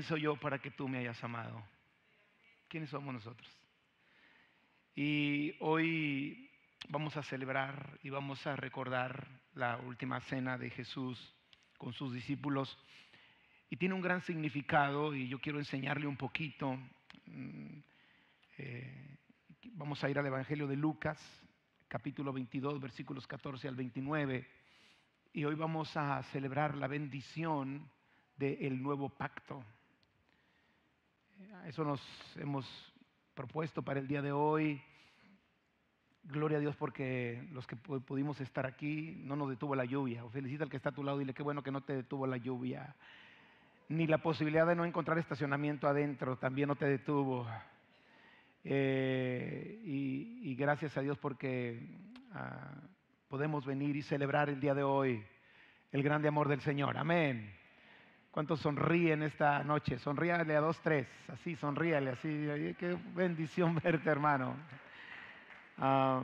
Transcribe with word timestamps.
¿quién 0.00 0.08
soy 0.08 0.22
yo 0.22 0.36
para 0.36 0.58
que 0.58 0.70
tú 0.70 0.88
me 0.88 0.96
hayas 0.96 1.22
amado? 1.22 1.62
¿Quiénes 2.68 2.88
somos 2.88 3.12
nosotros? 3.12 3.46
Y 4.94 5.54
hoy 5.60 6.50
vamos 6.88 7.18
a 7.18 7.22
celebrar 7.22 7.98
y 8.02 8.08
vamos 8.08 8.46
a 8.46 8.56
recordar 8.56 9.28
la 9.52 9.76
última 9.76 10.18
cena 10.22 10.56
de 10.56 10.70
Jesús 10.70 11.18
con 11.76 11.92
sus 11.92 12.14
discípulos. 12.14 12.78
Y 13.68 13.76
tiene 13.76 13.94
un 13.94 14.00
gran 14.00 14.22
significado 14.22 15.14
y 15.14 15.28
yo 15.28 15.38
quiero 15.38 15.58
enseñarle 15.58 16.06
un 16.06 16.16
poquito. 16.16 16.78
Mm, 17.26 17.80
eh, 18.56 19.18
vamos 19.72 20.02
a 20.02 20.08
ir 20.08 20.18
al 20.18 20.24
Evangelio 20.24 20.66
de 20.66 20.76
Lucas, 20.76 21.20
capítulo 21.88 22.32
22, 22.32 22.80
versículos 22.80 23.26
14 23.26 23.68
al 23.68 23.76
29. 23.76 24.48
Y 25.34 25.44
hoy 25.44 25.56
vamos 25.56 25.94
a 25.94 26.22
celebrar 26.32 26.74
la 26.74 26.86
bendición 26.86 27.86
del 28.38 28.82
nuevo 28.82 29.10
pacto. 29.10 29.62
Eso 31.66 31.84
nos 31.84 32.00
hemos 32.36 32.66
propuesto 33.34 33.82
para 33.82 34.00
el 34.00 34.06
día 34.06 34.22
de 34.22 34.32
hoy. 34.32 34.82
Gloria 36.24 36.58
a 36.58 36.60
Dios 36.60 36.76
porque 36.76 37.46
los 37.52 37.66
que 37.66 37.76
pudimos 37.76 38.40
estar 38.40 38.66
aquí 38.66 39.20
no 39.24 39.36
nos 39.36 39.48
detuvo 39.48 39.74
la 39.74 39.84
lluvia. 39.84 40.24
O 40.24 40.30
felicita 40.30 40.64
al 40.64 40.70
que 40.70 40.76
está 40.76 40.90
a 40.90 40.92
tu 40.92 41.02
lado 41.02 41.18
y 41.18 41.20
dile 41.20 41.34
qué 41.34 41.42
bueno 41.42 41.62
que 41.62 41.70
no 41.70 41.80
te 41.80 41.94
detuvo 41.94 42.26
la 42.26 42.36
lluvia. 42.36 42.94
Ni 43.88 44.06
la 44.06 44.18
posibilidad 44.18 44.66
de 44.66 44.74
no 44.74 44.84
encontrar 44.84 45.18
estacionamiento 45.18 45.88
adentro 45.88 46.36
también 46.36 46.68
no 46.68 46.76
te 46.76 46.86
detuvo. 46.86 47.46
Eh, 48.64 49.80
y, 49.84 50.54
gracias 50.54 50.96
a 50.96 51.00
Dios 51.00 51.16
porque 51.18 51.80
ah, 52.32 52.74
podemos 53.28 53.64
venir 53.64 53.96
y 53.96 54.02
celebrar 54.02 54.50
el 54.50 54.60
día 54.60 54.74
de 54.74 54.82
hoy 54.82 55.24
el 55.92 56.02
grande 56.02 56.28
amor 56.28 56.48
del 56.48 56.60
Señor. 56.60 56.98
Amén. 56.98 57.59
¿Cuántos 58.30 58.60
sonríen 58.60 59.24
esta 59.24 59.64
noche? 59.64 59.98
Sonríale 59.98 60.54
a 60.54 60.60
dos, 60.60 60.80
tres. 60.80 61.08
Así, 61.26 61.56
sonríale, 61.56 62.10
así. 62.10 62.28
Qué 62.78 62.96
bendición 63.12 63.74
verte, 63.82 64.08
hermano. 64.08 64.54
Ah, 65.78 66.22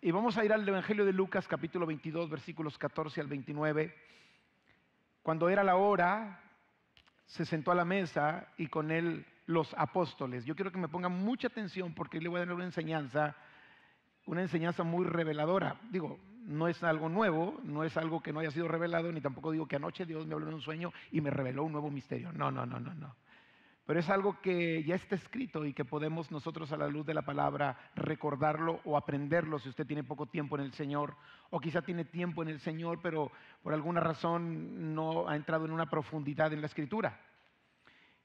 y 0.00 0.10
vamos 0.12 0.38
a 0.38 0.44
ir 0.46 0.52
al 0.54 0.66
Evangelio 0.66 1.04
de 1.04 1.12
Lucas, 1.12 1.46
capítulo 1.46 1.84
22, 1.84 2.30
versículos 2.30 2.78
14 2.78 3.20
al 3.20 3.26
29. 3.26 3.94
Cuando 5.22 5.50
era 5.50 5.62
la 5.62 5.76
hora, 5.76 6.40
se 7.26 7.44
sentó 7.44 7.70
a 7.70 7.74
la 7.74 7.84
mesa 7.84 8.48
y 8.56 8.68
con 8.68 8.90
él 8.90 9.26
los 9.44 9.74
apóstoles. 9.74 10.46
Yo 10.46 10.56
quiero 10.56 10.72
que 10.72 10.78
me 10.78 10.88
pongan 10.88 11.12
mucha 11.12 11.48
atención 11.48 11.92
porque 11.92 12.18
le 12.18 12.30
voy 12.30 12.40
a 12.40 12.46
dar 12.46 12.54
una 12.54 12.64
enseñanza, 12.64 13.36
una 14.24 14.40
enseñanza 14.40 14.84
muy 14.84 15.04
reveladora. 15.04 15.76
Digo, 15.90 16.18
no 16.46 16.68
es 16.68 16.82
algo 16.82 17.08
nuevo, 17.08 17.60
no 17.64 17.84
es 17.84 17.96
algo 17.96 18.22
que 18.22 18.32
no 18.32 18.40
haya 18.40 18.50
sido 18.50 18.68
revelado, 18.68 19.10
ni 19.12 19.20
tampoco 19.20 19.50
digo 19.50 19.66
que 19.66 19.76
anoche 19.76 20.06
Dios 20.06 20.26
me 20.26 20.34
habló 20.34 20.48
en 20.48 20.54
un 20.54 20.60
sueño 20.60 20.92
y 21.10 21.20
me 21.20 21.30
reveló 21.30 21.64
un 21.64 21.72
nuevo 21.72 21.90
misterio. 21.90 22.32
No, 22.32 22.50
no, 22.50 22.64
no, 22.64 22.78
no, 22.78 22.94
no. 22.94 23.16
Pero 23.84 24.00
es 24.00 24.10
algo 24.10 24.40
que 24.40 24.82
ya 24.82 24.96
está 24.96 25.14
escrito 25.14 25.64
y 25.64 25.72
que 25.72 25.84
podemos 25.84 26.32
nosotros 26.32 26.72
a 26.72 26.76
la 26.76 26.88
luz 26.88 27.06
de 27.06 27.14
la 27.14 27.22
palabra 27.22 27.78
recordarlo 27.94 28.80
o 28.84 28.96
aprenderlo 28.96 29.60
si 29.60 29.68
usted 29.68 29.86
tiene 29.86 30.02
poco 30.02 30.26
tiempo 30.26 30.56
en 30.56 30.64
el 30.64 30.72
Señor 30.72 31.14
o 31.50 31.60
quizá 31.60 31.82
tiene 31.82 32.04
tiempo 32.04 32.42
en 32.42 32.48
el 32.48 32.58
Señor 32.58 32.98
pero 33.00 33.30
por 33.62 33.72
alguna 33.72 34.00
razón 34.00 34.92
no 34.92 35.28
ha 35.28 35.36
entrado 35.36 35.66
en 35.66 35.70
una 35.70 35.88
profundidad 35.88 36.52
en 36.52 36.62
la 36.62 36.66
escritura. 36.66 37.20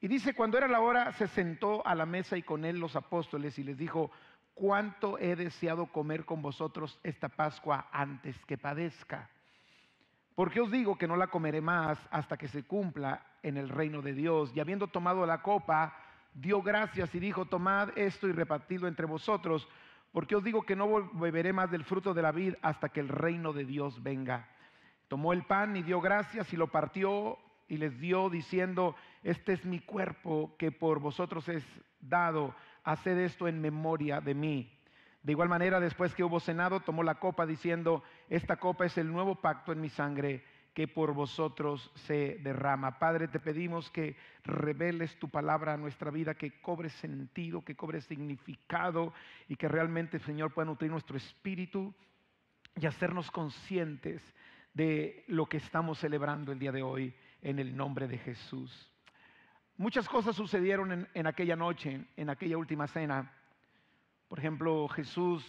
Y 0.04 0.08
dice, 0.08 0.34
cuando 0.34 0.58
era 0.58 0.68
la 0.68 0.80
hora 0.80 1.12
se 1.14 1.28
sentó 1.28 1.86
a 1.86 1.94
la 1.94 2.08
mesa 2.08 2.36
y 2.36 2.42
con 2.42 2.66
él 2.66 2.80
los 2.80 2.96
apóstoles 2.96 3.60
y 3.60 3.64
les 3.64 3.78
dijo, 3.78 4.10
cuánto 4.62 5.18
he 5.18 5.36
deseado 5.36 5.88
comer 5.88 6.24
con 6.24 6.44
vosotros 6.44 7.00
esta 7.02 7.30
Pascua 7.30 7.88
antes 7.92 8.38
que 8.46 8.60
padezca. 8.60 9.28
Porque 10.36 10.62
os 10.62 10.70
digo 10.70 11.00
que 11.00 11.08
no 11.08 11.18
la 11.18 11.30
comeré 11.30 11.62
más 11.62 11.98
hasta 12.12 12.38
que 12.38 12.48
se 12.48 12.62
cumpla 12.62 13.26
en 13.42 13.58
el 13.58 13.70
reino 13.70 14.04
de 14.04 14.14
Dios. 14.14 14.52
Y 14.54 14.60
habiendo 14.60 14.86
tomado 14.86 15.26
la 15.26 15.42
copa, 15.42 15.98
dio 16.36 16.62
gracias 16.62 17.16
y 17.16 17.20
dijo, 17.20 17.46
tomad 17.46 17.98
esto 17.98 18.28
y 18.28 18.34
repartidlo 18.34 18.88
entre 18.88 19.08
vosotros, 19.08 19.68
porque 20.12 20.36
os 20.36 20.44
digo 20.44 20.62
que 20.62 20.76
no 20.76 21.10
beberé 21.14 21.54
más 21.54 21.72
del 21.72 21.84
fruto 21.84 22.14
de 22.14 22.22
la 22.22 22.32
vid 22.32 22.54
hasta 22.62 22.90
que 22.90 23.00
el 23.00 23.08
reino 23.08 23.54
de 23.54 23.66
Dios 23.66 24.04
venga. 24.04 24.48
Tomó 25.08 25.34
el 25.34 25.42
pan 25.42 25.76
y 25.76 25.82
dio 25.82 26.00
gracias 26.02 26.54
y 26.54 26.56
lo 26.56 26.68
partió 26.68 27.40
y 27.68 27.78
les 27.78 28.00
dio 28.00 28.30
diciendo, 28.30 28.96
este 29.24 29.54
es 29.54 29.66
mi 29.66 29.80
cuerpo 29.80 30.54
que 30.60 30.72
por 30.72 31.00
vosotros 31.00 31.50
es 31.50 31.64
dado, 32.00 32.54
haced 32.84 33.18
esto 33.18 33.48
en 33.48 33.62
memoria 33.62 34.22
de 34.22 34.34
mí. 34.34 34.78
De 35.24 35.34
igual 35.34 35.50
manera, 35.50 35.80
después 35.80 36.16
que 36.16 36.24
hubo 36.24 36.40
cenado, 36.40 36.80
tomó 36.80 37.04
la 37.04 37.16
copa 37.16 37.46
diciendo, 37.46 38.04
esta 38.30 38.58
copa 38.58 38.86
es 38.86 38.98
el 38.98 39.12
nuevo 39.12 39.36
pacto 39.36 39.72
en 39.72 39.82
mi 39.82 39.90
sangre 39.90 40.44
que 40.74 40.88
por 40.88 41.14
vosotros 41.14 41.92
se 42.08 42.40
derrama. 42.42 42.98
Padre, 42.98 43.28
te 43.28 43.40
pedimos 43.40 43.92
que 43.92 44.16
reveles 44.44 45.18
tu 45.20 45.30
palabra 45.30 45.74
a 45.74 45.78
nuestra 45.78 46.12
vida, 46.12 46.34
que 46.34 46.62
cobre 46.62 46.90
sentido, 46.90 47.64
que 47.64 47.76
cobre 47.76 48.02
significado 48.02 49.14
y 49.48 49.56
que 49.58 49.68
realmente, 49.68 50.18
Señor, 50.20 50.54
pueda 50.54 50.68
nutrir 50.68 50.90
nuestro 50.90 51.18
espíritu 51.18 51.94
y 52.76 52.86
hacernos 52.86 53.30
conscientes 53.32 54.22
de 54.74 55.26
lo 55.28 55.48
que 55.48 55.58
estamos 55.58 56.00
celebrando 56.00 56.52
el 56.52 56.60
día 56.60 56.72
de 56.72 56.82
hoy 56.82 57.14
en 57.42 57.60
el 57.60 57.76
nombre 57.76 58.08
de 58.08 58.18
Jesús. 58.18 58.91
Muchas 59.82 60.08
cosas 60.08 60.36
sucedieron 60.36 61.08
en, 61.12 61.26
aquella 61.26 61.56
noche, 61.56 62.06
en 62.16 62.30
aquella 62.30 62.56
última 62.56 62.86
cena. 62.86 63.34
Por 64.28 64.38
ejemplo, 64.38 64.88
Jesús 64.90 65.44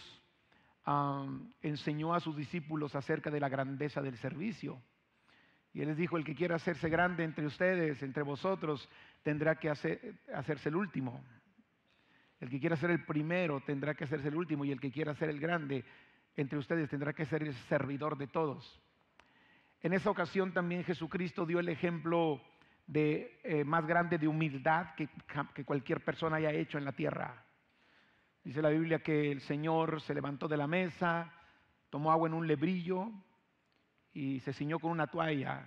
enseñó 1.61 2.15
a 2.15 2.19
sus 2.19 2.35
discípulos 2.35 2.95
acerca 2.95 3.29
de 3.29 3.39
la 3.39 3.47
grandeza 3.47 4.01
del 4.01 4.17
servicio. 4.17 4.81
Y 5.71 5.81
él 5.81 5.89
les 5.89 5.97
dijo, 5.97 6.17
el 6.17 6.25
que 6.25 6.33
quiera 6.33 6.55
hacerse 6.55 6.89
grande 6.89 7.23
entre 7.23 7.45
ustedes, 7.45 8.01
entre 8.01 8.23
vosotros, 8.23 8.89
tendrá 9.21 9.53
que 9.59 9.69
hacerse 9.69 10.69
el 10.69 10.77
último. 10.77 11.23
El 12.39 12.49
que 12.49 12.59
quiera 12.59 12.75
ser 12.75 12.89
el 12.89 13.05
primero 13.05 13.61
tendrá 13.61 13.93
que 13.93 14.05
hacerse 14.05 14.29
el 14.29 14.35
último 14.35 14.65
y 14.65 14.71
el 14.71 14.81
que 14.81 14.91
quiera 14.91 15.13
ser 15.13 15.29
el 15.29 15.39
grande 15.39 15.85
entre 16.35 16.57
ustedes 16.57 16.89
tendrá 16.89 17.13
que 17.13 17.27
ser 17.27 17.43
el 17.43 17.53
servidor 17.69 18.17
de 18.17 18.25
todos. 18.25 18.81
En 19.83 19.93
esa 19.93 20.09
ocasión 20.09 20.53
también 20.53 20.83
Jesucristo 20.83 21.45
dio 21.45 21.59
el 21.59 21.69
ejemplo 21.69 22.41
de, 22.85 23.39
eh, 23.43 23.63
más 23.63 23.85
grande 23.85 24.17
de 24.17 24.27
humildad 24.27 24.95
que, 24.95 25.07
cualquier 25.65 26.03
persona 26.03 26.37
haya 26.37 26.51
hecho 26.51 26.77
en 26.77 26.85
la 26.85 26.91
tierra. 26.91 27.45
Dice 28.43 28.61
la 28.61 28.69
Biblia 28.69 28.99
que 28.99 29.31
el 29.31 29.41
Señor 29.41 30.01
se 30.01 30.13
levantó 30.13 30.47
de 30.47 30.57
la 30.57 30.67
mesa, 30.67 31.31
tomó 31.89 32.11
agua 32.11 32.27
en 32.27 32.33
un 32.33 32.47
lebrillo 32.47 33.09
y 34.11 34.39
se 34.41 34.53
ciñó 34.53 34.79
con 34.79 34.91
una 34.91 35.07
toalla 35.07 35.65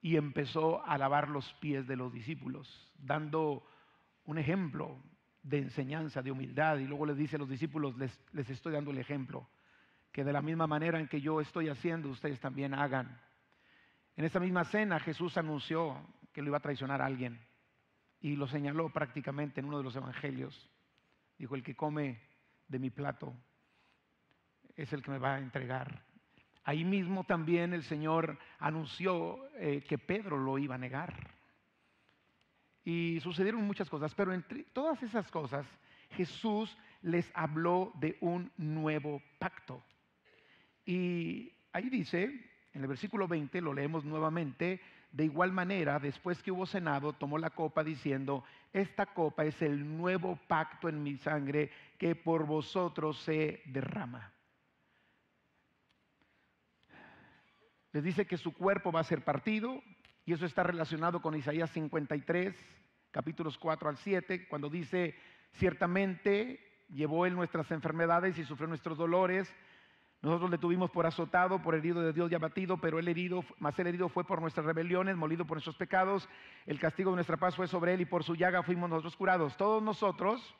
y 0.00 0.16
empezó 0.16 0.86
a 0.86 0.96
lavar 0.98 1.28
los 1.28 1.52
pies 1.54 1.86
de 1.86 1.96
los 1.96 2.12
discípulos, 2.12 2.92
dando 2.96 3.66
un 4.24 4.38
ejemplo 4.38 5.02
de 5.42 5.58
enseñanza, 5.58 6.22
de 6.22 6.30
humildad. 6.30 6.78
Y 6.78 6.86
luego 6.86 7.06
les 7.06 7.16
dice 7.16 7.36
a 7.36 7.38
los 7.40 7.48
discípulos, 7.48 7.96
les, 7.96 8.16
les 8.32 8.48
estoy 8.50 8.72
dando 8.72 8.92
el 8.92 8.98
ejemplo, 8.98 9.48
que 10.12 10.22
de 10.22 10.32
la 10.32 10.42
misma 10.42 10.68
manera 10.68 11.00
en 11.00 11.08
que 11.08 11.20
yo 11.20 11.40
estoy 11.40 11.68
haciendo, 11.68 12.08
ustedes 12.08 12.38
también 12.38 12.72
hagan. 12.72 13.20
En 14.16 14.24
esa 14.24 14.40
misma 14.40 14.64
cena 14.64 14.98
Jesús 14.98 15.36
anunció 15.36 15.94
que 16.36 16.42
lo 16.42 16.48
iba 16.48 16.58
a 16.58 16.60
traicionar 16.60 17.00
a 17.00 17.06
alguien 17.06 17.40
y 18.20 18.36
lo 18.36 18.46
señaló 18.46 18.90
prácticamente 18.90 19.60
en 19.60 19.68
uno 19.68 19.78
de 19.78 19.84
los 19.84 19.96
evangelios. 19.96 20.68
Dijo, 21.38 21.54
el 21.54 21.62
que 21.62 21.74
come 21.74 22.20
de 22.68 22.78
mi 22.78 22.90
plato 22.90 23.32
es 24.76 24.92
el 24.92 25.02
que 25.02 25.12
me 25.12 25.18
va 25.18 25.36
a 25.36 25.38
entregar. 25.38 26.04
Ahí 26.64 26.84
mismo 26.84 27.24
también 27.24 27.72
el 27.72 27.84
Señor 27.84 28.38
anunció 28.58 29.48
eh, 29.54 29.82
que 29.88 29.96
Pedro 29.96 30.36
lo 30.36 30.58
iba 30.58 30.74
a 30.74 30.78
negar. 30.78 31.30
Y 32.84 33.18
sucedieron 33.20 33.64
muchas 33.64 33.88
cosas, 33.88 34.14
pero 34.14 34.34
entre 34.34 34.64
todas 34.64 35.02
esas 35.02 35.30
cosas 35.30 35.66
Jesús 36.10 36.76
les 37.00 37.30
habló 37.32 37.92
de 37.94 38.18
un 38.20 38.52
nuevo 38.58 39.22
pacto. 39.38 39.82
Y 40.84 41.50
ahí 41.72 41.88
dice, 41.88 42.24
en 42.74 42.82
el 42.82 42.88
versículo 42.88 43.26
20 43.26 43.58
lo 43.62 43.72
leemos 43.72 44.04
nuevamente. 44.04 44.82
De 45.16 45.24
igual 45.24 45.50
manera, 45.50 45.98
después 45.98 46.42
que 46.42 46.52
hubo 46.52 46.66
cenado, 46.66 47.14
tomó 47.14 47.38
la 47.38 47.48
copa 47.48 47.82
diciendo, 47.82 48.44
esta 48.70 49.06
copa 49.06 49.46
es 49.46 49.62
el 49.62 49.96
nuevo 49.96 50.38
pacto 50.46 50.90
en 50.90 51.02
mi 51.02 51.16
sangre 51.16 51.70
que 51.96 52.14
por 52.14 52.44
vosotros 52.44 53.18
se 53.20 53.62
derrama. 53.64 54.30
Les 57.92 58.04
dice 58.04 58.26
que 58.26 58.36
su 58.36 58.52
cuerpo 58.52 58.92
va 58.92 59.00
a 59.00 59.04
ser 59.04 59.24
partido 59.24 59.82
y 60.26 60.34
eso 60.34 60.44
está 60.44 60.64
relacionado 60.64 61.22
con 61.22 61.34
Isaías 61.34 61.70
53, 61.70 62.54
capítulos 63.10 63.56
4 63.56 63.88
al 63.88 63.96
7, 63.96 64.46
cuando 64.48 64.68
dice, 64.68 65.14
ciertamente 65.52 66.60
llevó 66.90 67.24
él 67.24 67.34
nuestras 67.34 67.70
enfermedades 67.70 68.36
y 68.36 68.44
sufrió 68.44 68.68
nuestros 68.68 68.98
dolores 68.98 69.50
nosotros 70.22 70.50
le 70.50 70.58
tuvimos 70.58 70.90
por 70.90 71.06
azotado, 71.06 71.62
por 71.62 71.74
herido 71.74 72.00
de 72.00 72.12
Dios 72.12 72.32
y 72.32 72.34
abatido, 72.34 72.78
pero 72.78 72.98
el 72.98 73.08
herido, 73.08 73.44
más 73.58 73.78
el 73.78 73.86
herido 73.86 74.08
fue 74.08 74.24
por 74.24 74.40
nuestras 74.40 74.66
rebeliones, 74.66 75.16
molido 75.16 75.44
por 75.44 75.56
nuestros 75.56 75.76
pecados. 75.76 76.28
El 76.66 76.80
castigo 76.80 77.10
de 77.10 77.16
nuestra 77.16 77.36
paz 77.36 77.54
fue 77.54 77.68
sobre 77.68 77.94
él 77.94 78.00
y 78.00 78.06
por 78.06 78.24
su 78.24 78.34
llaga 78.34 78.62
fuimos 78.62 78.88
nosotros 78.90 79.16
curados. 79.16 79.56
Todos 79.56 79.82
nosotros 79.82 80.54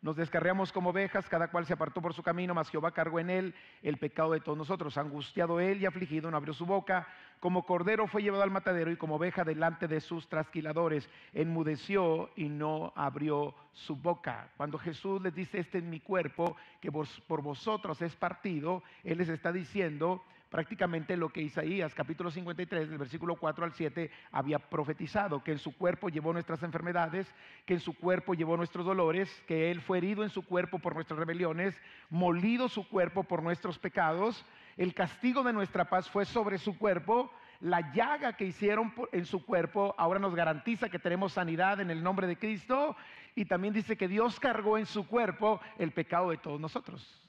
Nos 0.00 0.14
descarriamos 0.14 0.72
como 0.72 0.90
ovejas, 0.90 1.28
cada 1.28 1.50
cual 1.50 1.66
se 1.66 1.72
apartó 1.72 2.00
por 2.00 2.14
su 2.14 2.22
camino, 2.22 2.54
mas 2.54 2.70
Jehová 2.70 2.92
cargó 2.92 3.18
en 3.18 3.30
él 3.30 3.54
el 3.82 3.96
pecado 3.96 4.30
de 4.30 4.40
todos 4.40 4.56
nosotros. 4.56 4.96
Angustiado 4.96 5.58
él 5.58 5.82
y 5.82 5.86
afligido, 5.86 6.30
no 6.30 6.36
abrió 6.36 6.54
su 6.54 6.66
boca. 6.66 7.08
Como 7.40 7.66
cordero 7.66 8.06
fue 8.06 8.22
llevado 8.22 8.44
al 8.44 8.52
matadero 8.52 8.92
y 8.92 8.96
como 8.96 9.16
oveja 9.16 9.42
delante 9.42 9.88
de 9.88 10.00
sus 10.00 10.28
trasquiladores. 10.28 11.10
Enmudeció 11.32 12.30
y 12.36 12.48
no 12.48 12.92
abrió 12.94 13.56
su 13.72 13.96
boca. 13.96 14.50
Cuando 14.56 14.78
Jesús 14.78 15.20
les 15.20 15.34
dice, 15.34 15.58
este 15.58 15.78
es 15.78 15.84
mi 15.84 15.98
cuerpo, 15.98 16.56
que 16.80 16.92
por 16.92 17.42
vosotros 17.42 18.00
es 18.00 18.14
partido, 18.14 18.84
Él 19.02 19.18
les 19.18 19.28
está 19.28 19.50
diciendo, 19.50 20.22
prácticamente 20.50 21.16
lo 21.16 21.28
que 21.28 21.42
Isaías 21.42 21.94
capítulo 21.94 22.30
53 22.30 22.88
del 22.88 22.98
versículo 22.98 23.36
4 23.36 23.64
al 23.64 23.72
7 23.72 24.10
había 24.32 24.58
profetizado, 24.58 25.42
que 25.42 25.52
en 25.52 25.58
su 25.58 25.76
cuerpo 25.76 26.08
llevó 26.08 26.32
nuestras 26.32 26.62
enfermedades, 26.62 27.32
que 27.66 27.74
en 27.74 27.80
su 27.80 27.94
cuerpo 27.94 28.34
llevó 28.34 28.56
nuestros 28.56 28.86
dolores, 28.86 29.30
que 29.46 29.70
Él 29.70 29.80
fue 29.80 29.98
herido 29.98 30.24
en 30.24 30.30
su 30.30 30.44
cuerpo 30.44 30.78
por 30.78 30.94
nuestras 30.94 31.18
rebeliones, 31.18 31.80
molido 32.10 32.68
su 32.68 32.88
cuerpo 32.88 33.24
por 33.24 33.42
nuestros 33.42 33.78
pecados, 33.78 34.44
el 34.76 34.94
castigo 34.94 35.42
de 35.42 35.52
nuestra 35.52 35.88
paz 35.88 36.08
fue 36.08 36.24
sobre 36.24 36.58
su 36.58 36.78
cuerpo, 36.78 37.30
la 37.60 37.92
llaga 37.92 38.36
que 38.36 38.44
hicieron 38.44 38.92
en 39.10 39.26
su 39.26 39.44
cuerpo 39.44 39.94
ahora 39.98 40.20
nos 40.20 40.34
garantiza 40.34 40.88
que 40.88 41.00
tenemos 41.00 41.32
sanidad 41.32 41.80
en 41.80 41.90
el 41.90 42.02
nombre 42.02 42.28
de 42.28 42.38
Cristo. 42.38 42.96
Y 43.34 43.44
también 43.44 43.74
dice 43.74 43.96
que 43.96 44.08
Dios 44.08 44.38
cargó 44.38 44.78
en 44.78 44.86
su 44.86 45.06
cuerpo 45.06 45.60
el 45.78 45.92
pecado 45.92 46.30
de 46.30 46.36
todos 46.36 46.60
nosotros. 46.60 47.27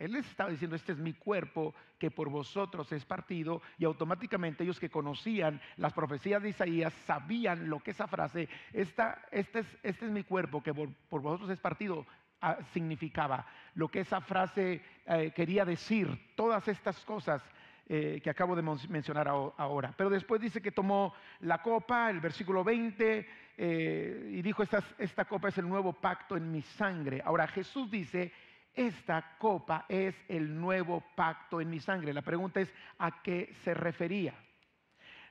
Él 0.00 0.12
les 0.12 0.26
estaba 0.26 0.48
diciendo, 0.48 0.76
este 0.76 0.92
es 0.92 0.98
mi 0.98 1.12
cuerpo 1.12 1.74
que 1.98 2.10
por 2.10 2.30
vosotros 2.30 2.90
es 2.90 3.04
partido 3.04 3.60
y 3.78 3.84
automáticamente 3.84 4.64
ellos 4.64 4.80
que 4.80 4.88
conocían 4.88 5.60
las 5.76 5.92
profecías 5.92 6.42
de 6.42 6.48
Isaías 6.48 6.94
sabían 7.04 7.68
lo 7.68 7.80
que 7.80 7.90
esa 7.90 8.06
frase, 8.06 8.48
esta, 8.72 9.22
este, 9.30 9.58
es, 9.60 9.66
este 9.82 10.06
es 10.06 10.10
mi 10.10 10.24
cuerpo 10.24 10.62
que 10.62 10.72
por, 10.72 10.88
vosotros 11.10 11.50
es 11.50 11.60
partido, 11.60 12.06
ah, 12.40 12.56
significaba, 12.72 13.46
lo 13.74 13.88
que 13.88 14.00
esa 14.00 14.22
frase 14.22 14.82
eh, 15.04 15.32
quería 15.36 15.66
decir, 15.66 16.08
todas 16.34 16.66
estas 16.66 16.98
cosas 17.04 17.42
eh, 17.86 18.20
que 18.22 18.30
acabo 18.30 18.56
de 18.56 18.62
mencionar 18.88 19.28
ahora. 19.28 19.92
Pero 19.94 20.08
después 20.08 20.40
dice 20.40 20.62
que 20.62 20.72
tomó 20.72 21.12
la 21.40 21.60
copa, 21.60 22.08
el 22.08 22.20
versículo 22.20 22.64
20, 22.64 23.28
eh, 23.58 24.30
y 24.32 24.40
dijo, 24.40 24.62
esta 24.62 25.24
copa 25.26 25.48
es 25.48 25.58
el 25.58 25.68
nuevo 25.68 25.92
pacto 25.92 26.38
en 26.38 26.50
mi 26.50 26.62
sangre. 26.62 27.20
Ahora 27.22 27.46
Jesús 27.48 27.90
dice, 27.90 28.32
esta 28.74 29.36
copa 29.38 29.84
es 29.88 30.14
el 30.28 30.58
nuevo 30.60 31.02
pacto 31.14 31.60
en 31.60 31.70
mi 31.70 31.80
sangre. 31.80 32.12
La 32.12 32.22
pregunta 32.22 32.60
es, 32.60 32.72
¿a 32.98 33.22
qué 33.22 33.52
se 33.64 33.74
refería? 33.74 34.34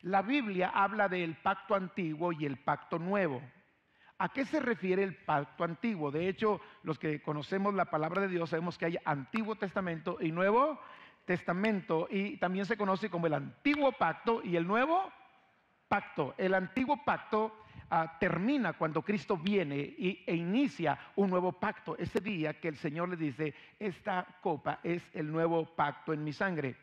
La 0.02 0.22
Biblia 0.22 0.72
habla 0.74 1.10
del 1.10 1.36
pacto 1.36 1.76
antiguo 1.76 2.32
y 2.32 2.46
el 2.46 2.58
pacto 2.58 3.00
nuevo. 3.00 3.42
¿A 4.18 4.30
qué 4.30 4.46
se 4.46 4.60
refiere 4.60 5.04
el 5.04 5.16
pacto 5.16 5.64
antiguo? 5.64 6.12
De 6.12 6.28
hecho, 6.28 6.60
los 6.84 7.00
que 7.00 7.22
conocemos 7.22 7.74
la 7.74 7.86
palabra 7.86 8.22
de 8.22 8.28
Dios 8.28 8.50
sabemos 8.50 8.78
que 8.78 8.86
hay 8.86 8.98
Antiguo 9.06 9.56
Testamento 9.56 10.18
y 10.20 10.32
Nuevo 10.32 10.80
Testamento 11.26 12.08
y 12.10 12.38
también 12.38 12.66
se 12.66 12.78
conoce 12.78 13.10
como 13.10 13.28
el 13.28 13.34
Antiguo 13.34 13.94
Pacto 13.94 14.42
y 14.44 14.58
el 14.58 14.68
Nuevo 14.68 15.12
Pacto. 15.88 16.34
El 16.38 16.54
Antiguo 16.54 17.04
Pacto 17.06 17.56
Ah, 17.92 18.18
termina 18.20 18.74
cuando 18.74 19.02
Cristo 19.02 19.36
viene 19.36 19.78
y, 19.78 20.24
e 20.28 20.36
inicia 20.36 21.00
un 21.16 21.30
nuevo 21.30 21.54
pacto. 21.54 21.98
Ese 21.98 22.20
día 22.20 22.60
que 22.60 22.68
el 22.68 22.78
Señor 22.78 23.10
le 23.10 23.16
dice, 23.16 23.56
esta 23.80 24.28
copa 24.42 24.80
es 24.84 25.04
el 25.14 25.32
nuevo 25.32 25.66
pacto 25.66 26.14
en 26.14 26.24
mi 26.24 26.32
sangre. 26.32 26.76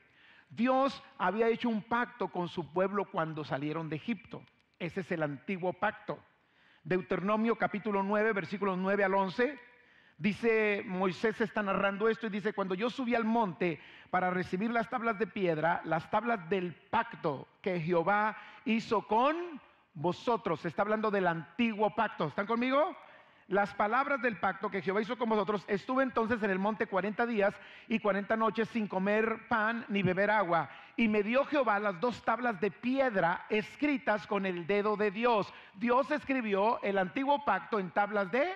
Dios 0.51 1.01
había 1.19 1.49
hecho 1.49 1.69
un 1.69 1.83
pacto 1.83 2.29
con 2.29 2.49
su 2.49 2.73
pueblo 2.73 3.05
cuando 3.05 3.45
salieron 3.45 3.89
de 3.89 3.97
Egipto. 3.97 4.43
Ese 4.81 5.01
es 5.01 5.13
el 5.13 5.23
antiguo 5.23 5.73
pacto. 5.73 6.19
Deuteronomio 6.83 7.57
capítulo 7.57 8.03
9, 8.03 8.33
versículos 8.33 8.77
9 8.77 9.05
al 9.05 9.15
11. 9.15 9.59
Dice, 10.19 10.83
Moisés 10.87 11.41
está 11.41 11.63
narrando 11.63 12.09
esto 12.09 12.27
y 12.27 12.31
dice, 12.31 12.53
cuando 12.53 12.75
yo 12.75 12.91
subí 12.91 13.15
al 13.15 13.25
monte 13.25 13.79
para 14.11 14.31
recibir 14.31 14.71
las 14.71 14.89
tablas 14.89 15.19
de 15.19 15.27
piedra, 15.27 15.83
las 15.85 16.11
tablas 16.11 16.49
del 16.49 16.73
pacto 16.75 17.47
que 17.61 17.81
Jehová 17.81 18.37
hizo 18.65 19.07
con 19.07 19.61
vosotros. 19.97 20.61
Se 20.61 20.69
está 20.69 20.83
hablando 20.83 21.11
del 21.11 21.27
antiguo 21.27 21.95
pacto. 21.95 22.29
¿Están 22.29 22.47
conmigo? 22.47 22.97
Las 23.49 23.73
palabras 23.75 24.21
del 24.23 24.39
pacto 24.41 24.71
que 24.71 24.83
Jehová 24.83 25.03
hizo 25.03 25.17
con 25.17 25.29
vosotros. 25.29 25.65
Estuve 25.69 26.03
entonces 26.03 26.43
en 26.43 26.51
el 26.51 26.59
monte 26.59 26.87
40 26.87 27.27
días 27.27 27.55
y 27.89 28.01
40 28.01 28.37
noches 28.37 28.69
sin 28.69 28.89
comer 28.89 29.47
pan 29.49 29.85
ni 29.89 30.03
beber 30.03 30.31
agua. 30.31 30.69
Y 30.97 31.09
me 31.09 31.23
dio 31.23 31.45
Jehová 31.45 31.79
las 31.79 32.01
dos 32.01 32.23
tablas 32.23 32.61
de 32.61 32.71
piedra 32.71 33.47
escritas 33.49 34.27
con 34.27 34.47
el 34.47 34.67
dedo 34.67 34.97
de 34.97 35.11
Dios. 35.11 35.53
Dios 35.75 36.11
escribió 36.11 36.83
el 36.83 36.99
antiguo 36.99 37.45
pacto 37.45 37.79
en 37.79 37.91
tablas 37.91 38.31
de 38.33 38.53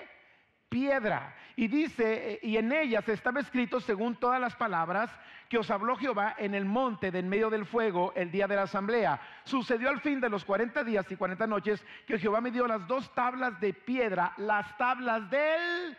piedra. 0.71 1.35
Y 1.57 1.69
dice, 1.69 2.39
y 2.43 2.57
en 2.57 2.73
ellas 2.73 3.07
estaba 3.09 3.41
escrito 3.41 3.81
según 3.81 4.17
todas 4.17 4.41
las 4.41 4.57
palabras 4.57 5.11
que 5.51 5.59
os 5.59 5.71
habló 5.71 5.97
Jehová 5.97 6.37
en 6.39 6.55
el 6.55 6.65
monte 6.65 7.11
de 7.11 7.19
en 7.19 7.29
medio 7.29 7.51
del 7.51 7.67
fuego 7.67 8.13
el 8.15 8.31
día 8.31 8.47
de 8.47 8.57
la 8.57 8.63
asamblea. 8.63 9.21
Sucedió 9.45 9.91
al 9.91 10.01
fin 10.01 10.21
de 10.21 10.31
los 10.31 10.45
40 10.45 10.83
días 10.85 11.11
y 11.11 11.17
40 11.17 11.47
noches 11.49 11.85
que 12.07 12.19
Jehová 12.19 12.41
me 12.41 12.53
dio 12.53 12.67
las 12.67 12.87
dos 12.87 13.13
tablas 13.15 13.61
de 13.61 13.75
piedra, 13.75 14.33
las 14.39 14.75
tablas 14.79 15.29
del 15.29 15.99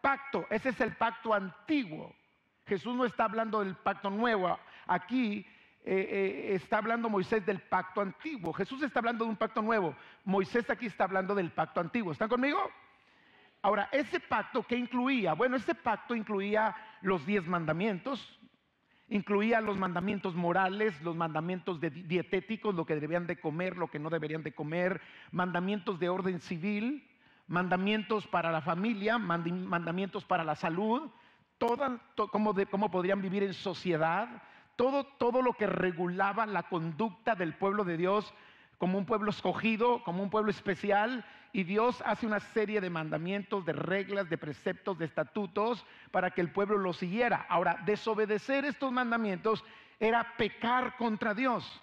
pacto. 0.00 0.46
Ese 0.50 0.70
es 0.70 0.80
el 0.80 0.96
pacto 0.96 1.32
antiguo. 1.32 2.12
Jesús 2.66 2.94
no 2.94 3.04
está 3.04 3.24
hablando 3.24 3.60
del 3.64 3.76
pacto 3.76 4.10
nuevo. 4.10 4.58
Aquí 4.88 5.46
eh, 5.84 6.08
eh, 6.10 6.54
está 6.54 6.78
hablando 6.78 7.08
Moisés 7.08 7.46
del 7.46 7.60
pacto 7.60 8.00
antiguo. 8.00 8.52
Jesús 8.52 8.82
está 8.82 8.98
hablando 8.98 9.24
de 9.24 9.30
un 9.30 9.36
pacto 9.36 9.62
nuevo. 9.62 9.94
Moisés 10.24 10.68
aquí 10.68 10.86
está 10.86 11.04
hablando 11.04 11.34
del 11.34 11.50
pacto 11.50 11.80
antiguo. 11.80 12.12
¿Están 12.12 12.28
conmigo? 12.28 12.70
Ahora, 13.68 13.90
ese 13.92 14.18
pacto 14.18 14.62
que 14.62 14.76
incluía, 14.76 15.34
bueno, 15.34 15.56
ese 15.56 15.74
pacto 15.74 16.14
incluía 16.14 16.74
los 17.02 17.26
diez 17.26 17.46
mandamientos, 17.46 18.40
incluía 19.10 19.60
los 19.60 19.76
mandamientos 19.76 20.34
morales, 20.34 20.98
los 21.02 21.14
mandamientos 21.14 21.78
dietéticos, 21.78 22.74
lo 22.74 22.86
que 22.86 22.94
deberían 22.94 23.26
de 23.26 23.38
comer, 23.38 23.76
lo 23.76 23.88
que 23.88 23.98
no 23.98 24.08
deberían 24.08 24.42
de 24.42 24.54
comer, 24.54 25.02
mandamientos 25.32 26.00
de 26.00 26.08
orden 26.08 26.40
civil, 26.40 27.06
mandamientos 27.46 28.26
para 28.26 28.50
la 28.50 28.62
familia, 28.62 29.18
mandamientos 29.18 30.24
para 30.24 30.44
la 30.44 30.54
salud, 30.54 31.10
todo, 31.58 32.00
cómo, 32.32 32.54
cómo 32.70 32.90
podrían 32.90 33.20
vivir 33.20 33.42
en 33.42 33.52
sociedad, 33.52 34.42
todo, 34.76 35.04
todo 35.04 35.42
lo 35.42 35.52
que 35.52 35.66
regulaba 35.66 36.46
la 36.46 36.62
conducta 36.62 37.34
del 37.34 37.52
pueblo 37.52 37.84
de 37.84 37.98
Dios 37.98 38.32
como 38.78 38.96
un 38.96 39.04
pueblo 39.04 39.30
escogido, 39.30 40.02
como 40.04 40.22
un 40.22 40.30
pueblo 40.30 40.50
especial, 40.50 41.24
y 41.52 41.64
Dios 41.64 42.02
hace 42.06 42.26
una 42.26 42.40
serie 42.40 42.80
de 42.80 42.90
mandamientos, 42.90 43.64
de 43.64 43.72
reglas, 43.72 44.28
de 44.30 44.38
preceptos, 44.38 44.98
de 44.98 45.06
estatutos 45.06 45.84
para 46.10 46.30
que 46.30 46.40
el 46.40 46.52
pueblo 46.52 46.78
los 46.78 46.98
siguiera. 46.98 47.46
Ahora, 47.48 47.80
desobedecer 47.84 48.64
estos 48.64 48.92
mandamientos 48.92 49.64
era 49.98 50.36
pecar 50.36 50.96
contra 50.96 51.34
Dios. 51.34 51.82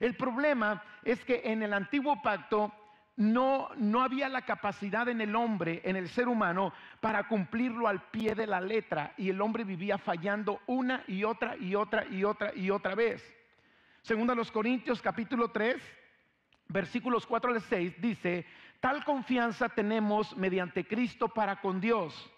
El 0.00 0.16
problema 0.16 0.82
es 1.04 1.24
que 1.24 1.42
en 1.44 1.62
el 1.62 1.72
antiguo 1.72 2.20
pacto 2.22 2.72
no, 3.16 3.68
no 3.76 4.02
había 4.02 4.28
la 4.28 4.42
capacidad 4.42 5.08
en 5.08 5.20
el 5.20 5.34
hombre, 5.34 5.80
en 5.84 5.96
el 5.96 6.08
ser 6.08 6.28
humano, 6.28 6.72
para 7.00 7.26
cumplirlo 7.26 7.88
al 7.88 8.02
pie 8.10 8.34
de 8.34 8.46
la 8.46 8.60
letra, 8.60 9.12
y 9.16 9.30
el 9.30 9.40
hombre 9.40 9.64
vivía 9.64 9.98
fallando 9.98 10.60
una 10.66 11.02
y 11.08 11.24
otra 11.24 11.56
y 11.56 11.74
otra 11.74 12.06
y 12.06 12.24
otra 12.24 12.52
y 12.54 12.70
otra 12.70 12.94
vez. 12.94 13.24
Según 14.02 14.30
a 14.30 14.34
los 14.34 14.52
Corintios 14.52 15.02
capítulo 15.02 15.50
3, 15.50 15.82
versículos 16.68 17.26
4 17.26 17.52
al 17.52 17.60
6 17.60 18.00
dice, 18.00 18.46
tal 18.80 19.04
confianza 19.04 19.68
tenemos 19.68 20.36
mediante 20.36 20.86
Cristo 20.86 21.28
para 21.28 21.60
con 21.60 21.80
Dios. 21.80 22.30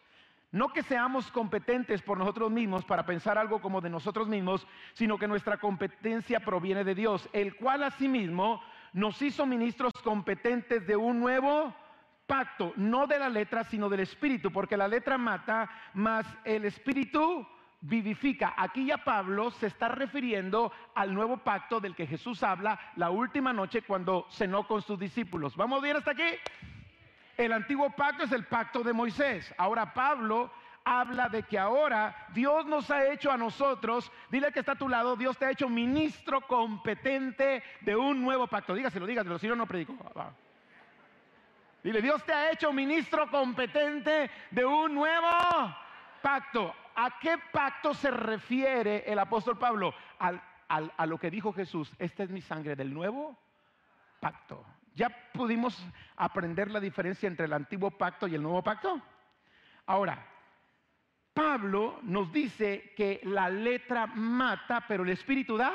No 0.53 0.73
que 0.73 0.83
seamos 0.83 1.31
competentes 1.31 2.03
por 2.03 2.19
nosotros 2.19 2.51
mismos 2.51 2.85
para 2.85 3.07
pensar 3.07 3.39
algo 3.39 3.61
como 3.61 3.81
de 3.81 3.91
nosotros 3.91 4.27
mismos, 4.27 4.67
sino 4.95 5.17
que 5.17 5.29
nuestra 5.29 5.59
competencia 5.59 6.41
proviene 6.41 6.83
de 6.83 6.97
Dios, 6.97 7.29
el 7.33 7.55
cual 7.55 7.85
asimismo 7.85 8.61
nos 8.93 9.21
hizo 9.23 9.47
ministros 9.47 9.93
competentes 10.03 10.85
de 10.89 10.97
un 10.97 11.21
nuevo 11.21 11.73
pacto, 12.27 12.73
no 12.77 13.07
de 13.07 13.19
la 13.19 13.29
letra, 13.29 13.63
sino 13.65 13.89
del 13.89 14.01
espíritu, 14.01 14.51
porque 14.51 14.77
la 14.77 14.89
letra 14.89 15.19
mata, 15.19 15.71
más 15.95 16.27
el 16.45 16.65
espíritu 16.65 17.47
vivifica. 17.81 18.55
Aquí 18.57 18.87
ya 18.87 18.99
Pablo 18.99 19.51
se 19.53 19.67
está 19.67 19.89
refiriendo 19.89 20.73
al 20.95 21.15
nuevo 21.15 21.39
pacto 21.39 21.81
del 21.81 21.95
que 21.95 22.07
Jesús 22.07 22.43
habla 22.43 22.79
la 22.97 23.11
última 23.11 23.53
noche 23.53 23.83
cuando 23.83 24.27
cenó 24.31 24.67
con 24.67 24.83
sus 24.83 24.99
discípulos. 24.99 25.57
¿Vamos 25.57 25.83
bien 25.83 25.97
hasta 25.97 26.13
aquí? 26.13 26.29
El 27.37 27.53
antiguo 27.53 27.91
pacto 27.91 28.25
es 28.25 28.33
el 28.33 28.45
pacto 28.45 28.83
de 28.83 28.93
Moisés. 28.93 29.55
Ahora 29.57 29.95
Pablo 29.95 30.53
habla 30.85 31.29
de 31.29 31.43
que 31.43 31.59
ahora 31.59 32.27
Dios 32.35 32.67
nos 32.67 32.91
ha 32.91 33.11
hecho 33.13 33.31
a 33.31 33.37
nosotros, 33.37 34.11
dile 34.31 34.53
que 34.53 34.61
está 34.61 34.73
a 34.73 34.79
tu 34.79 34.89
lado, 34.89 35.17
Dios 35.17 35.39
te 35.39 35.47
ha 35.47 35.51
hecho 35.51 35.69
ministro 35.69 36.41
competente 36.43 37.63
de 37.81 37.97
un 37.97 38.23
nuevo 38.23 38.47
pacto. 38.47 38.75
Dígaselo, 38.75 39.07
dígaselo, 39.07 39.39
si 39.39 39.47
no, 39.47 39.57
no 39.57 39.67
predico. 39.67 39.97
Dile, 41.83 42.03
Dios 42.03 42.23
te 42.25 42.33
ha 42.33 42.51
hecho 42.51 42.73
ministro 42.73 43.31
competente 43.31 44.31
de 44.51 44.65
un 44.65 44.95
nuevo 44.95 45.29
pacto. 46.21 46.75
¿A 46.95 47.19
qué 47.21 47.37
pacto 47.53 47.95
se 47.95 48.11
refiere 48.11 49.05
el 49.07 49.19
apóstol 49.19 49.59
Pablo? 49.59 49.95
a 50.19 51.07
lo 51.07 51.19
que 51.19 51.33
dijo 51.33 51.53
Jesús, 51.53 51.93
esta 51.99 52.23
es 52.23 52.31
mi 52.31 52.41
sangre 52.41 52.77
del 52.77 52.95
nuevo 52.95 53.37
pacto. 54.21 54.65
¿Ya 54.95 55.09
pudimos 55.33 55.85
aprender 56.17 56.71
la 56.71 56.79
diferencia 56.79 57.27
entre 57.27 57.47
el 57.47 57.53
antiguo 57.53 57.91
pacto 57.91 58.29
y 58.29 58.35
el 58.35 58.43
nuevo 58.43 58.63
pacto? 58.63 59.01
Ahora, 59.87 60.25
Pablo 61.33 62.01
nos 62.03 62.33
dice 62.33 62.93
que 62.97 63.21
la 63.25 63.49
letra 63.49 64.07
mata, 64.07 64.85
pero 64.87 65.05
el 65.05 65.11
espíritu 65.11 65.57
da 65.57 65.73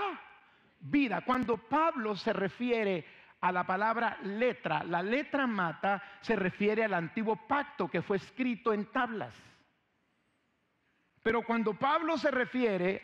vida. 0.79 1.21
Cuando 1.21 1.57
Pablo 1.57 2.15
se 2.15 2.33
refiere 2.33 3.05
a 3.41 3.51
la 3.51 3.65
palabra 3.65 4.17
letra, 4.23 4.83
la 4.83 5.01
letra 5.01 5.47
mata 5.47 6.01
se 6.21 6.35
refiere 6.35 6.83
al 6.83 6.93
antiguo 6.93 7.35
pacto 7.47 7.87
que 7.87 8.01
fue 8.01 8.17
escrito 8.17 8.73
en 8.73 8.85
tablas. 8.91 9.33
Pero 11.25 11.41
cuando 11.41 11.73
Pablo 11.73 12.19
se 12.19 12.29
refiere 12.29 13.01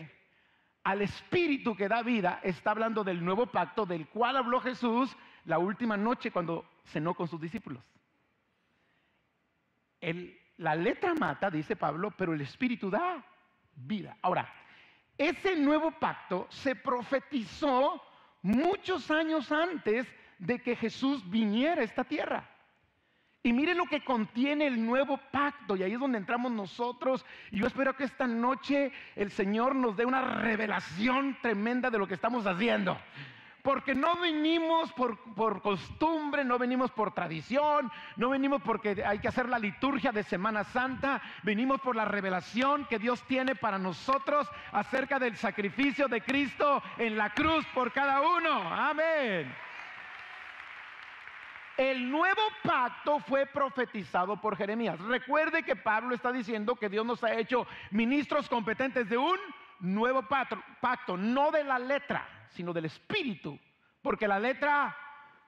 al 0.83 1.01
espíritu 1.01 1.75
que 1.75 1.87
da 1.87 2.03
vida, 2.03 2.39
está 2.43 2.69
hablando 2.69 3.03
del 3.03 3.25
nuevo 3.25 3.47
pacto 3.47 3.83
del 3.83 4.07
cual 4.09 4.37
habló 4.37 4.61
Jesús 4.61 5.17
la 5.45 5.57
última 5.57 5.97
noche 5.97 6.29
cuando 6.29 6.69
cenó 6.85 7.15
con 7.15 7.27
sus 7.27 7.41
discípulos. 7.41 7.83
la 10.57 10.75
letra 10.75 11.15
mata, 11.15 11.49
dice 11.49 11.75
Pablo, 11.75 12.11
pero 12.11 12.35
el 12.35 12.41
espíritu 12.41 12.91
da 12.91 13.25
vida. 13.73 14.15
Ahora, 14.21 14.47
ese 15.17 15.55
nuevo 15.55 15.89
pacto 15.89 16.45
se 16.51 16.75
profetizó 16.75 18.03
muchos 18.43 19.09
años 19.09 19.51
antes 19.51 20.05
de 20.37 20.61
que 20.61 20.75
Jesús 20.75 21.27
viniera 21.27 21.81
a 21.81 21.85
esta 21.85 22.03
tierra. 22.03 22.47
Y 23.43 23.53
mire 23.53 23.73
lo 23.73 23.85
que 23.85 24.03
contiene 24.03 24.67
el 24.67 24.85
nuevo 24.85 25.17
pacto, 25.17 25.75
y 25.75 25.81
ahí 25.81 25.93
es 25.93 25.99
donde 25.99 26.19
entramos 26.19 26.51
nosotros. 26.51 27.25
Y 27.49 27.59
yo 27.59 27.67
espero 27.67 27.95
que 27.95 28.03
esta 28.03 28.27
noche 28.27 28.91
el 29.15 29.31
Señor 29.31 29.75
nos 29.75 29.97
dé 29.97 30.05
una 30.05 30.21
revelación 30.21 31.37
tremenda 31.41 31.89
de 31.89 31.97
lo 31.97 32.07
que 32.07 32.13
estamos 32.13 32.45
haciendo. 32.45 32.97
Porque 33.63 33.95
no 33.95 34.15
venimos 34.15 34.91
por, 34.93 35.17
por, 35.35 35.61
costumbre, 35.61 36.43
no 36.43 36.57
venimos 36.57 36.91
por 36.91 37.13
tradición, 37.13 37.91
no 38.15 38.29
venimos 38.29 38.61
porque 38.63 39.03
hay 39.05 39.19
que 39.19 39.27
hacer 39.27 39.49
la 39.49 39.59
liturgia 39.59 40.11
de 40.11 40.23
Semana 40.23 40.63
Santa, 40.63 41.21
venimos 41.43 41.79
por 41.81 41.95
la 41.95 42.05
revelación 42.05 42.85
que 42.85 42.97
Dios 42.97 43.23
tiene 43.23 43.55
para 43.55 43.77
nosotros 43.77 44.47
acerca 44.71 45.19
del 45.19 45.35
sacrificio 45.35 46.07
de 46.07 46.21
Cristo 46.21 46.81
en 46.97 47.17
la 47.17 47.31
cruz 47.31 47.65
por 47.73 47.91
cada 47.91 48.21
uno. 48.21 48.51
Amén. 48.51 49.70
El 51.81 52.11
nuevo 52.11 52.41
pacto 52.61 53.17
fue 53.21 53.47
profetizado 53.47 54.39
por 54.39 54.55
Jeremías. 54.55 54.99
Recuerde 54.99 55.63
que 55.63 55.75
Pablo 55.75 56.13
está 56.13 56.31
diciendo 56.31 56.75
que 56.75 56.89
Dios 56.89 57.03
nos 57.03 57.23
ha 57.23 57.33
hecho 57.33 57.65
ministros 57.89 58.47
competentes 58.47 59.09
de 59.09 59.17
un 59.17 59.35
nuevo 59.79 60.21
pacto, 60.21 61.17
no 61.17 61.49
de 61.49 61.63
la 61.63 61.79
letra, 61.79 62.45
sino 62.49 62.71
del 62.71 62.85
espíritu. 62.85 63.57
Porque 63.99 64.27
la 64.27 64.37
letra 64.37 64.95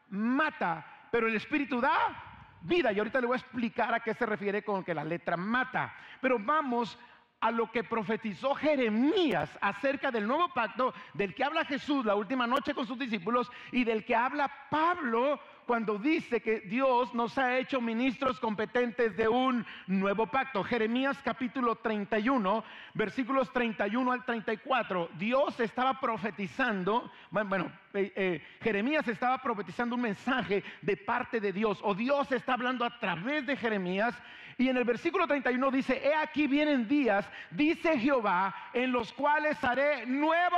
mata, 0.10 1.08
pero 1.12 1.28
el 1.28 1.36
espíritu 1.36 1.80
da 1.80 2.58
vida. 2.62 2.92
Y 2.92 2.98
ahorita 2.98 3.22
le 3.22 3.28
voy 3.28 3.36
a 3.36 3.40
explicar 3.40 3.94
a 3.94 4.00
qué 4.00 4.16
se 4.16 4.26
refiere 4.26 4.64
con 4.64 4.84
que 4.84 4.96
la 4.96 5.04
letra 5.04 5.38
mata. 5.38 5.94
Pero 6.20 6.40
vamos 6.40 6.98
a 7.42 7.52
lo 7.52 7.70
que 7.70 7.84
profetizó 7.84 8.56
Jeremías 8.56 9.56
acerca 9.60 10.10
del 10.10 10.26
nuevo 10.26 10.52
pacto 10.54 10.94
del 11.14 11.36
que 11.36 11.44
habla 11.44 11.66
Jesús 11.66 12.06
la 12.06 12.16
última 12.16 12.48
noche 12.48 12.74
con 12.74 12.88
sus 12.88 12.98
discípulos 12.98 13.52
y 13.72 13.84
del 13.84 14.06
que 14.06 14.16
habla 14.16 14.50
Pablo 14.70 15.40
cuando 15.66 15.98
dice 15.98 16.42
que 16.42 16.62
Dios 16.62 17.14
nos 17.14 17.38
ha 17.38 17.58
hecho 17.58 17.82
ministros 17.82 18.40
competentes 18.40 19.16
de 19.16 19.28
un 19.28 19.66
nuevo 19.88 20.28
pacto. 20.28 20.64
Jeremías 20.64 21.18
capítulo 21.24 21.76
31, 21.76 22.64
versículos 22.94 23.52
31 23.52 24.12
al 24.12 24.26
34. 24.26 25.10
Dios 25.18 25.60
estaba 25.60 26.00
profetizando, 26.00 27.12
bueno, 27.32 27.72
eh, 27.94 28.12
eh, 28.16 28.44
Jeremías 28.62 29.08
estaba 29.08 29.38
profetizando 29.40 29.96
un 29.96 30.02
mensaje 30.02 30.64
de 30.82 30.98
parte 30.98 31.40
de 31.40 31.54
Dios, 31.54 31.80
o 31.84 31.94
Dios 31.94 32.32
está 32.32 32.54
hablando 32.54 32.86
a 32.86 33.00
través 33.00 33.46
de 33.46 33.56
Jeremías. 33.56 34.16
Y 34.58 34.70
en 34.70 34.78
el 34.78 34.84
versículo 34.84 35.28
31 35.28 35.72
dice, 35.72 36.02
he 36.04 36.14
aquí 36.14 36.48
vienen 36.48 36.88
días, 36.88 37.28
dice 37.50 37.98
Jehová, 37.98 38.54
en 38.74 38.92
los 38.92 39.12
cuales 39.14 39.62
haré 39.64 40.06
nuevo. 40.06 40.58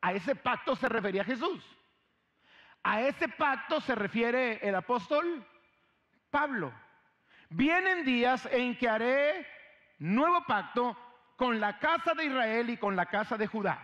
A 0.00 0.12
ese 0.12 0.34
pacto 0.34 0.74
se 0.76 0.88
refería 0.88 1.24
Jesús. 1.24 1.64
A 2.88 3.00
ese 3.00 3.26
pacto 3.26 3.80
se 3.80 3.96
refiere 3.96 4.60
el 4.62 4.72
apóstol 4.76 5.44
Pablo. 6.30 6.72
Vienen 7.48 8.04
días 8.04 8.48
en 8.52 8.78
que 8.78 8.88
haré 8.88 9.44
nuevo 9.98 10.44
pacto 10.46 10.96
con 11.34 11.58
la 11.58 11.80
casa 11.80 12.14
de 12.14 12.26
Israel 12.26 12.70
y 12.70 12.76
con 12.76 12.94
la 12.94 13.06
casa 13.06 13.36
de 13.36 13.48
Judá. 13.48 13.80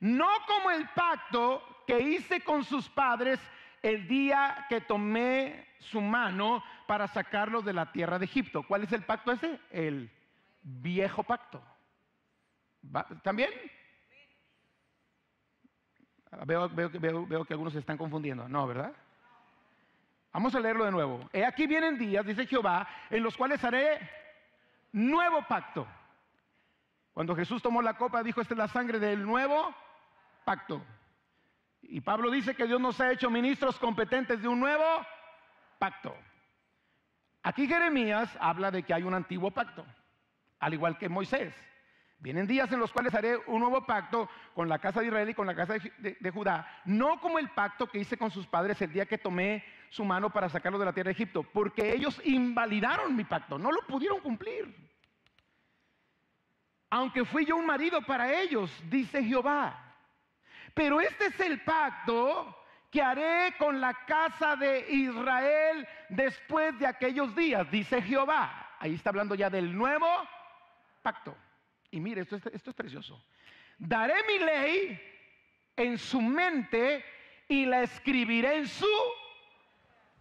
No 0.00 0.28
como 0.46 0.72
el 0.72 0.86
pacto 0.90 1.84
que 1.86 1.98
hice 1.98 2.42
con 2.42 2.64
sus 2.64 2.86
padres 2.90 3.40
el 3.80 4.06
día 4.06 4.66
que 4.68 4.82
tomé 4.82 5.66
su 5.78 6.02
mano 6.02 6.62
para 6.86 7.08
sacarlos 7.08 7.64
de 7.64 7.72
la 7.72 7.92
tierra 7.92 8.18
de 8.18 8.26
Egipto. 8.26 8.62
¿Cuál 8.62 8.82
es 8.82 8.92
el 8.92 9.04
pacto 9.04 9.32
ese? 9.32 9.58
El 9.70 10.12
viejo 10.60 11.22
pacto. 11.22 11.64
¿También? 13.22 13.50
Veo, 16.44 17.44
que 17.44 17.54
algunos 17.54 17.72
se 17.72 17.78
están 17.78 17.96
confundiendo. 17.96 18.48
No, 18.48 18.66
¿verdad? 18.66 18.92
Vamos 20.32 20.54
a 20.54 20.60
leerlo 20.60 20.84
de 20.84 20.90
nuevo. 20.90 21.28
He 21.32 21.44
aquí 21.44 21.66
vienen 21.66 21.96
días, 21.96 22.26
dice 22.26 22.46
Jehová, 22.46 22.86
en 23.08 23.22
los 23.22 23.36
cuales 23.36 23.62
haré 23.64 23.98
nuevo 24.92 25.42
pacto. 25.48 25.86
Cuando 27.14 27.34
Jesús 27.34 27.62
tomó 27.62 27.80
la 27.80 27.94
copa, 27.94 28.22
dijo, 28.22 28.42
esta 28.42 28.52
es 28.52 28.58
la 28.58 28.68
sangre 28.68 28.98
del 28.98 29.24
nuevo 29.24 29.74
pacto. 30.44 30.82
Y 31.82 32.00
Pablo 32.00 32.30
dice 32.30 32.54
que 32.54 32.66
Dios 32.66 32.80
nos 32.80 33.00
ha 33.00 33.12
hecho 33.12 33.30
ministros 33.30 33.78
competentes 33.78 34.42
de 34.42 34.48
un 34.48 34.60
nuevo 34.60 34.84
pacto. 35.78 36.14
Aquí 37.42 37.66
Jeremías 37.66 38.36
habla 38.40 38.70
de 38.70 38.82
que 38.82 38.92
hay 38.92 39.04
un 39.04 39.14
antiguo 39.14 39.50
pacto, 39.52 39.86
al 40.58 40.74
igual 40.74 40.98
que 40.98 41.08
Moisés. 41.08 41.54
Vienen 42.18 42.46
días 42.46 42.72
en 42.72 42.80
los 42.80 42.92
cuales 42.92 43.14
haré 43.14 43.36
un 43.46 43.60
nuevo 43.60 43.84
pacto 43.84 44.28
con 44.54 44.68
la 44.68 44.78
casa 44.78 45.00
de 45.00 45.06
Israel 45.06 45.28
y 45.28 45.34
con 45.34 45.46
la 45.46 45.54
casa 45.54 45.74
de, 45.98 46.30
Judá, 46.30 46.66
no 46.86 47.20
como 47.20 47.38
el 47.38 47.50
pacto 47.50 47.86
que 47.86 47.98
hice 47.98 48.16
con 48.16 48.30
sus 48.30 48.46
padres 48.46 48.80
el 48.80 48.92
día 48.92 49.06
que 49.06 49.18
tomé 49.18 49.64
su 49.90 50.04
mano 50.04 50.30
para 50.30 50.48
sacarlo 50.48 50.78
de 50.78 50.86
la 50.86 50.92
tierra 50.92 51.08
de 51.08 51.12
Egipto, 51.12 51.42
porque 51.42 51.92
ellos 51.92 52.20
invalidaron 52.24 53.14
mi 53.14 53.24
pacto, 53.24 53.58
no 53.58 53.70
lo 53.70 53.82
pudieron 53.86 54.20
cumplir. 54.20 54.74
Aunque 56.88 57.24
fui 57.24 57.44
yo 57.44 57.56
un 57.56 57.66
marido 57.66 58.00
para 58.02 58.32
ellos, 58.32 58.70
dice 58.88 59.22
Jehová. 59.22 59.94
Pero 60.74 61.00
este 61.00 61.26
es 61.26 61.40
el 61.40 61.60
pacto 61.62 62.56
que 62.90 63.02
haré 63.02 63.54
con 63.58 63.80
la 63.80 63.92
casa 64.06 64.56
de 64.56 64.90
Israel 64.90 65.86
después 66.08 66.78
de 66.78 66.86
aquellos 66.86 67.34
días, 67.36 67.70
dice 67.70 68.00
Jehová. 68.00 68.74
Ahí 68.78 68.94
está 68.94 69.10
hablando 69.10 69.34
ya 69.34 69.50
del 69.50 69.76
nuevo 69.76 70.06
pacto. 71.02 71.36
Y 71.90 72.00
mire, 72.00 72.22
esto, 72.22 72.36
esto 72.36 72.70
es 72.70 72.76
precioso. 72.76 73.24
Daré 73.78 74.14
mi 74.26 74.38
ley 74.38 75.00
en 75.76 75.98
su 75.98 76.20
mente 76.20 77.04
y 77.48 77.66
la 77.66 77.82
escribiré 77.82 78.56
en 78.56 78.66
su 78.66 78.86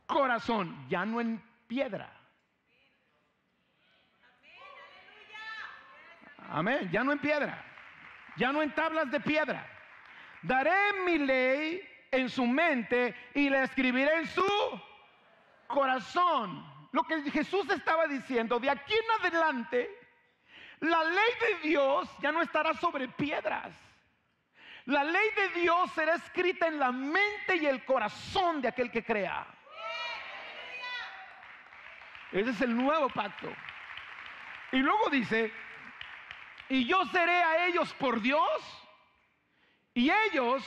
corazón, 0.05 0.87
ya 0.89 1.05
no 1.05 1.21
en 1.21 1.41
piedra. 1.67 2.11
Amén, 6.49 6.89
ya 6.91 7.03
no 7.03 7.11
en 7.11 7.19
piedra, 7.19 7.65
ya 8.37 8.51
no 8.51 8.61
en 8.61 8.73
tablas 8.73 9.09
de 9.09 9.19
piedra. 9.19 9.65
Daré 10.43 10.93
mi 11.05 11.17
ley 11.17 11.81
en 12.11 12.29
su 12.29 12.45
mente 12.45 13.15
y 13.33 13.49
la 13.49 13.63
escribiré 13.63 14.19
en 14.19 14.27
su 14.27 14.45
corazón. 15.67 16.63
Lo 16.91 17.03
que 17.03 17.29
Jesús 17.31 17.69
estaba 17.71 18.07
diciendo, 18.07 18.59
de 18.59 18.69
aquí 18.69 18.93
en 18.93 19.25
adelante, 19.25 19.89
la 20.79 21.03
ley 21.03 21.33
de 21.39 21.69
Dios 21.69 22.09
ya 22.21 22.31
no 22.31 22.41
estará 22.41 22.73
sobre 22.75 23.07
piedras. 23.07 23.71
La 24.85 25.03
ley 25.03 25.29
de 25.35 25.61
Dios 25.61 25.91
será 25.93 26.15
escrita 26.15 26.67
en 26.67 26.79
la 26.79 26.91
mente 26.91 27.55
y 27.55 27.65
el 27.65 27.83
corazón 27.85 28.61
de 28.61 28.67
aquel 28.67 28.91
que 28.91 29.03
crea. 29.03 29.47
Ese 32.31 32.49
es 32.51 32.61
el 32.61 32.75
nuevo 32.75 33.09
pacto. 33.09 33.51
Y 34.71 34.77
luego 34.77 35.09
dice, 35.09 35.51
y 36.69 36.85
yo 36.85 37.05
seré 37.05 37.43
a 37.43 37.67
ellos 37.67 37.93
por 37.93 38.21
Dios 38.21 38.85
y 39.93 40.11
ellos 40.11 40.63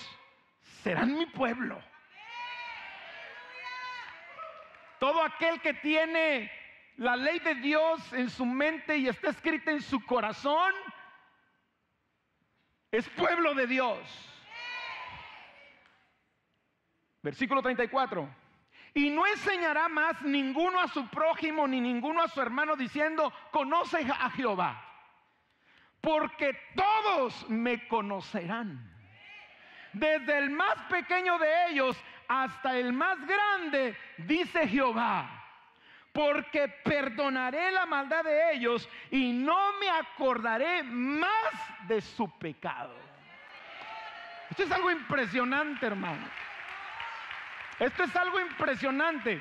serán 0.83 1.17
mi 1.17 1.27
pueblo. 1.27 1.81
Todo 4.99 5.23
aquel 5.23 5.61
que 5.61 5.75
tiene 5.75 6.51
la 6.99 7.15
ley 7.15 7.39
de 7.39 7.55
Dios 7.55 8.13
en 8.13 8.29
su 8.29 8.45
mente 8.45 8.97
y 8.97 9.09
está 9.09 9.31
escrita 9.31 9.71
en 9.71 9.81
su 9.81 10.05
corazón, 10.05 10.73
es 12.91 13.09
pueblo 13.11 13.55
de 13.55 13.67
Dios. 13.69 13.99
Versículo 17.23 17.63
34. 17.63 18.29
Y 18.95 19.11
no 19.11 19.27
enseñará 19.27 19.89
más 19.89 20.23
ninguno 20.23 20.81
a 20.81 20.89
su 20.89 21.07
prójimo 21.09 21.69
ni 21.69 21.81
ninguno 21.81 22.21
a 22.21 22.29
su 22.29 22.41
hermano 22.41 22.75
diciendo, 22.75 23.33
conoce 23.53 23.99
a 23.99 24.31
Jehová. 24.31 24.85
Porque 26.01 26.59
todos 26.75 27.49
me 27.49 27.87
conocerán. 27.87 28.93
Desde 29.93 30.39
el 30.39 30.51
más 30.51 30.83
pequeño 30.91 31.39
de 31.39 31.71
ellos 31.71 31.97
hasta 32.27 32.77
el 32.77 32.93
más 32.93 33.25
grande, 33.25 33.97
dice 34.17 34.67
Jehová 34.67 35.38
porque 36.19 36.67
perdonaré 36.67 37.71
la 37.71 37.87
maldad 37.87 38.25
de 38.25 38.53
ellos 38.53 38.89
y 39.09 39.33
no 39.33 39.79
me 39.79 39.89
acordaré 39.89 40.83
más 40.83 41.55
de 41.87 42.01
su 42.01 42.29
pecado. 42.41 42.93
Esto 44.51 44.65
es 44.65 44.73
algo 44.73 44.91
impresionante, 44.91 45.87
hermano. 45.87 46.27
Esto 47.79 48.03
es 48.03 48.17
algo 48.17 48.41
impresionante. 48.41 49.41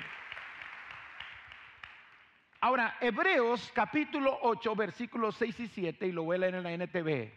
Ahora, 2.62 2.98
Hebreos 3.02 3.72
capítulo 3.74 4.38
8, 4.44 4.76
versículos 4.76 5.36
6 5.38 5.60
y 5.62 5.68
7, 5.70 6.06
y 6.06 6.12
lo 6.12 6.26
voy 6.26 6.36
a 6.36 6.40
leer 6.42 6.56
en 6.56 6.64
la 6.64 6.74
NTV. 6.74 7.34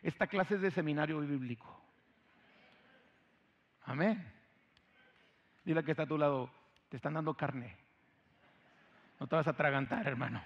esta 0.00 0.28
clase 0.28 0.54
es 0.54 0.60
de 0.60 0.70
seminario 0.70 1.18
bíblico. 1.18 1.82
Amén. 3.86 4.33
Dile 5.64 5.82
que 5.82 5.92
está 5.92 6.02
a 6.02 6.06
tu 6.06 6.18
lado, 6.18 6.50
te 6.90 6.96
están 6.96 7.14
dando 7.14 7.34
carne. 7.34 7.76
No 9.18 9.26
te 9.26 9.36
vas 9.36 9.46
a 9.46 9.50
atragantar, 9.50 10.06
hermano. 10.06 10.42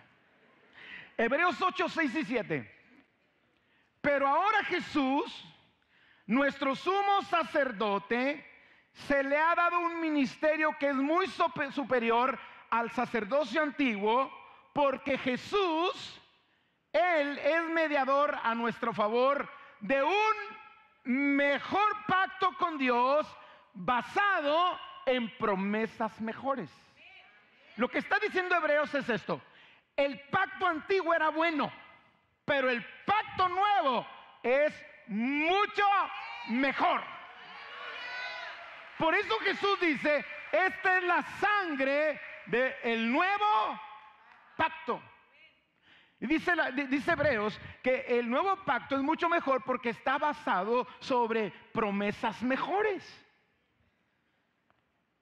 Hebreos 1.16 1.60
8, 1.60 1.88
6 1.88 2.14
y 2.14 2.24
7. 2.24 2.74
Pero 4.00 4.28
ahora 4.28 4.62
Jesús, 4.64 5.44
nuestro 6.26 6.76
sumo 6.76 7.22
sacerdote, 7.22 8.46
se 8.92 9.24
le 9.24 9.36
ha 9.36 9.54
dado 9.56 9.80
un 9.80 10.00
ministerio 10.00 10.76
que 10.78 10.90
es 10.90 10.94
muy 10.94 11.26
superior 11.26 12.38
al 12.70 12.90
sacerdocio 12.92 13.62
antiguo, 13.62 14.30
porque 14.72 15.18
Jesús, 15.18 16.20
Él 16.92 17.38
es 17.38 17.68
mediador 17.70 18.36
a 18.42 18.54
nuestro 18.54 18.92
favor 18.92 19.48
de 19.80 20.02
un 20.02 21.36
mejor 21.36 21.90
pacto 22.06 22.52
con 22.58 22.78
Dios 22.78 23.26
basado 23.74 24.78
en 25.08 25.30
promesas 25.38 26.20
mejores. 26.20 26.70
Lo 27.76 27.88
que 27.88 27.98
está 27.98 28.18
diciendo 28.18 28.54
Hebreos 28.54 28.92
es 28.94 29.08
esto. 29.08 29.40
El 29.96 30.20
pacto 30.30 30.66
antiguo 30.66 31.14
era 31.14 31.30
bueno, 31.30 31.72
pero 32.44 32.68
el 32.70 32.84
pacto 33.04 33.48
nuevo 33.48 34.06
es 34.42 34.72
mucho 35.06 35.84
mejor. 36.48 37.02
Por 38.98 39.14
eso 39.14 39.38
Jesús 39.40 39.80
dice, 39.80 40.24
esta 40.52 40.98
es 40.98 41.04
la 41.04 41.22
sangre 41.40 42.20
del 42.46 43.10
nuevo 43.10 43.80
pacto. 44.56 45.02
Y 46.20 46.26
dice, 46.26 46.52
Hebreos 47.12 47.58
que 47.82 48.04
el 48.08 48.28
nuevo 48.28 48.56
pacto 48.64 48.96
es 48.96 49.02
mucho 49.02 49.28
mejor 49.28 49.62
porque 49.64 49.90
está 49.90 50.18
basado 50.18 50.86
sobre 50.98 51.52
promesas 51.72 52.42
mejores. 52.42 53.24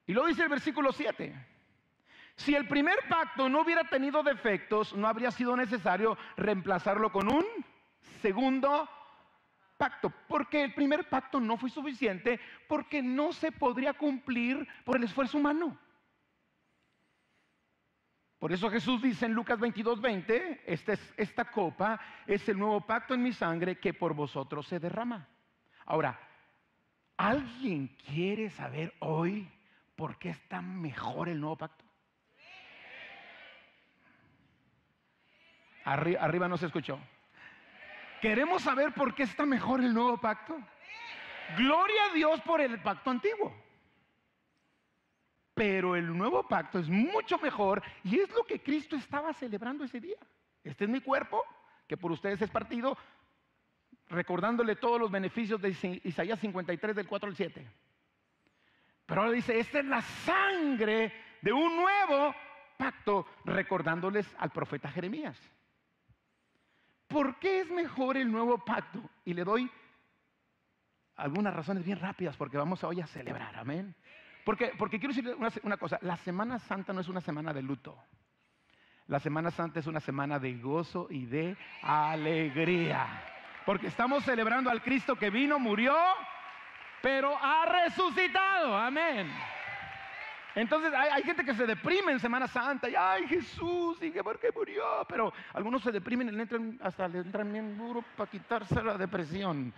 Y 0.06 0.12
lo 0.12 0.26
dice 0.26 0.44
el 0.44 0.48
versículo 0.48 0.92
7. 0.92 1.34
Si 2.36 2.54
el 2.54 2.68
primer 2.68 2.96
pacto 3.08 3.48
no 3.48 3.62
hubiera 3.62 3.84
tenido 3.84 4.22
defectos, 4.22 4.94
no 4.94 5.08
habría 5.08 5.30
sido 5.30 5.56
necesario 5.56 6.16
reemplazarlo 6.36 7.10
con 7.10 7.32
un 7.32 7.44
segundo 8.20 8.88
pacto. 9.78 10.12
Porque 10.28 10.62
el 10.62 10.74
primer 10.74 11.08
pacto 11.08 11.40
no 11.40 11.56
fue 11.56 11.70
suficiente, 11.70 12.38
porque 12.68 13.02
no 13.02 13.32
se 13.32 13.52
podría 13.52 13.94
cumplir 13.94 14.68
por 14.84 14.96
el 14.96 15.04
esfuerzo 15.04 15.38
humano. 15.38 15.78
Por 18.38 18.52
eso 18.52 18.70
Jesús 18.70 19.00
dice 19.00 19.24
en 19.24 19.32
Lucas 19.32 19.58
22, 19.58 20.00
20, 20.00 20.62
esta, 20.66 20.92
esta 21.16 21.46
copa 21.46 21.98
es 22.26 22.46
el 22.48 22.58
nuevo 22.58 22.82
pacto 22.82 23.14
en 23.14 23.22
mi 23.22 23.32
sangre 23.32 23.80
que 23.80 23.94
por 23.94 24.12
vosotros 24.12 24.66
se 24.66 24.78
derrama. 24.78 25.26
Ahora, 25.86 26.20
¿alguien 27.16 27.96
quiere 28.06 28.50
saber 28.50 28.94
hoy 29.00 29.50
por 29.96 30.18
qué 30.18 30.30
está 30.30 30.60
mejor 30.60 31.28
el 31.28 31.40
nuevo 31.40 31.56
pacto? 31.56 31.84
Arriba, 35.84 36.48
no 36.48 36.56
se 36.56 36.66
escuchó. 36.66 36.98
¿Queremos 38.20 38.62
saber 38.62 38.92
por 38.92 39.14
qué 39.14 39.22
está 39.22 39.46
mejor 39.46 39.80
el 39.80 39.94
nuevo 39.94 40.18
pacto? 40.18 40.58
Gloria 41.56 42.06
a 42.10 42.14
Dios 42.14 42.40
por 42.42 42.60
el 42.60 42.80
pacto 42.82 43.10
antiguo. 43.10 43.54
Pero 45.54 45.96
el 45.96 46.16
nuevo 46.16 46.46
pacto 46.46 46.78
es 46.78 46.88
mucho 46.88 47.38
mejor 47.38 47.82
y 48.02 48.18
es 48.18 48.28
lo 48.30 48.44
que 48.44 48.60
Cristo 48.60 48.96
estaba 48.96 49.32
celebrando 49.32 49.84
ese 49.84 50.00
día. 50.00 50.18
Este 50.64 50.84
es 50.84 50.90
mi 50.90 51.00
cuerpo, 51.00 51.42
que 51.86 51.96
por 51.96 52.10
ustedes 52.10 52.42
es 52.42 52.50
partido, 52.50 52.98
recordándole 54.08 54.76
todos 54.76 55.00
los 55.00 55.10
beneficios 55.10 55.60
de 55.62 56.00
Isaías 56.02 56.40
53 56.40 56.96
del 56.96 57.06
4 57.06 57.28
al 57.28 57.36
7. 57.36 57.66
Pero 59.06 59.20
ahora 59.20 59.32
dice, 59.32 59.58
esta 59.58 59.78
es 59.78 59.84
la 59.84 60.02
sangre 60.02 61.12
de 61.40 61.52
un 61.52 61.76
nuevo 61.76 62.34
pacto, 62.76 63.26
recordándoles 63.44 64.26
al 64.38 64.50
profeta 64.50 64.90
Jeremías. 64.90 65.38
¿Por 67.06 67.38
qué 67.38 67.60
es 67.60 67.70
mejor 67.70 68.16
el 68.16 68.30
nuevo 68.30 68.58
pacto? 68.64 69.00
Y 69.24 69.32
le 69.32 69.44
doy 69.44 69.70
algunas 71.14 71.54
razones 71.54 71.84
bien 71.84 72.00
rápidas 72.00 72.36
porque 72.36 72.58
vamos 72.58 72.82
hoy 72.82 73.00
a 73.00 73.06
celebrar, 73.06 73.56
amén. 73.56 73.94
Porque, 74.44 74.72
porque 74.76 74.98
quiero 74.98 75.14
decirle 75.14 75.34
una, 75.34 75.50
una 75.62 75.76
cosa, 75.76 75.98
la 76.02 76.16
Semana 76.18 76.58
Santa 76.58 76.92
no 76.92 77.00
es 77.00 77.08
una 77.08 77.20
semana 77.20 77.52
de 77.52 77.62
luto. 77.62 77.96
La 79.06 79.20
Semana 79.20 79.52
Santa 79.52 79.78
es 79.78 79.86
una 79.86 80.00
semana 80.00 80.40
de 80.40 80.54
gozo 80.58 81.06
y 81.10 81.26
de 81.26 81.56
alegría. 81.82 83.06
Porque 83.64 83.86
estamos 83.86 84.24
celebrando 84.24 84.68
al 84.68 84.82
Cristo 84.82 85.16
que 85.16 85.30
vino, 85.30 85.60
murió, 85.60 85.94
pero 87.02 87.36
ha 87.36 87.66
resucitado. 87.66 88.76
Amén. 88.76 89.30
Entonces 90.56 90.90
hay, 90.94 91.22
gente 91.22 91.44
que 91.44 91.54
se 91.54 91.66
deprime 91.66 92.12
en 92.12 92.18
Semana 92.18 92.48
Santa 92.48 92.88
y 92.88 92.94
ay 92.96 93.28
Jesús, 93.28 94.02
y 94.02 94.10
que 94.10 94.24
por 94.24 94.40
qué 94.40 94.50
murió, 94.50 95.06
pero 95.06 95.30
algunos 95.52 95.82
se 95.82 95.92
deprimen 95.92 96.34
y 96.34 96.40
entran, 96.40 96.78
hasta 96.82 97.06
le 97.08 97.18
entran 97.18 97.52
bien 97.52 97.76
duro 97.76 98.02
para 98.16 98.30
quitarse 98.30 98.82
la 98.82 98.96
depresión. 98.96 99.74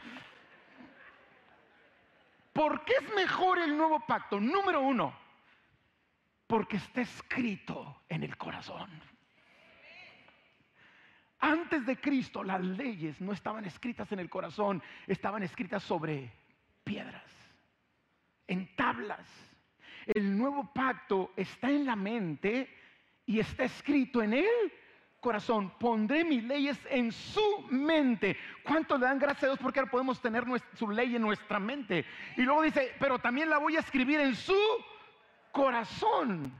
¿Por 2.52 2.84
qué 2.84 2.92
es 2.94 3.14
mejor 3.14 3.58
el 3.58 3.76
nuevo 3.76 3.98
pacto? 4.06 4.38
Número 4.38 4.80
uno, 4.80 5.12
porque 6.46 6.76
está 6.76 7.00
escrito 7.00 8.02
en 8.08 8.22
el 8.22 8.36
corazón. 8.36 8.88
Antes 11.40 11.86
de 11.86 12.00
Cristo 12.00 12.44
las 12.44 12.60
leyes 12.60 13.20
no 13.20 13.32
estaban 13.32 13.64
escritas 13.64 14.12
en 14.12 14.20
el 14.20 14.30
corazón, 14.30 14.80
estaban 15.08 15.42
escritas 15.42 15.82
sobre 15.82 16.32
piedras, 16.88 17.30
en 18.46 18.74
tablas. 18.74 19.26
El 20.06 20.36
nuevo 20.36 20.72
pacto 20.72 21.32
está 21.36 21.68
en 21.68 21.84
la 21.84 21.94
mente 21.94 22.68
y 23.26 23.38
está 23.38 23.64
escrito 23.64 24.22
en 24.22 24.32
el 24.32 24.72
corazón. 25.20 25.70
Pondré 25.78 26.24
mis 26.24 26.42
leyes 26.42 26.78
en 26.88 27.12
su 27.12 27.66
mente. 27.70 28.38
¿Cuánto 28.64 28.96
le 28.96 29.04
dan 29.04 29.18
gracias 29.18 29.44
a 29.44 29.46
Dios 29.48 29.58
porque 29.60 29.80
ahora 29.80 29.90
podemos 29.90 30.20
tener 30.22 30.44
su 30.74 30.88
ley 30.88 31.14
en 31.14 31.22
nuestra 31.22 31.58
mente? 31.58 32.06
Y 32.38 32.42
luego 32.42 32.62
dice, 32.62 32.94
pero 32.98 33.18
también 33.18 33.50
la 33.50 33.58
voy 33.58 33.76
a 33.76 33.80
escribir 33.80 34.20
en 34.20 34.34
su 34.34 34.58
corazón. 35.52 36.50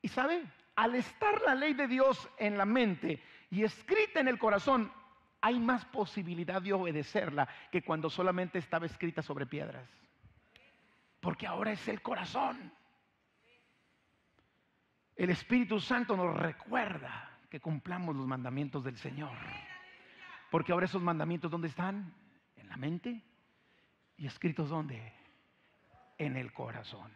Y 0.00 0.08
sabe, 0.08 0.42
al 0.76 0.94
estar 0.94 1.42
la 1.42 1.54
ley 1.54 1.74
de 1.74 1.86
Dios 1.86 2.30
en 2.38 2.56
la 2.56 2.64
mente 2.64 3.22
y 3.50 3.62
escrita 3.62 4.20
en 4.20 4.28
el 4.28 4.38
corazón, 4.38 4.90
hay 5.44 5.58
más 5.58 5.84
posibilidad 5.84 6.62
de 6.62 6.72
obedecerla 6.72 7.48
que 7.70 7.82
cuando 7.82 8.08
solamente 8.08 8.58
estaba 8.58 8.86
escrita 8.86 9.22
sobre 9.22 9.46
piedras 9.46 9.88
porque 11.24 11.46
ahora 11.46 11.72
es 11.72 11.88
el 11.88 12.02
corazón. 12.02 12.70
El 15.16 15.30
Espíritu 15.30 15.80
Santo 15.80 16.18
nos 16.18 16.36
recuerda 16.36 17.38
que 17.48 17.60
cumplamos 17.60 18.14
los 18.14 18.26
mandamientos 18.26 18.84
del 18.84 18.98
Señor. 18.98 19.34
Porque 20.50 20.72
ahora 20.72 20.84
esos 20.84 21.00
mandamientos, 21.00 21.50
¿dónde 21.50 21.68
están? 21.68 22.12
En 22.56 22.68
la 22.68 22.76
mente. 22.76 23.22
¿Y 24.18 24.26
escritos 24.26 24.68
dónde? 24.68 25.14
En 26.18 26.36
el 26.36 26.52
corazón. 26.52 27.10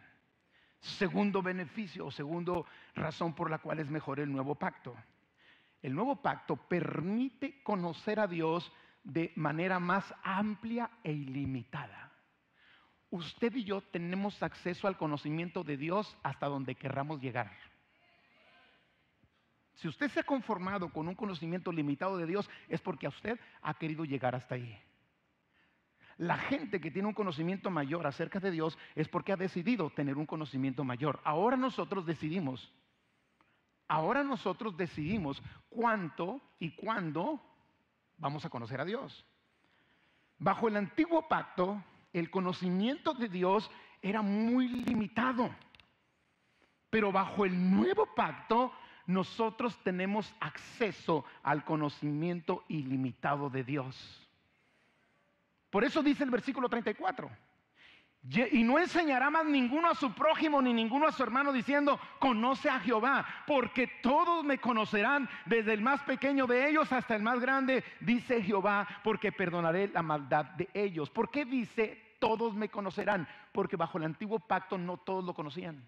Segundo 0.79 1.43
beneficio 1.43 2.07
o 2.07 2.11
segundo 2.11 2.65
razón 2.95 3.35
por 3.35 3.51
la 3.51 3.59
cual 3.59 3.77
es 3.77 3.91
mejor 3.91 4.19
el 4.19 4.31
nuevo 4.31 4.55
pacto. 4.55 4.95
El 5.81 5.95
nuevo 5.95 6.21
pacto 6.21 6.55
permite 6.55 7.61
conocer 7.63 8.19
a 8.19 8.27
Dios 8.27 8.71
de 9.03 9.31
manera 9.35 9.79
más 9.79 10.05
amplia 10.23 10.89
e 11.03 11.11
ilimitada 11.11 12.09
usted 13.11 13.55
y 13.55 13.63
yo 13.63 13.81
tenemos 13.81 14.41
acceso 14.43 14.87
al 14.87 14.97
conocimiento 14.97 15.63
de 15.63 15.77
Dios 15.77 16.15
hasta 16.23 16.47
donde 16.47 16.75
querramos 16.75 17.21
llegar. 17.21 17.51
Si 19.75 19.87
usted 19.87 20.09
se 20.09 20.19
ha 20.19 20.23
conformado 20.23 20.91
con 20.91 21.07
un 21.07 21.15
conocimiento 21.15 21.71
limitado 21.71 22.17
de 22.17 22.25
Dios, 22.25 22.49
es 22.67 22.81
porque 22.81 23.05
a 23.05 23.09
usted 23.09 23.39
ha 23.61 23.73
querido 23.75 24.03
llegar 24.03 24.35
hasta 24.35 24.55
ahí. 24.55 24.77
La 26.17 26.37
gente 26.37 26.81
que 26.81 26.91
tiene 26.91 27.07
un 27.07 27.13
conocimiento 27.13 27.69
mayor 27.69 28.05
acerca 28.05 28.41
de 28.41 28.51
Dios 28.51 28.77
es 28.93 29.07
porque 29.07 29.31
ha 29.31 29.37
decidido 29.37 29.89
tener 29.89 30.17
un 30.17 30.25
conocimiento 30.25 30.83
mayor. 30.83 31.21
Ahora 31.23 31.55
nosotros 31.55 32.05
decidimos, 32.05 32.73
ahora 33.89 34.23
nosotros 34.23 34.77
decidimos 34.77 35.43
cuánto 35.69 36.39
y 36.59 36.71
cuándo 36.71 37.41
vamos 38.17 38.45
a 38.45 38.49
conocer 38.49 38.79
a 38.79 38.85
Dios. 38.85 39.25
Bajo 40.37 40.69
el 40.69 40.77
antiguo 40.77 41.27
pacto, 41.27 41.83
el 42.13 42.31
conocimiento 42.31 43.13
de 43.13 43.27
Dios 43.27 43.69
era 44.01 44.21
muy 44.21 44.69
limitado. 44.69 45.49
Pero 46.89 47.11
bajo 47.11 47.45
el 47.45 47.71
nuevo 47.75 48.05
pacto, 48.15 48.71
nosotros 49.05 49.77
tenemos 49.83 50.33
acceso 50.39 51.25
al 51.43 51.65
conocimiento 51.65 52.63
ilimitado 52.69 53.49
de 53.49 53.63
Dios. 53.63 54.29
Por 55.69 55.83
eso 55.83 56.01
dice 56.01 56.23
el 56.23 56.31
versículo 56.31 56.69
34. 56.69 57.29
Y 58.21 58.63
no 58.63 58.77
enseñará 58.77 59.29
más 59.29 59.45
ninguno 59.45 59.89
a 59.89 59.95
su 59.95 60.13
prójimo 60.13 60.61
ni 60.61 60.73
ninguno 60.73 61.07
a 61.07 61.11
su 61.11 61.23
hermano 61.23 61.53
diciendo, 61.53 61.99
conoce 62.19 62.69
a 62.69 62.79
Jehová, 62.79 63.25
porque 63.47 63.87
todos 64.03 64.43
me 64.43 64.59
conocerán, 64.59 65.29
desde 65.45 65.73
el 65.73 65.81
más 65.81 66.01
pequeño 66.01 66.45
de 66.45 66.69
ellos 66.69 66.91
hasta 66.91 67.15
el 67.15 67.23
más 67.23 67.39
grande, 67.39 67.83
dice 68.01 68.43
Jehová, 68.43 68.87
porque 69.03 69.31
perdonaré 69.31 69.87
la 69.87 70.03
maldad 70.03 70.45
de 70.45 70.69
ellos. 70.73 71.09
¿Por 71.09 71.31
qué 71.31 71.45
dice, 71.45 72.17
todos 72.19 72.53
me 72.53 72.69
conocerán? 72.69 73.27
Porque 73.53 73.77
bajo 73.77 73.97
el 73.97 74.03
antiguo 74.03 74.39
pacto 74.39 74.77
no 74.77 74.97
todos 74.97 75.23
lo 75.23 75.33
conocían. 75.33 75.87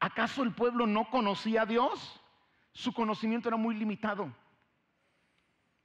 ¿Acaso 0.00 0.42
el 0.42 0.52
pueblo 0.52 0.86
no 0.86 1.08
conocía 1.08 1.62
a 1.62 1.66
Dios? 1.66 2.20
Su 2.72 2.92
conocimiento 2.92 3.48
era 3.48 3.56
muy 3.56 3.74
limitado. 3.74 4.30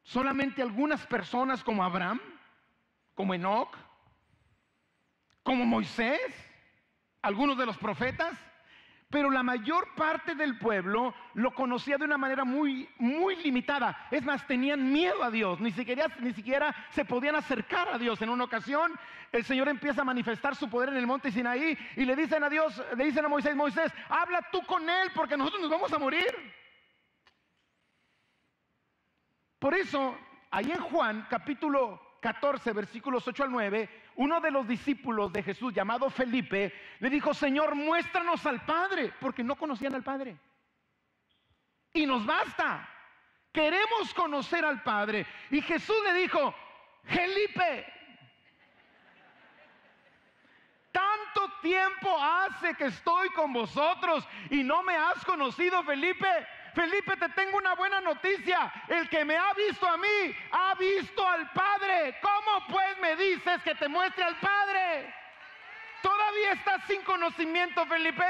Solamente 0.04 0.62
algunas 0.62 1.08
personas 1.08 1.64
como 1.64 1.84
Abraham, 1.84 2.20
como 3.20 3.34
Enoch, 3.34 3.76
como 5.44 5.66
Moisés, 5.66 6.22
algunos 7.22 7.58
de 7.58 7.66
los 7.66 7.78
profetas, 7.78 8.32
pero 9.10 9.30
la 9.30 9.44
mayor 9.44 9.94
parte 9.94 10.36
del 10.36 10.58
pueblo 10.58 11.14
lo 11.34 11.54
conocía 11.54 11.98
de 11.98 12.06
una 12.06 12.18
manera 12.18 12.46
muy, 12.46 12.88
muy 12.98 13.36
limitada. 13.36 14.08
Es 14.10 14.24
más, 14.24 14.48
tenían 14.48 14.94
miedo 14.94 15.22
a 15.22 15.30
Dios, 15.30 15.60
ni 15.60 15.74
siquiera, 15.74 16.06
ni 16.22 16.32
siquiera 16.32 16.74
se 16.92 17.04
podían 17.04 17.36
acercar 17.36 17.90
a 17.90 17.98
Dios. 17.98 18.22
En 18.22 18.30
una 18.30 18.46
ocasión, 18.46 18.98
el 19.34 19.44
Señor 19.44 19.68
empieza 19.68 20.04
a 20.04 20.06
manifestar 20.06 20.56
su 20.56 20.70
poder 20.70 20.88
en 20.88 20.96
el 20.96 21.06
monte 21.06 21.30
Sinaí 21.30 21.78
y 21.98 22.06
le 22.06 22.16
dicen 22.16 22.42
a 22.46 22.50
Dios, 22.50 22.82
le 22.96 23.04
dicen 23.04 23.26
a 23.26 23.28
Moisés, 23.28 23.54
Moisés, 23.54 23.92
habla 24.08 24.48
tú 24.50 24.66
con 24.66 24.90
él 24.90 25.12
porque 25.14 25.36
nosotros 25.36 25.62
nos 25.62 25.72
vamos 25.72 25.92
a 25.92 26.00
morir. 26.00 26.34
Por 29.60 29.74
eso, 29.74 30.18
ahí 30.52 30.72
en 30.72 30.80
Juan 30.80 31.28
capítulo 31.30 32.08
14, 32.20 32.74
versículos 32.74 33.28
8 33.28 33.44
al 33.44 33.52
9, 33.52 33.90
uno 34.16 34.42
de 34.42 34.52
los 34.52 34.68
discípulos 34.68 35.32
de 35.32 35.44
Jesús, 35.44 35.74
llamado 35.74 36.10
Felipe, 36.10 36.74
le 37.00 37.10
dijo, 37.10 37.34
Señor, 37.34 37.76
muéstranos 37.76 38.46
al 38.46 38.66
Padre, 38.66 39.14
porque 39.20 39.44
no 39.44 39.56
conocían 39.56 39.96
al 39.96 40.04
Padre. 40.04 40.38
Y 41.94 42.06
nos 42.06 42.26
basta. 42.26 42.88
Queremos 43.52 44.14
conocer 44.14 44.64
al 44.64 44.84
Padre. 44.84 45.26
Y 45.50 45.62
Jesús 45.62 45.98
le 46.04 46.14
dijo, 46.14 46.54
Felipe, 47.04 47.86
tanto 50.92 51.54
tiempo 51.62 52.18
hace 52.22 52.76
que 52.76 52.86
estoy 52.86 53.30
con 53.30 53.54
vosotros 53.54 54.28
y 54.50 54.64
no 54.64 54.84
me 54.84 54.96
has 54.96 55.24
conocido, 55.26 55.84
Felipe. 55.84 56.28
Felipe, 56.74 57.16
te 57.18 57.30
tengo 57.30 57.58
una 57.58 57.76
buena 57.76 58.02
noticia. 58.02 58.72
El 58.88 59.10
que 59.10 59.26
me 59.26 59.38
ha 59.38 59.54
visto 59.54 59.88
a 59.88 59.98
mí, 59.98 60.36
ha 60.52 60.76
visto 60.76 61.28
al 61.28 61.52
Padre. 61.52 62.16
¿Cómo 62.22 62.68
pues 62.68 62.98
me 63.00 63.16
dices 63.16 63.62
que 63.64 63.76
te 63.76 63.88
muestre 63.88 64.24
al 64.24 64.38
Padre? 64.40 65.14
Todavía 66.02 66.54
estás 66.54 66.84
sin 66.86 67.02
conocimiento, 67.04 67.86
Felipe. 67.86 68.26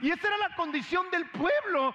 Y 0.00 0.10
esa 0.10 0.28
era 0.28 0.36
la 0.38 0.56
condición 0.56 1.10
del 1.10 1.28
pueblo, 1.30 1.94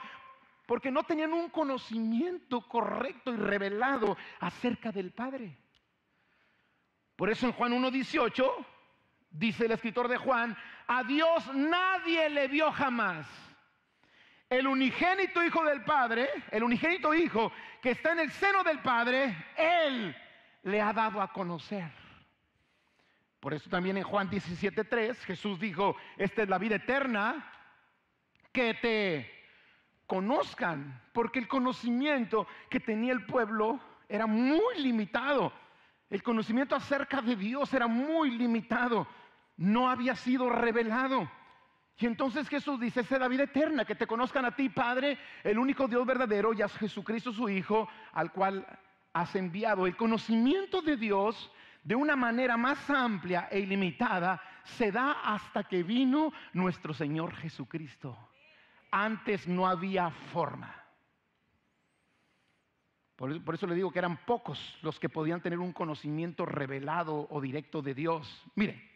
porque 0.65 0.91
no 0.91 1.03
tenían 1.03 1.33
un 1.33 1.49
conocimiento 1.49 2.61
correcto 2.61 3.33
y 3.33 3.37
revelado 3.37 4.17
acerca 4.39 4.91
del 4.91 5.11
Padre. 5.11 5.57
Por 7.15 7.29
eso 7.29 7.47
en 7.47 7.53
Juan 7.53 7.73
1.18 7.73 8.65
dice 9.31 9.65
el 9.65 9.71
escritor 9.73 10.07
de 10.07 10.17
Juan, 10.17 10.57
a 10.87 11.03
Dios 11.03 11.53
nadie 11.53 12.29
le 12.29 12.47
vio 12.47 12.71
jamás 12.71 13.27
el 14.49 14.67
unigénito 14.67 15.43
Hijo 15.43 15.63
del 15.63 15.83
Padre, 15.83 16.27
el 16.51 16.63
unigénito 16.63 17.13
Hijo 17.13 17.51
que 17.81 17.91
está 17.91 18.13
en 18.13 18.19
el 18.19 18.31
seno 18.31 18.63
del 18.63 18.79
Padre, 18.79 19.35
Él 19.55 20.15
le 20.63 20.81
ha 20.81 20.91
dado 20.91 21.21
a 21.21 21.31
conocer. 21.31 21.89
Por 23.39 23.53
eso 23.53 23.69
también 23.69 23.97
en 23.97 24.03
Juan 24.03 24.29
17.3 24.29 25.15
Jesús 25.17 25.59
dijo, 25.59 25.95
esta 26.17 26.43
es 26.43 26.49
la 26.49 26.57
vida 26.57 26.75
eterna, 26.75 27.53
que 28.51 28.73
te 28.73 29.31
conozcan, 30.07 31.03
porque 31.13 31.39
el 31.39 31.47
conocimiento 31.47 32.47
que 32.69 32.79
tenía 32.79 33.13
el 33.13 33.25
pueblo 33.25 33.79
era 34.09 34.25
muy 34.25 34.81
limitado. 34.81 35.53
El 36.09 36.23
conocimiento 36.23 36.75
acerca 36.75 37.21
de 37.21 37.35
Dios 37.35 37.71
era 37.73 37.85
muy 37.85 38.31
limitado, 38.31 39.07
no 39.57 39.89
había 39.89 40.15
sido 40.15 40.49
revelado. 40.49 41.29
Y 41.99 42.05
entonces 42.05 42.47
Jesús 42.47 42.79
dice, 42.79 43.01
esa 43.01 43.15
es 43.15 43.21
la 43.21 43.27
vida 43.27 43.43
eterna, 43.43 43.83
que 43.83 43.93
te 43.93 44.07
conozcan 44.07 44.45
a 44.45 44.55
ti, 44.55 44.69
Padre, 44.69 45.17
el 45.43 45.59
único 45.59 45.85
Dios 45.85 46.05
verdadero, 46.05 46.53
y 46.53 46.61
a 46.61 46.69
Jesucristo 46.69 47.33
su 47.33 47.49
Hijo, 47.49 47.89
al 48.13 48.31
cual 48.31 48.65
has 49.11 49.35
enviado. 49.35 49.85
El 49.85 49.97
conocimiento 49.97 50.81
de 50.81 50.95
Dios 50.95 51.51
de 51.83 51.95
una 51.95 52.15
manera 52.15 52.55
más 52.55 52.89
amplia 52.89 53.49
e 53.51 53.59
ilimitada 53.59 54.41
se 54.63 54.93
da 54.93 55.11
hasta 55.23 55.65
que 55.65 55.83
vino 55.83 56.31
nuestro 56.53 56.93
Señor 56.93 57.35
Jesucristo. 57.35 58.17
Antes 58.91 59.45
no 59.45 59.67
había 59.67 60.09
forma. 60.31 60.73
Por, 63.17 63.43
por, 63.43 63.55
eso 63.55 63.67
le 63.67 63.75
digo 63.75 63.91
que 63.91 63.99
eran 63.99 64.23
pocos 64.25 64.77
los 64.81 64.97
que 65.01 65.09
podían 65.09 65.41
tener 65.41 65.59
un 65.59 65.73
conocimiento 65.73 66.45
revelado 66.45 67.27
o 67.29 67.41
directo 67.41 67.81
de 67.81 67.93
Dios. 67.93 68.45
Mire, 68.55 68.88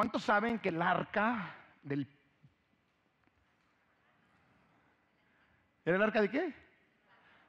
¿Cuántos 0.00 0.24
saben 0.24 0.58
que 0.58 0.70
el 0.70 0.80
arca 0.80 1.54
del... 1.82 2.08
¿Era 5.84 5.96
el 5.96 6.02
arca 6.02 6.22
de 6.22 6.30
qué? 6.30 6.54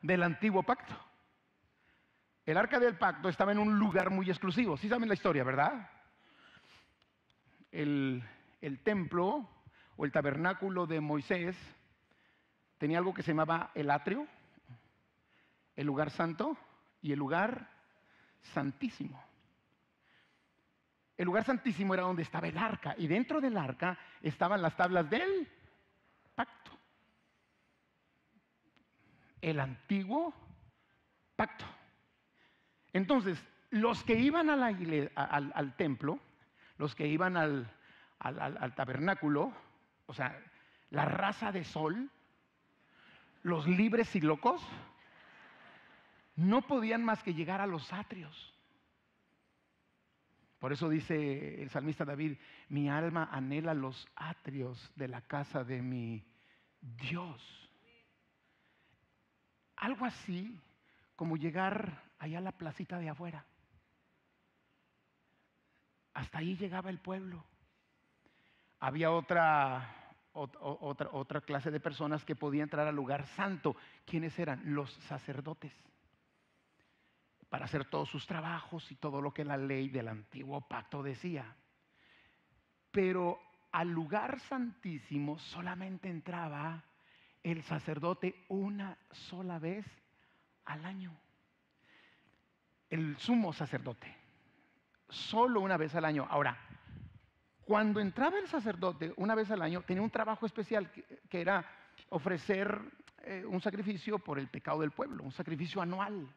Del 0.01 0.21
antiguo 0.21 0.61
pacto. 0.61 0.93
El 2.45 2.57
arca 2.57 2.77
del 2.77 2.97
pacto 2.97 3.29
estaba 3.29 3.53
en 3.53 3.57
un 3.57 3.79
lugar 3.79 4.09
muy 4.09 4.29
exclusivo. 4.29 4.75
Sí 4.75 4.89
saben 4.89 5.07
la 5.07 5.13
historia, 5.13 5.45
¿verdad? 5.45 5.89
El, 7.71 8.21
el 8.59 8.79
templo 8.83 9.47
o 9.95 10.03
el 10.03 10.11
tabernáculo 10.11 10.85
de 10.87 10.99
Moisés 10.99 11.55
tenía 12.77 12.97
algo 12.97 13.13
que 13.13 13.23
se 13.23 13.31
llamaba 13.31 13.71
el 13.75 13.89
atrio, 13.89 14.27
el 15.77 15.87
lugar 15.87 16.09
santo 16.09 16.57
y 17.01 17.13
el 17.13 17.19
lugar 17.19 17.69
santísimo. 18.41 19.30
El 21.21 21.27
lugar 21.27 21.43
santísimo 21.43 21.93
era 21.93 22.01
donde 22.01 22.23
estaba 22.23 22.47
el 22.47 22.57
arca 22.57 22.95
y 22.97 23.05
dentro 23.05 23.39
del 23.39 23.55
arca 23.55 23.95
estaban 24.23 24.59
las 24.59 24.75
tablas 24.75 25.07
del 25.07 25.47
pacto. 26.33 26.71
El 29.39 29.59
antiguo 29.59 30.33
pacto. 31.35 31.63
Entonces, 32.91 33.37
los 33.69 34.03
que 34.03 34.15
iban 34.15 34.49
al, 34.49 35.75
templo, 35.75 36.19
los 36.79 36.95
que 36.95 37.05
iban 37.05 37.37
al 37.37 38.75
tabernáculo, 38.75 39.53
o 40.07 40.15
sea, 40.15 40.41
la 40.89 41.05
raza 41.05 41.51
de 41.51 41.63
sol, 41.63 42.09
los 43.43 43.67
libres 43.67 44.15
y 44.15 44.21
locos, 44.21 44.59
no 46.35 46.63
podían 46.63 47.05
más 47.05 47.21
que 47.21 47.35
llegar 47.35 47.61
a 47.61 47.67
los 47.67 47.93
atrios. 47.93 48.50
Por 50.61 50.71
eso 50.71 50.89
dice 50.89 51.59
el 51.59 51.71
salmista 51.71 52.05
David, 52.05 52.37
mi 52.69 52.87
alma 52.87 53.29
anhela 53.31 53.73
los 53.73 54.07
atrios 54.15 54.91
de 54.95 55.07
la 55.07 55.21
casa 55.21 55.63
de 55.63 55.81
mi 55.81 56.23
Dios. 56.79 57.41
Algo 59.77 60.05
así 60.05 60.55
como 61.15 61.35
llegar 61.35 62.03
allá 62.19 62.37
a 62.37 62.41
la 62.41 62.51
placita 62.51 62.99
de 62.99 63.09
afuera. 63.09 63.43
Hasta 66.13 66.37
ahí 66.37 66.55
llegaba 66.55 66.91
el 66.91 66.99
pueblo. 66.99 67.43
Había 68.81 69.09
otra, 69.09 70.13
otra, 70.33 71.09
otra 71.11 71.41
clase 71.41 71.71
de 71.71 71.79
personas 71.79 72.23
que 72.23 72.35
podían 72.35 72.65
entrar 72.65 72.85
al 72.85 72.95
lugar 72.95 73.25
santo. 73.29 73.75
¿Quiénes 74.05 74.37
eran? 74.37 74.75
Los 74.75 74.93
sacerdotes 75.07 75.73
para 77.51 77.65
hacer 77.65 77.83
todos 77.83 78.07
sus 78.07 78.25
trabajos 78.25 78.89
y 78.93 78.95
todo 78.95 79.21
lo 79.21 79.33
que 79.33 79.43
la 79.43 79.57
ley 79.57 79.89
del 79.89 80.07
antiguo 80.07 80.61
pacto 80.61 81.03
decía. 81.03 81.53
Pero 82.91 83.41
al 83.73 83.89
lugar 83.89 84.39
santísimo 84.39 85.37
solamente 85.37 86.09
entraba 86.09 86.81
el 87.43 87.61
sacerdote 87.63 88.45
una 88.47 88.97
sola 89.11 89.59
vez 89.59 89.85
al 90.63 90.85
año. 90.85 91.13
El 92.89 93.17
sumo 93.17 93.51
sacerdote, 93.51 94.15
solo 95.09 95.59
una 95.59 95.75
vez 95.75 95.93
al 95.95 96.05
año. 96.05 96.25
Ahora, 96.29 96.57
cuando 97.65 97.99
entraba 97.99 98.39
el 98.39 98.47
sacerdote 98.47 99.13
una 99.17 99.35
vez 99.35 99.51
al 99.51 99.61
año, 99.61 99.81
tenía 99.81 100.03
un 100.03 100.09
trabajo 100.09 100.45
especial 100.45 100.89
que, 100.89 101.41
era 101.41 101.69
ofrecer 102.11 102.79
eh, 103.23 103.43
un 103.45 103.59
sacrificio 103.59 104.19
por 104.19 104.39
el 104.39 104.47
pecado 104.47 104.79
del 104.79 104.91
pueblo, 104.91 105.25
un 105.25 105.33
sacrificio 105.33 105.81
anual. 105.81 106.33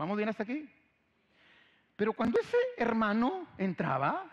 ¿Vamos 0.00 0.16
bien 0.16 0.30
hasta 0.30 0.44
aquí? 0.44 0.66
Pero 1.94 2.14
cuando 2.14 2.40
ese 2.40 2.56
hermano 2.78 3.46
entraba, 3.58 4.30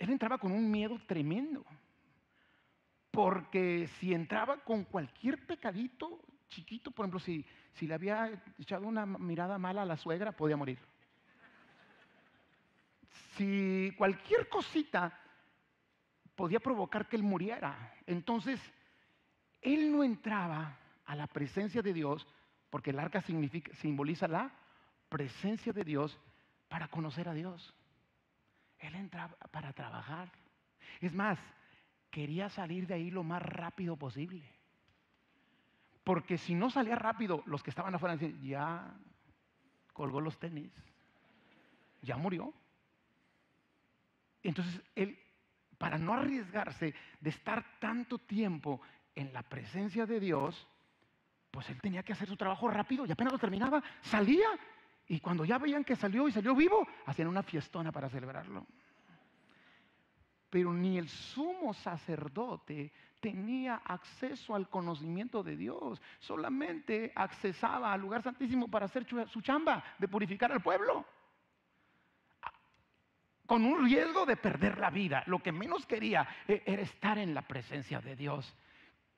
él 0.00 0.10
entraba 0.10 0.36
con 0.38 0.50
un 0.50 0.68
miedo 0.68 1.00
tremendo. 1.06 1.64
Porque 3.12 3.88
si 4.00 4.12
entraba 4.12 4.64
con 4.64 4.82
cualquier 4.82 5.46
pecadito 5.46 6.18
chiquito, 6.48 6.90
por 6.90 7.04
ejemplo, 7.04 7.20
si, 7.20 7.46
si 7.74 7.86
le 7.86 7.94
había 7.94 8.42
echado 8.58 8.84
una 8.84 9.06
mirada 9.06 9.58
mala 9.58 9.82
a 9.82 9.86
la 9.86 9.96
suegra, 9.96 10.32
podía 10.32 10.56
morir. 10.56 10.80
Si 13.36 13.94
cualquier 13.96 14.48
cosita 14.48 15.16
podía 16.34 16.58
provocar 16.58 17.08
que 17.08 17.14
él 17.14 17.22
muriera. 17.22 17.94
Entonces, 18.06 18.60
él 19.62 19.92
no 19.92 20.02
entraba 20.02 20.76
a 21.06 21.14
la 21.14 21.28
presencia 21.28 21.80
de 21.80 21.92
Dios, 21.92 22.26
porque 22.70 22.90
el 22.90 22.98
arca 22.98 23.20
significa, 23.22 23.72
simboliza 23.76 24.28
la 24.28 24.50
presencia 25.08 25.72
de 25.72 25.84
Dios 25.84 26.18
para 26.68 26.88
conocer 26.88 27.28
a 27.28 27.34
Dios. 27.34 27.74
Él 28.78 28.94
entraba 28.94 29.34
para 29.50 29.72
trabajar. 29.72 30.30
Es 31.00 31.14
más, 31.14 31.38
quería 32.10 32.48
salir 32.50 32.86
de 32.86 32.94
ahí 32.94 33.10
lo 33.10 33.24
más 33.24 33.42
rápido 33.42 33.96
posible. 33.96 34.44
Porque 36.04 36.38
si 36.38 36.54
no 36.54 36.70
salía 36.70 36.96
rápido, 36.96 37.42
los 37.46 37.62
que 37.62 37.70
estaban 37.70 37.94
afuera 37.94 38.16
decían, 38.16 38.42
ya 38.42 38.96
colgó 39.92 40.20
los 40.20 40.38
tenis, 40.38 40.72
ya 42.02 42.16
murió. 42.16 42.54
Entonces, 44.42 44.80
él, 44.94 45.18
para 45.76 45.98
no 45.98 46.14
arriesgarse 46.14 46.94
de 47.20 47.30
estar 47.30 47.78
tanto 47.80 48.18
tiempo 48.18 48.80
en 49.14 49.32
la 49.32 49.42
presencia 49.42 50.06
de 50.06 50.20
Dios, 50.20 50.66
pues 51.50 51.68
él 51.70 51.80
tenía 51.80 52.02
que 52.02 52.12
hacer 52.12 52.28
su 52.28 52.36
trabajo 52.36 52.68
rápido 52.68 53.06
y 53.06 53.12
apenas 53.12 53.32
lo 53.32 53.38
terminaba, 53.38 53.82
salía 54.00 54.48
y 55.08 55.20
cuando 55.20 55.44
ya 55.44 55.58
veían 55.58 55.84
que 55.84 55.96
salió 55.96 56.28
y 56.28 56.32
salió 56.32 56.54
vivo, 56.54 56.86
hacían 57.06 57.28
una 57.28 57.42
fiestona 57.42 57.90
para 57.90 58.10
celebrarlo. 58.10 58.66
Pero 60.50 60.72
ni 60.72 60.98
el 60.98 61.08
sumo 61.08 61.72
sacerdote 61.72 62.92
tenía 63.20 63.76
acceso 63.84 64.54
al 64.54 64.68
conocimiento 64.68 65.42
de 65.42 65.56
Dios, 65.56 66.00
solamente 66.18 67.12
accesaba 67.14 67.92
al 67.92 68.00
lugar 68.00 68.22
santísimo 68.22 68.68
para 68.68 68.86
hacer 68.86 69.06
su 69.28 69.40
chamba 69.40 69.82
de 69.98 70.08
purificar 70.08 70.52
al 70.52 70.62
pueblo. 70.62 71.04
Con 73.46 73.64
un 73.64 73.82
riesgo 73.86 74.26
de 74.26 74.36
perder 74.36 74.78
la 74.78 74.90
vida. 74.90 75.22
Lo 75.26 75.38
que 75.38 75.52
menos 75.52 75.86
quería 75.86 76.28
e, 76.46 76.62
era 76.66 76.82
estar 76.82 77.16
en 77.16 77.32
la 77.32 77.40
presencia 77.40 77.98
de 77.98 78.14
Dios. 78.14 78.54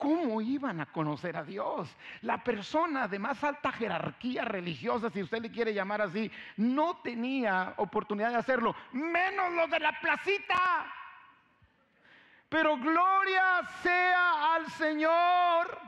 ¿Cómo 0.01 0.41
iban 0.41 0.81
a 0.81 0.87
conocer 0.87 1.37
a 1.37 1.45
Dios? 1.45 1.95
La 2.23 2.43
persona 2.43 3.07
de 3.07 3.19
más 3.19 3.45
alta 3.45 3.71
jerarquía 3.71 4.47
religiosa, 4.47 5.11
si 5.11 5.23
usted 5.23 5.43
le 5.43 5.51
quiere 5.51 5.75
llamar 5.75 6.01
así, 6.01 6.33
no 6.57 6.97
tenía 7.03 7.75
oportunidad 7.77 8.31
de 8.31 8.37
hacerlo, 8.37 8.75
menos 8.93 9.53
los 9.53 9.69
de 9.69 9.79
la 9.79 9.93
placita. 10.01 10.87
Pero 12.49 12.79
gloria 12.79 13.61
sea 13.83 14.55
al 14.55 14.71
Señor, 14.71 15.79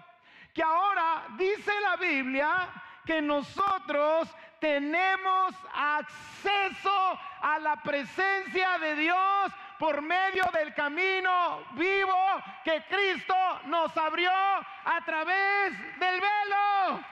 que 0.52 0.62
ahora 0.62 1.28
dice 1.38 1.72
la 1.80 1.96
Biblia 1.96 2.68
que 3.06 3.22
nosotros 3.22 4.28
tenemos 4.60 5.54
acceso 5.74 7.18
a 7.40 7.58
la 7.60 7.82
presencia 7.82 8.78
de 8.78 8.94
Dios 8.94 9.52
por 9.82 10.00
medio 10.00 10.44
del 10.54 10.72
camino 10.74 11.64
vivo 11.72 12.14
que 12.62 12.84
Cristo 12.88 13.34
nos 13.66 13.96
abrió 13.96 14.30
a 14.30 15.04
través 15.04 15.72
del 15.98 16.20
velo. 16.20 17.04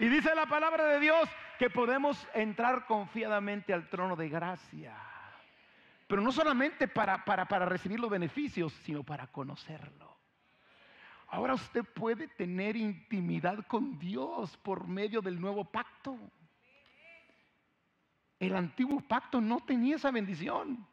Y 0.00 0.08
dice 0.08 0.34
la 0.34 0.44
palabra 0.44 0.84
de 0.84 1.00
Dios 1.00 1.30
que 1.58 1.70
podemos 1.70 2.28
entrar 2.34 2.84
confiadamente 2.84 3.72
al 3.72 3.88
trono 3.88 4.14
de 4.16 4.28
gracia. 4.28 4.94
Pero 6.06 6.20
no 6.20 6.30
solamente 6.30 6.88
para, 6.88 7.24
para, 7.24 7.48
para 7.48 7.64
recibir 7.64 7.98
los 7.98 8.10
beneficios, 8.10 8.74
sino 8.84 9.02
para 9.02 9.28
conocerlo. 9.28 10.14
Ahora 11.28 11.54
usted 11.54 11.84
puede 11.84 12.28
tener 12.28 12.76
intimidad 12.76 13.66
con 13.66 13.98
Dios 13.98 14.58
por 14.58 14.86
medio 14.86 15.22
del 15.22 15.40
nuevo 15.40 15.64
pacto. 15.64 16.18
El 18.40 18.56
antiguo 18.56 19.02
pacto 19.02 19.38
no 19.40 19.60
tenía 19.60 19.96
esa 19.96 20.10
bendición. 20.10 20.86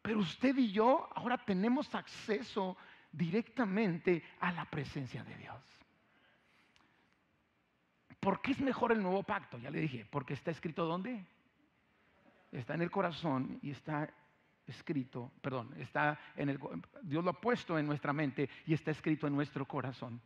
Pero 0.00 0.20
usted 0.20 0.56
y 0.56 0.70
yo 0.70 1.08
ahora 1.16 1.36
tenemos 1.36 1.92
acceso 1.92 2.76
directamente 3.10 4.22
a 4.38 4.52
la 4.52 4.64
presencia 4.64 5.24
de 5.24 5.36
Dios. 5.36 5.60
¿Por 8.20 8.40
qué 8.40 8.52
es 8.52 8.60
mejor 8.60 8.92
el 8.92 9.02
nuevo 9.02 9.24
pacto? 9.24 9.58
Ya 9.58 9.70
le 9.70 9.80
dije, 9.80 10.06
porque 10.08 10.34
está 10.34 10.52
escrito 10.52 10.84
dónde? 10.84 11.26
Está 12.52 12.74
en 12.74 12.82
el 12.82 12.90
corazón 12.92 13.58
y 13.60 13.72
está 13.72 14.08
escrito, 14.68 15.32
perdón, 15.40 15.74
está 15.78 16.18
en 16.36 16.48
el 16.48 16.60
Dios 17.02 17.24
lo 17.24 17.30
ha 17.30 17.40
puesto 17.40 17.76
en 17.76 17.86
nuestra 17.86 18.12
mente 18.12 18.48
y 18.66 18.74
está 18.74 18.92
escrito 18.92 19.26
en 19.26 19.34
nuestro 19.34 19.66
corazón. 19.66 20.20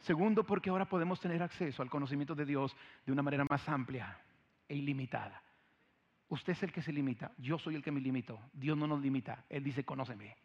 Segundo, 0.00 0.44
porque 0.44 0.68
ahora 0.68 0.86
podemos 0.86 1.20
tener 1.20 1.42
acceso 1.42 1.82
al 1.82 1.90
conocimiento 1.90 2.34
de 2.34 2.44
Dios 2.44 2.76
de 3.06 3.12
una 3.12 3.22
manera 3.22 3.46
más 3.48 3.66
amplia 3.68 4.18
e 4.70 4.76
ilimitada. 4.76 5.42
Usted 6.28 6.52
es 6.52 6.62
el 6.62 6.72
que 6.72 6.80
se 6.80 6.92
limita, 6.92 7.32
yo 7.38 7.58
soy 7.58 7.74
el 7.74 7.82
que 7.82 7.90
me 7.90 8.00
limito. 8.00 8.38
Dios 8.52 8.78
no 8.78 8.86
nos 8.86 9.02
limita, 9.02 9.44
Él 9.48 9.64
dice, 9.64 9.84
conóceme. 9.84 10.36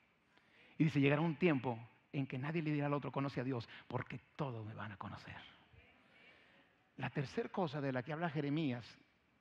Y 0.79 0.85
dice, 0.85 0.99
llegará 0.99 1.21
un 1.21 1.35
tiempo 1.35 1.79
en 2.11 2.25
que 2.25 2.39
nadie 2.39 2.63
le 2.63 2.71
dirá 2.71 2.87
al 2.87 2.93
otro, 2.93 3.11
conoce 3.11 3.39
a 3.39 3.43
Dios, 3.43 3.69
porque 3.87 4.19
todos 4.35 4.65
me 4.65 4.73
van 4.73 4.91
a 4.91 4.97
conocer. 4.97 5.37
La 6.97 7.11
tercera 7.11 7.49
cosa 7.49 7.79
de 7.81 7.93
la 7.93 8.01
que 8.01 8.13
habla 8.13 8.31
Jeremías, 8.31 8.83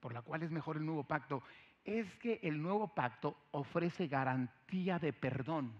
por 0.01 0.13
la 0.13 0.21
cual 0.21 0.43
es 0.43 0.51
mejor 0.51 0.77
el 0.77 0.85
nuevo 0.85 1.05
pacto, 1.05 1.43
es 1.83 2.15
que 2.17 2.41
el 2.43 2.61
nuevo 2.61 2.89
pacto 2.89 3.47
ofrece 3.53 4.07
garantía 4.07 4.99
de 4.99 5.15
perdón. 5.15 5.73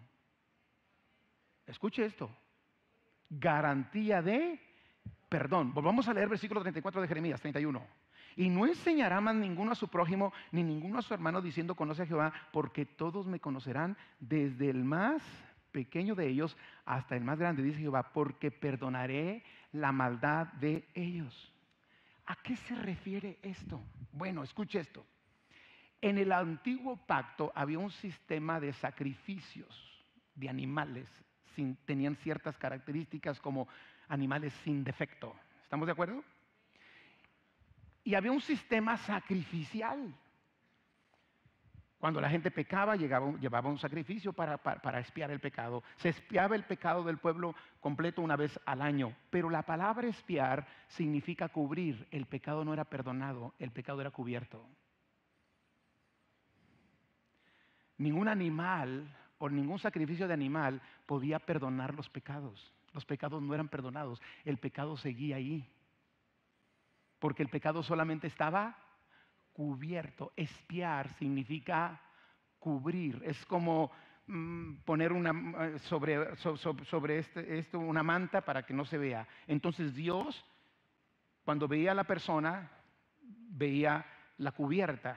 Escuche 1.67 2.07
esto, 2.07 2.35
garantía 3.29 4.23
de 4.23 4.59
perdón. 5.29 5.75
Volvamos 5.75 6.09
a 6.09 6.15
leer 6.15 6.31
versículo 6.31 6.63
34 6.63 7.03
de 7.03 7.09
Jeremías 7.09 7.41
31. 7.41 8.04
Y 8.37 8.49
no 8.49 8.67
enseñará 8.67 9.21
más 9.21 9.35
ninguno 9.35 9.73
a 9.73 9.77
su 9.77 9.89
prójimo, 9.89 10.33
ni 10.51 10.63
ninguno 10.63 10.99
a 10.99 11.03
su 11.03 11.15
hermano, 11.15 11.41
diciendo, 11.41 11.75
conoce 11.75 12.03
a 12.03 12.07
Jehová, 12.07 12.33
porque 12.53 12.85
todos 12.85 13.27
me 13.27 13.41
conocerán, 13.41 13.97
desde 14.19 14.71
el 14.71 14.85
más 14.85 15.23
pequeño 15.71 16.15
de 16.15 16.29
ellos 16.29 16.57
hasta 16.85 17.17
el 17.17 17.25
más 17.25 17.39
grande, 17.39 17.63
dice 17.63 17.81
Jehová, 17.81 18.13
porque 18.13 18.51
perdonaré 18.51 19.43
la 19.73 19.93
maldad 19.93 20.47
de 20.55 20.87
ellos. 20.95 21.53
¿A 22.27 22.37
qué 22.37 22.57
se 22.57 22.75
refiere 22.77 23.39
esto? 23.43 23.83
Bueno, 24.13 24.43
escuche 24.43 24.81
esto. 24.81 25.05
En 26.01 26.19
el 26.19 26.33
antiguo 26.33 26.97
pacto 26.97 27.51
había 27.55 27.79
un 27.79 27.91
sistema 27.91 28.61
de 28.61 28.73
sacrificios 28.73 30.05
de 30.35 30.49
animales, 30.49 31.09
tenían 31.85 32.17
ciertas 32.17 32.57
características 32.59 33.41
como 33.41 33.69
animales 34.09 34.53
sin 34.65 34.85
defecto. 34.85 35.35
¿Estamos 35.63 35.87
de 35.87 35.93
acuerdo? 35.93 36.23
Y 38.05 38.15
había 38.15 38.31
un 38.31 38.41
sistema 38.41 38.97
sacrificial. 38.99 40.15
Cuando 41.99 42.21
la 42.21 42.29
gente 42.29 42.51
pecaba, 42.51 42.97
llevaba 42.97 43.71
un 43.71 43.79
sacrificio 43.79 44.35
para, 44.35 44.59
para, 44.59 45.01
expiar 45.01 45.31
el 45.31 45.41
pecado. 45.41 45.83
Se 45.97 46.11
expiaba 46.11 46.55
el 46.55 46.65
pecado 46.65 47.03
del 47.03 47.17
pueblo 47.17 47.55
completo 47.81 48.21
una 48.21 48.37
vez 48.37 48.61
al 48.67 48.83
año. 48.83 49.17
Pero 49.31 49.49
la 49.49 49.63
palabra 49.63 50.07
expiar 50.07 50.67
significa 50.87 51.49
cubrir. 51.49 52.07
El 52.11 52.27
pecado 52.27 52.63
no 52.63 52.75
era 52.75 52.85
perdonado, 52.85 53.55
el 53.59 53.71
pecado 53.71 54.03
era 54.03 54.11
cubierto. 54.11 54.63
Ningún 57.97 58.29
animal 58.29 59.09
o 59.39 59.49
ningún 59.49 59.79
sacrificio 59.79 60.29
de 60.29 60.35
animal 60.35 60.83
podía 61.07 61.39
perdonar 61.39 61.95
los 61.95 62.11
pecados. 62.11 62.71
Los 62.93 63.07
pecados 63.07 63.43
no 63.43 63.55
eran 63.55 63.69
perdonados, 63.69 64.21
el 64.45 64.59
pecado 64.59 64.99
seguía 64.99 65.37
ahí 65.37 65.67
porque 67.25 67.43
el 67.43 67.49
pecado 67.49 67.83
solamente 67.83 68.27
estaba 68.27 68.77
cubierto. 69.55 70.35
Espiar 70.37 71.09
significa 71.15 71.99
cubrir, 72.59 73.23
es 73.25 73.47
como 73.47 73.91
mm, 74.27 74.75
poner 74.85 75.11
una, 75.11 75.33
eh, 75.65 75.79
sobre, 75.79 76.37
sobre 76.37 77.21
este, 77.21 77.57
esto 77.57 77.79
una 77.79 78.03
manta 78.03 78.43
para 78.43 78.67
que 78.67 78.75
no 78.75 78.85
se 78.85 78.99
vea. 78.99 79.27
Entonces 79.47 79.95
Dios, 79.95 80.45
cuando 81.47 81.67
veía 81.67 81.93
a 81.93 81.95
la 81.95 82.05
persona, 82.05 82.71
veía 83.23 84.05
la 84.37 84.53
cubierta, 84.53 85.17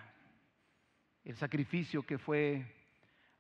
el 1.26 1.36
sacrificio 1.36 2.04
que 2.04 2.18
fue 2.18 2.74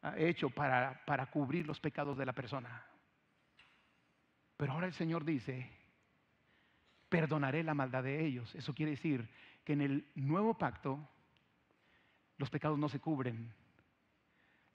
ah, 0.02 0.16
hecho 0.18 0.50
para, 0.50 1.06
para 1.06 1.28
cubrir 1.28 1.66
los 1.66 1.80
pecados 1.80 2.18
de 2.18 2.26
la 2.26 2.34
persona. 2.34 2.86
Pero 4.58 4.74
ahora 4.74 4.88
el 4.88 4.94
Señor 4.94 5.24
dice, 5.24 5.72
perdonaré 7.10 7.64
la 7.64 7.74
maldad 7.74 8.04
de 8.04 8.26
ellos. 8.26 8.54
Eso 8.56 8.74
quiere 8.74 8.92
decir 8.92 9.30
que 9.64 9.74
en 9.74 9.82
el 9.82 10.12
nuevo 10.16 10.58
pacto 10.58 11.00
los 12.38 12.50
pecados 12.50 12.78
no 12.78 12.90
se 12.90 13.00
cubren. 13.00 13.54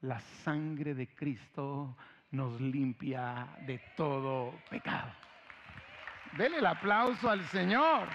La 0.00 0.20
sangre 0.20 0.94
de 0.94 1.14
Cristo 1.14 1.96
nos 2.30 2.60
limpia 2.60 3.56
de 3.66 3.78
todo 3.96 4.58
pecado. 4.68 5.12
Dele 6.36 6.58
el 6.58 6.66
aplauso 6.66 7.28
al 7.28 7.44
Señor. 7.44 8.08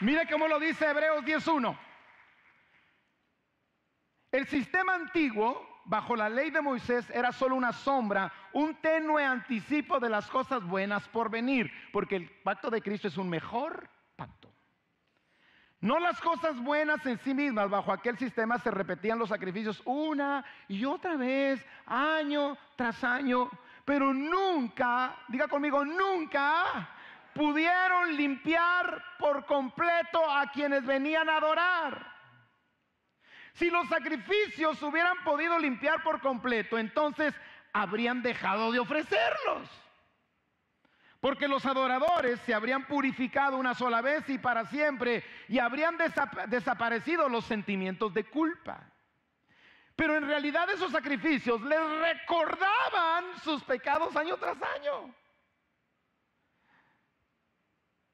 Mire 0.00 0.28
cómo 0.30 0.46
lo 0.46 0.60
dice 0.60 0.86
Hebreos 0.86 1.24
10.1. 1.24 1.78
El 4.30 4.46
sistema 4.46 4.94
antiguo, 4.94 5.67
bajo 5.88 6.14
la 6.14 6.28
ley 6.28 6.50
de 6.50 6.60
Moisés, 6.60 7.08
era 7.10 7.32
solo 7.32 7.56
una 7.56 7.72
sombra, 7.72 8.30
un 8.52 8.74
tenue 8.76 9.24
anticipo 9.24 9.98
de 9.98 10.10
las 10.10 10.28
cosas 10.28 10.62
buenas 10.62 11.08
por 11.08 11.30
venir, 11.30 11.72
porque 11.92 12.16
el 12.16 12.30
pacto 12.42 12.70
de 12.70 12.82
Cristo 12.82 13.08
es 13.08 13.16
un 13.16 13.28
mejor 13.28 13.88
pacto. 14.14 14.52
No 15.80 15.98
las 15.98 16.20
cosas 16.20 16.60
buenas 16.60 17.04
en 17.06 17.18
sí 17.20 17.32
mismas, 17.32 17.70
bajo 17.70 17.90
aquel 17.90 18.18
sistema 18.18 18.58
se 18.58 18.70
repetían 18.70 19.18
los 19.18 19.30
sacrificios 19.30 19.80
una 19.86 20.44
y 20.68 20.84
otra 20.84 21.16
vez, 21.16 21.64
año 21.86 22.58
tras 22.76 23.02
año, 23.02 23.48
pero 23.84 24.12
nunca, 24.12 25.16
diga 25.28 25.48
conmigo, 25.48 25.84
nunca 25.84 26.90
pudieron 27.32 28.14
limpiar 28.14 29.02
por 29.18 29.46
completo 29.46 30.30
a 30.30 30.50
quienes 30.50 30.84
venían 30.84 31.30
a 31.30 31.36
adorar. 31.36 32.17
Si 33.54 33.70
los 33.70 33.88
sacrificios 33.88 34.82
hubieran 34.82 35.16
podido 35.24 35.58
limpiar 35.58 36.02
por 36.02 36.20
completo, 36.20 36.78
entonces 36.78 37.34
habrían 37.72 38.22
dejado 38.22 38.72
de 38.72 38.78
ofrecerlos. 38.78 39.68
Porque 41.20 41.48
los 41.48 41.66
adoradores 41.66 42.38
se 42.40 42.54
habrían 42.54 42.86
purificado 42.86 43.56
una 43.56 43.74
sola 43.74 44.00
vez 44.00 44.28
y 44.28 44.38
para 44.38 44.66
siempre 44.66 45.24
y 45.48 45.58
habrían 45.58 45.98
desaparecido 46.46 47.28
los 47.28 47.44
sentimientos 47.44 48.14
de 48.14 48.24
culpa. 48.24 48.92
Pero 49.96 50.16
en 50.16 50.28
realidad 50.28 50.70
esos 50.70 50.92
sacrificios 50.92 51.60
les 51.62 51.80
recordaban 51.80 53.24
sus 53.42 53.64
pecados 53.64 54.14
año 54.14 54.36
tras 54.36 54.56
año. 54.62 55.12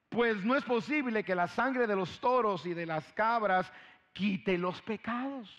Pues 0.09 0.43
no 0.45 0.57
es 0.57 0.65
posible 0.65 1.25
que 1.25 1.35
la 1.35 1.47
sangre 1.47 1.87
de 1.87 1.97
los 1.97 2.21
toros 2.21 2.65
y 2.65 2.73
de 2.73 2.87
las 2.87 3.13
cabras 3.13 3.71
quite 4.15 4.57
los 4.57 4.81
pecados. 4.81 5.51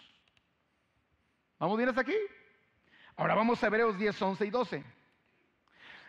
¿Vamos 1.60 1.78
bien 1.78 1.90
hasta 1.90 2.02
aquí? 2.02 2.16
Ahora 3.18 3.36
vamos 3.36 3.64
a 3.64 3.68
Hebreos 3.68 3.98
10, 3.98 4.22
11 4.22 4.46
y 4.46 4.50
12. 4.50 4.84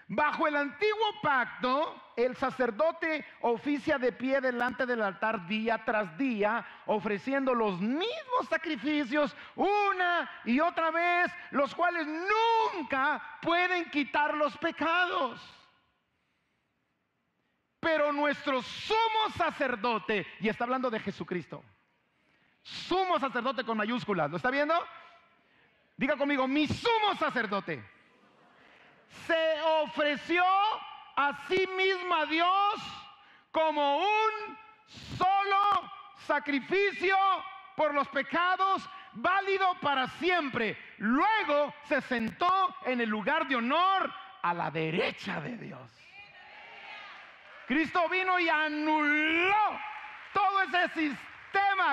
Bajo 0.08 0.46
el 0.46 0.54
antiguo 0.54 1.20
pacto, 1.20 2.00
el 2.16 2.36
sacerdote 2.36 3.24
oficia 3.40 3.98
de 3.98 4.12
pie 4.12 4.40
delante 4.40 4.86
del 4.86 5.02
altar 5.02 5.48
día 5.48 5.84
tras 5.84 6.16
día, 6.16 6.64
ofreciendo 6.86 7.52
los 7.54 7.80
mismos 7.80 8.48
sacrificios 8.48 9.36
una 9.56 10.30
y 10.44 10.60
otra 10.60 10.92
vez, 10.92 11.32
los 11.50 11.74
cuales 11.74 12.06
nunca 12.06 13.20
pueden 13.42 13.90
quitar 13.90 14.34
los 14.36 14.56
pecados. 14.58 15.40
Pero 17.80 18.12
nuestro 18.12 18.62
sumo 18.62 19.30
sacerdote, 19.36 20.24
y 20.38 20.48
está 20.48 20.64
hablando 20.64 20.88
de 20.88 21.00
Jesucristo, 21.00 21.64
sumo 22.66 23.18
sacerdote 23.20 23.64
con 23.64 23.76
mayúsculas, 23.76 24.28
¿lo 24.28 24.38
está 24.38 24.50
viendo? 24.50 24.74
Diga 25.96 26.16
conmigo, 26.16 26.48
mi 26.48 26.66
sumo 26.66 27.14
sacerdote 27.18 27.82
se 29.26 29.62
ofreció 29.82 30.44
a 31.16 31.46
sí 31.48 31.66
mismo 31.76 32.14
a 32.14 32.26
Dios 32.26 32.74
como 33.52 33.98
un 33.98 34.58
solo 35.16 35.90
sacrificio 36.26 37.16
por 37.76 37.94
los 37.94 38.08
pecados 38.08 38.82
válido 39.12 39.74
para 39.80 40.08
siempre. 40.18 40.76
Luego 40.98 41.72
se 41.84 42.00
sentó 42.02 42.76
en 42.84 43.00
el 43.00 43.08
lugar 43.08 43.46
de 43.46 43.56
honor 43.56 44.12
a 44.42 44.52
la 44.52 44.70
derecha 44.72 45.40
de 45.40 45.56
Dios. 45.56 45.90
Cristo 47.68 48.08
vino 48.08 48.38
y 48.38 48.48
anuló 48.48 49.80
todo 50.32 50.62
ese 50.62 50.88
sistema 50.88 51.35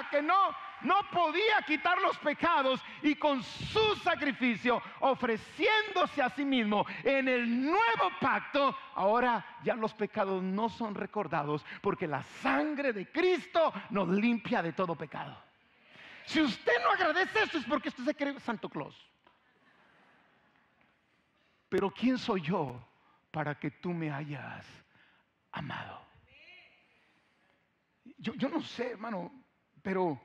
que 0.10 0.22
no, 0.22 0.56
no 0.82 0.96
podía 1.12 1.62
quitar 1.66 2.00
los 2.02 2.18
pecados 2.18 2.82
y 3.02 3.16
con 3.16 3.44
su 3.44 3.96
sacrificio, 3.98 4.82
ofreciéndose 5.00 6.22
a 6.22 6.30
sí 6.30 6.46
mismo 6.46 6.86
en 7.04 7.28
el 7.28 7.62
nuevo 7.64 8.12
pacto, 8.20 8.76
ahora 8.96 9.46
ya 9.64 9.76
los 9.76 9.94
pecados 9.94 10.42
no 10.42 10.70
son 10.70 10.96
recordados 10.96 11.66
porque 11.82 12.08
la 12.08 12.24
sangre 12.24 12.94
de 12.94 13.12
Cristo 13.12 13.74
nos 13.90 14.08
limpia 14.10 14.62
de 14.62 14.74
todo 14.74 14.96
pecado. 14.96 15.38
Si 16.26 16.42
usted 16.42 16.74
no 16.84 16.92
agradece 16.92 17.44
esto 17.44 17.58
es 17.58 17.66
porque 17.66 17.90
usted 17.90 18.04
se 18.04 18.16
cree 18.16 18.40
Santo 18.40 18.70
Claus. 18.70 18.96
Pero 21.70 21.92
¿quién 21.92 22.18
soy 22.18 22.42
yo 22.42 22.80
para 23.32 23.56
que 23.56 23.72
tú 23.72 23.92
me 23.92 24.12
hayas 24.12 24.66
amado. 25.52 26.02
Yo, 28.18 28.34
yo 28.36 28.50
no 28.50 28.62
sé, 28.62 28.92
hermano, 28.92 29.43
pero 29.84 30.20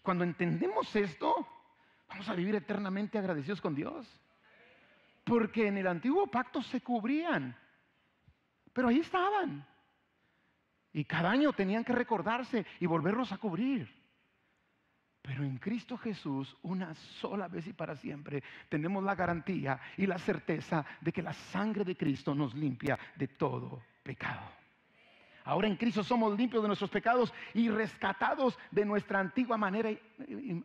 cuando 0.00 0.24
entendemos 0.24 0.94
esto, 0.96 1.46
vamos 2.08 2.28
a 2.28 2.34
vivir 2.34 2.54
eternamente 2.54 3.18
agradecidos 3.18 3.60
con 3.60 3.74
Dios. 3.74 4.06
Porque 5.24 5.66
en 5.66 5.76
el 5.76 5.86
antiguo 5.86 6.26
pacto 6.28 6.62
se 6.62 6.80
cubrían, 6.80 7.56
pero 8.72 8.88
ahí 8.88 9.00
estaban. 9.00 9.66
Y 10.92 11.04
cada 11.04 11.30
año 11.30 11.52
tenían 11.52 11.84
que 11.84 11.92
recordarse 11.92 12.64
y 12.80 12.86
volverlos 12.86 13.32
a 13.32 13.38
cubrir. 13.38 13.88
Pero 15.20 15.44
en 15.44 15.58
Cristo 15.58 15.96
Jesús, 15.96 16.56
una 16.62 16.94
sola 16.94 17.46
vez 17.46 17.66
y 17.68 17.72
para 17.72 17.94
siempre, 17.96 18.42
tenemos 18.68 19.04
la 19.04 19.14
garantía 19.14 19.80
y 19.96 20.06
la 20.06 20.18
certeza 20.18 20.84
de 21.00 21.12
que 21.12 21.22
la 21.22 21.32
sangre 21.32 21.84
de 21.84 21.96
Cristo 21.96 22.34
nos 22.34 22.54
limpia 22.54 22.98
de 23.14 23.28
todo 23.28 23.82
pecado. 24.02 24.61
Ahora 25.44 25.68
en 25.68 25.76
Cristo 25.76 26.04
somos 26.04 26.36
limpios 26.36 26.62
de 26.62 26.68
nuestros 26.68 26.90
pecados 26.90 27.32
y 27.54 27.68
rescatados 27.68 28.58
de 28.70 28.84
nuestra 28.84 29.18
antigua 29.18 29.56
manera, 29.56 29.90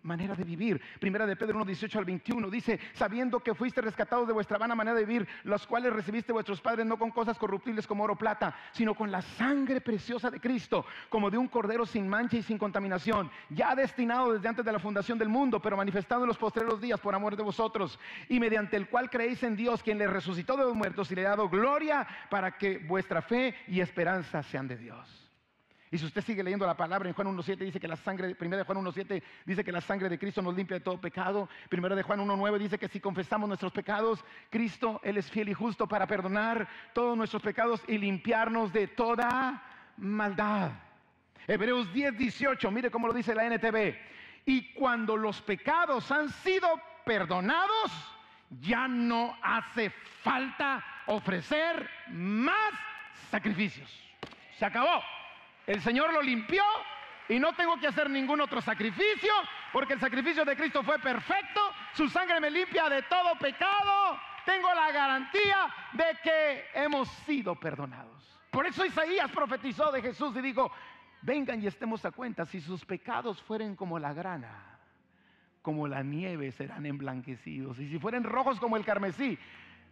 manera 0.04 0.36
de 0.36 0.44
vivir. 0.44 0.82
Primera 1.00 1.26
de 1.26 1.36
Pedro 1.36 1.56
1, 1.56 1.66
18 1.66 2.00
al 2.00 2.06
21 2.06 2.50
dice, 2.50 2.80
sabiendo 2.94 3.40
que 3.40 3.54
fuiste 3.54 3.82
rescatados 3.82 4.28
de 4.28 4.34
vuestra 4.34 4.58
vana 4.58 4.76
manera 4.76 4.98
de 4.98 5.06
vivir, 5.06 5.28
los 5.44 5.66
cuales 5.68 5.94
recibiste 5.94 6.32
vuestros 6.32 6.62
padres 6.62 6.86
no 6.86 6.98
con 6.98 7.12
cosas 7.12 7.38
corruptibles 7.38 7.88
como 7.88 8.04
oro 8.04 8.14
o 8.14 8.18
plata, 8.18 8.56
sino 8.72 8.96
con 8.96 9.12
la 9.12 9.22
sangre 9.22 9.82
preciosa 9.82 10.30
de 10.30 10.40
Cristo, 10.40 10.86
como 11.10 11.30
de 11.30 11.38
un 11.38 11.48
cordero 11.48 11.86
sin 11.86 12.08
mancha 12.08 12.38
y 12.38 12.44
sin 12.44 12.58
contaminación, 12.58 13.30
ya 13.50 13.76
destinado 13.76 14.34
desde 14.34 14.48
antes 14.48 14.66
de 14.66 14.72
la 14.72 14.80
fundación 14.80 15.18
del 15.18 15.30
mundo, 15.30 15.62
pero 15.62 15.78
manifestado 15.78 16.22
en 16.22 16.28
los 16.28 16.38
postreros 16.38 16.82
días 16.82 17.00
por 17.00 17.16
amor 17.16 17.36
de 17.36 17.44
vosotros, 17.44 18.00
y 18.30 18.40
mediante 18.40 18.78
el 18.78 18.90
cual 18.90 19.10
creéis 19.10 19.44
en 19.44 19.56
Dios, 19.56 19.84
quien 19.84 19.98
le 19.98 20.08
resucitó 20.08 20.56
de 20.58 20.64
los 20.64 20.76
muertos 20.76 21.12
y 21.12 21.16
le 21.16 21.26
ha 21.26 21.30
dado 21.30 21.50
gloria 21.50 22.08
para 22.30 22.58
que 22.58 22.78
vuestra 22.80 23.22
fe 23.22 23.56
y 23.68 23.82
esperanza 23.82 24.44
sean 24.44 24.68
de 24.68 24.78
Dios. 24.78 25.27
Y 25.90 25.98
si 25.98 26.06
usted 26.06 26.22
sigue 26.22 26.44
leyendo 26.44 26.66
la 26.66 26.76
palabra 26.76 27.08
en 27.08 27.16
Juan 27.16 27.28
1.7 27.28 27.58
dice 27.60 27.80
que 27.80 27.88
la 27.88 27.96
sangre, 27.96 28.36
primero 28.36 28.58
de 28.58 28.66
Juan 28.66 28.84
1.7 28.84 29.24
dice 29.46 29.64
que 29.64 29.72
la 29.72 29.80
sangre 29.80 30.10
de 30.10 30.20
Cristo 30.20 30.42
nos 30.42 30.56
limpia 30.56 30.78
de 30.78 30.84
todo 30.84 31.00
pecado. 31.00 31.48
Primero 31.70 31.96
de 31.96 32.04
Juan 32.04 32.20
1.9 32.20 32.58
dice 32.58 32.78
que 32.78 32.90
si 32.90 33.00
confesamos 33.00 33.48
nuestros 33.48 33.72
pecados, 33.72 34.24
Cristo, 34.50 35.00
Él 35.04 35.18
es 35.18 35.32
fiel 35.32 35.48
y 35.50 35.54
justo 35.54 35.88
para 35.88 36.06
perdonar 36.06 36.68
todos 36.94 37.16
nuestros 37.16 37.42
pecados 37.42 37.82
y 37.88 37.98
limpiarnos 37.98 38.74
de 38.74 38.88
toda 38.88 39.64
maldad. 39.96 40.72
Hebreos 41.48 41.88
10.18, 41.94 42.70
mire 42.72 42.92
cómo 42.92 43.08
lo 43.08 43.14
dice 43.14 43.34
la 43.34 43.46
NTV. 43.46 43.96
Y 44.46 44.74
cuando 44.74 45.16
los 45.16 45.42
pecados 45.42 46.12
han 46.12 46.30
sido 46.30 46.68
perdonados, 47.06 47.92
ya 48.60 48.90
no 48.90 49.38
hace 49.42 49.90
falta 50.22 50.84
ofrecer 51.06 51.90
más 52.10 52.74
sacrificios. 53.32 53.90
Se 54.58 54.66
acabó. 54.66 55.02
El 55.68 55.82
Señor 55.82 56.14
lo 56.14 56.22
limpió 56.22 56.64
y 57.28 57.38
no 57.40 57.54
tengo 57.54 57.78
que 57.78 57.88
hacer 57.88 58.10
ningún 58.10 58.40
otro 58.40 58.62
sacrificio 58.62 59.34
porque 59.74 59.94
el 59.94 60.00
sacrificio 60.00 60.46
de 60.46 60.56
Cristo 60.56 60.82
fue 60.82 60.98
perfecto. 60.98 61.60
Su 61.94 62.08
sangre 62.08 62.40
me 62.40 62.50
limpia 62.50 62.88
de 62.90 63.04
todo 63.04 63.38
pecado. 63.38 64.18
Tengo 64.46 64.74
la 64.74 64.92
garantía 64.94 65.68
de 65.92 66.06
que 66.24 66.66
hemos 66.74 67.10
sido 67.26 67.54
perdonados. 67.56 68.40
Por 68.50 68.66
eso 68.66 68.86
Isaías 68.86 69.30
profetizó 69.30 69.92
de 69.92 70.02
Jesús 70.02 70.34
y 70.38 70.42
dijo, 70.42 70.72
vengan 71.22 71.62
y 71.62 71.68
estemos 71.68 72.06
a 72.06 72.12
cuenta, 72.12 72.46
si 72.46 72.62
sus 72.62 72.86
pecados 72.86 73.42
fueren 73.44 73.76
como 73.76 74.00
la 74.00 74.14
grana, 74.14 74.80
como 75.62 75.86
la 75.86 76.02
nieve 76.02 76.52
serán 76.52 76.86
emblanquecidos, 76.86 77.78
y 77.80 77.90
si 77.90 78.00
fueren 78.00 78.24
rojos 78.24 78.58
como 78.58 78.78
el 78.78 78.86
carmesí, 78.86 79.38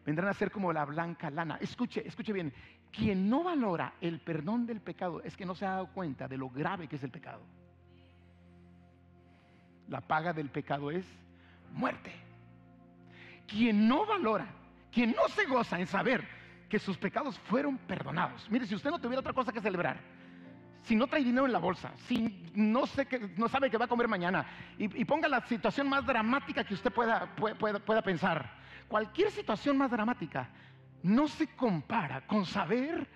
vendrán 0.05 0.30
a 0.30 0.34
ser 0.34 0.51
como 0.51 0.71
la 0.71 0.86
blanca 0.86 1.30
lana. 1.30 1.57
Escuche, 1.59 2.07
escuche 2.07 2.32
bien, 2.32 2.53
quien 2.96 3.30
no 3.30 3.43
valora 3.43 3.93
el 4.00 4.20
perdón 4.20 4.66
del 4.66 4.80
pecado 4.80 5.22
es 5.24 5.36
que 5.36 5.46
no 5.46 5.54
se 5.54 5.66
ha 5.66 5.72
dado 5.72 5.88
cuenta 5.88 6.28
de 6.28 6.38
lo 6.38 6.50
grave 6.50 6.88
que 6.88 6.96
es 6.96 7.04
el 7.04 7.12
pecado. 7.12 7.41
La 9.89 10.02
paga 10.02 10.34
del 10.34 10.50
pecado 10.50 10.89
es 10.91 11.06
muerte. 11.74 12.12
Quien 13.48 13.88
no 13.88 14.06
valora, 14.06 14.48
quien 14.91 15.12
no 15.12 15.28
se 15.30 15.46
goza 15.46 15.80
en 15.80 15.88
saber 15.88 16.28
que 16.70 16.80
sus 16.80 16.98
pecados 16.98 17.38
fueron 17.39 17.78
perdonados. 17.78 18.50
Mire, 18.50 18.66
si 18.66 18.76
usted 18.76 18.89
no 18.89 19.00
tuviera 19.00 19.20
otra 19.20 19.34
cosa 19.34 19.52
que 19.52 19.62
celebrar, 19.62 20.00
si 20.82 20.96
no 20.96 21.08
trae 21.08 21.24
dinero 21.24 21.46
en 21.46 21.52
la 21.52 21.60
bolsa, 21.60 21.91
si 22.08 22.52
no, 22.56 22.88
sabe 22.88 23.70
que 23.70 23.78
va 23.78 23.86
a 23.86 23.89
comer 23.89 24.08
mañana, 24.08 24.46
y, 24.78 25.06
ponga 25.06 25.28
la 25.28 25.46
situación 25.46 25.89
más 25.89 26.06
dramática 26.06 26.64
que 26.64 26.74
usted 26.74 26.91
pueda 26.91 28.02
pensar, 28.04 28.52
cualquier 28.88 29.32
situación 29.32 29.78
más 29.78 29.91
dramática, 29.91 30.50
no 31.06 31.28
se 31.28 31.47
compara 31.56 32.22
con 32.26 32.45
saber 32.45 33.08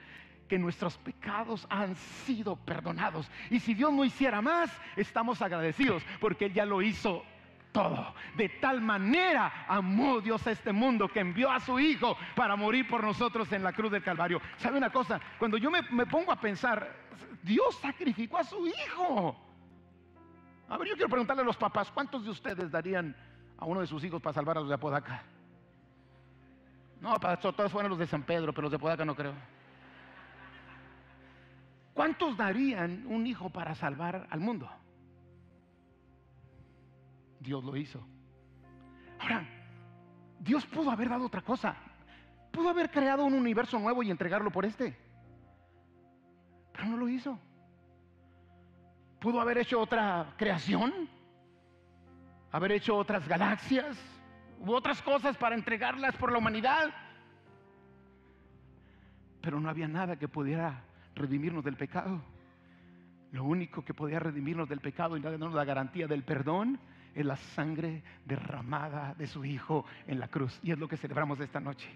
que 0.47 0.59
nuestros 0.59 0.97
pecados 0.97 1.65
han 1.69 1.95
sido 1.95 2.55
perdonados. 2.55 3.29
Y 3.49 3.59
si 3.59 3.73
Dios 3.73 3.91
no 3.91 4.05
hiciera 4.05 4.41
más, 4.41 4.71
estamos 4.95 5.41
agradecidos 5.41 6.03
porque 6.19 6.45
Él 6.45 6.53
ya 6.53 6.65
lo 6.65 6.81
hizo 6.83 7.23
todo. 7.71 8.13
De 8.35 8.49
tal 8.49 8.81
manera 8.81 9.65
amó 9.67 10.21
Dios 10.21 10.45
a 10.45 10.51
este 10.51 10.71
mundo 10.71 11.07
que 11.07 11.19
envió 11.19 11.51
a 11.51 11.59
su 11.59 11.79
Hijo 11.79 12.15
para 12.35 12.55
morir 12.55 12.87
por 12.87 13.03
nosotros 13.03 13.51
en 13.53 13.63
la 13.63 13.73
cruz 13.73 13.91
del 13.91 14.03
Calvario. 14.03 14.39
¿Sabe 14.57 14.77
una 14.77 14.91
cosa? 14.91 15.19
Cuando 15.39 15.57
yo 15.57 15.71
me, 15.71 16.05
pongo 16.05 16.31
a 16.31 16.39
pensar, 16.39 16.95
Dios 17.41 17.75
sacrificó 17.79 18.37
a 18.37 18.43
su 18.43 18.67
Hijo. 18.67 19.35
A 20.67 20.77
ver, 20.77 20.89
yo 20.89 20.93
quiero 20.93 21.09
preguntarle 21.09 21.41
a 21.41 21.45
los 21.45 21.57
papás, 21.57 21.91
¿cuántos 21.91 22.23
de 22.23 22.29
ustedes 22.29 22.69
darían 22.69 23.15
a 23.57 23.65
uno 23.65 23.81
de 23.81 23.87
sus 23.87 24.03
hijos 24.03 24.21
para 24.21 24.33
salvar 24.33 24.57
a 24.57 24.59
los 24.59 24.69
de 24.69 24.75
Apodaca? 24.75 25.23
No, 27.01 27.19
para 27.19 27.37
todos 27.37 27.71
fueron 27.71 27.89
los 27.91 27.99
de 27.99 28.07
San 28.07 28.23
Pedro, 28.23 28.53
pero 28.53 28.63
los 28.63 28.71
de 28.71 28.77
Apodaca 28.77 29.05
no 29.05 29.15
creo. 29.15 29.33
¿Cuántos 31.93 32.37
darían 32.37 33.05
un 33.07 33.27
hijo 33.27 33.49
para 33.49 33.75
salvar 33.75 34.27
al 34.29 34.39
mundo? 34.39 34.69
Dios 37.39 37.63
lo 37.63 37.75
hizo. 37.75 38.05
Ahora, 39.19 39.45
Dios 40.39 40.65
pudo 40.65 40.91
haber 40.91 41.09
dado 41.09 41.25
otra 41.25 41.41
cosa. 41.41 41.75
Pudo 42.51 42.69
haber 42.69 42.89
creado 42.89 43.25
un 43.25 43.33
universo 43.33 43.77
nuevo 43.79 44.03
y 44.03 44.11
entregarlo 44.11 44.51
por 44.51 44.65
este. 44.65 44.97
Pero 46.73 46.85
no 46.85 46.97
lo 46.97 47.09
hizo. 47.09 47.37
Pudo 49.19 49.41
haber 49.41 49.57
hecho 49.57 49.79
otra 49.79 50.33
creación. 50.37 51.09
Haber 52.51 52.71
hecho 52.71 52.95
otras 52.95 53.27
galaxias. 53.27 53.97
Otras 54.65 55.01
cosas 55.01 55.37
para 55.37 55.55
entregarlas 55.55 56.15
por 56.15 56.31
la 56.31 56.37
humanidad. 56.37 56.89
Pero 59.41 59.59
no 59.59 59.69
había 59.69 59.87
nada 59.87 60.17
que 60.17 60.27
pudiera 60.27 60.83
redimirnos 61.15 61.63
del 61.63 61.75
pecado. 61.75 62.21
Lo 63.31 63.43
único 63.43 63.85
que 63.85 63.93
podía 63.93 64.19
redimirnos 64.19 64.67
del 64.67 64.79
pecado 64.79 65.15
y 65.15 65.21
darnos 65.21 65.53
la 65.53 65.63
garantía 65.63 66.07
del 66.07 66.23
perdón 66.23 66.79
es 67.13 67.25
la 67.25 67.35
sangre 67.35 68.03
derramada 68.25 69.13
de 69.15 69.27
su 69.27 69.45
Hijo 69.45 69.85
en 70.07 70.19
la 70.19 70.27
cruz. 70.27 70.59
Y 70.63 70.71
es 70.71 70.79
lo 70.79 70.87
que 70.87 70.97
celebramos 70.97 71.39
esta 71.39 71.59
noche. 71.59 71.89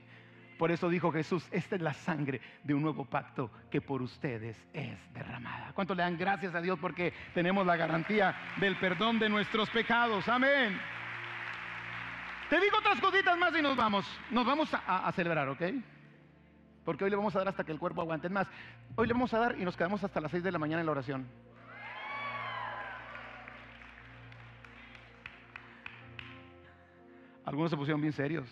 Por 0.58 0.72
eso 0.72 0.88
dijo 0.88 1.12
Jesús, 1.12 1.48
esta 1.52 1.76
es 1.76 1.82
la 1.82 1.94
sangre 1.94 2.40
de 2.64 2.74
un 2.74 2.84
nuevo 2.84 3.06
pacto 3.06 3.52
que 3.72 3.82
por 3.82 4.02
ustedes 4.02 4.56
es 4.72 4.98
derramada. 5.14 5.74
¿Cuánto 5.74 5.96
le 5.96 6.04
dan 6.04 6.18
gracias 6.18 6.54
a 6.54 6.62
Dios 6.62 6.78
porque 6.80 7.12
tenemos 7.34 7.66
la 7.66 7.76
garantía 7.76 8.36
del 8.58 8.78
perdón 8.78 9.20
de 9.20 9.30
nuestros 9.30 9.70
pecados? 9.72 10.28
Amén. 10.30 10.80
Te 12.50 12.60
digo 12.60 12.78
otras 12.78 13.00
cositas 13.00 13.38
más 13.38 13.58
y 13.58 13.62
nos 13.62 13.76
vamos. 13.76 14.06
Nos 14.32 14.46
vamos 14.46 14.70
a, 14.74 15.12
celebrar, 15.14 15.50
¿ok? 15.50 15.62
Porque 16.86 17.04
hoy 17.04 17.10
le 17.10 17.16
vamos 17.16 17.36
a 17.36 17.40
dar 17.40 17.48
hasta 17.50 17.64
que 17.64 17.72
el 17.72 17.80
cuerpo 17.80 18.02
aguante. 18.02 18.30
más, 18.30 18.48
hoy 18.96 19.08
le 19.08 19.14
vamos 19.14 19.34
a 19.34 19.40
dar 19.40 19.60
y 19.60 19.64
nos 19.64 19.78
quedamos 19.78 20.04
hasta 20.04 20.20
las 20.20 20.32
6 20.32 20.44
de 20.44 20.52
la 20.52 20.60
mañana 20.60 20.82
en 20.82 20.86
la 20.86 20.92
oración. 20.92 21.28
Algunos 27.46 27.72
se 27.72 27.78
pusieron 27.78 28.02
bien 28.02 28.14
serios. 28.14 28.48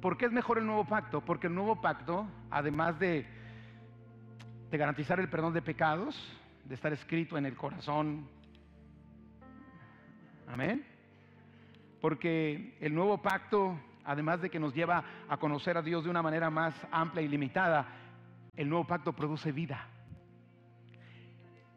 ¿Por 0.00 0.16
qué 0.16 0.26
es 0.26 0.32
mejor 0.32 0.58
el 0.58 0.66
nuevo 0.66 0.84
pacto? 0.86 1.20
Porque 1.20 1.46
el 1.46 1.54
nuevo 1.54 1.80
pacto, 1.80 2.26
además 2.50 2.98
de, 2.98 3.26
de 4.70 4.78
garantizar 4.78 5.20
el 5.20 5.28
perdón 5.28 5.52
de 5.52 5.60
pecados, 5.60 6.16
de 6.64 6.74
estar 6.74 6.92
escrito 6.92 7.36
en 7.36 7.44
el 7.44 7.54
corazón, 7.54 8.26
amén, 10.52 10.84
porque 12.00 12.76
el 12.80 12.94
nuevo 12.94 13.18
pacto, 13.18 13.78
además 14.04 14.40
de 14.40 14.50
que 14.50 14.58
nos 14.58 14.74
lleva 14.74 15.04
a 15.28 15.36
conocer 15.36 15.76
a 15.76 15.82
Dios 15.82 16.04
de 16.04 16.10
una 16.10 16.22
manera 16.22 16.50
más 16.50 16.74
amplia 16.90 17.22
y 17.22 17.28
limitada, 17.28 17.86
el 18.56 18.68
nuevo 18.68 18.86
pacto 18.86 19.12
produce 19.12 19.52
vida. 19.52 19.86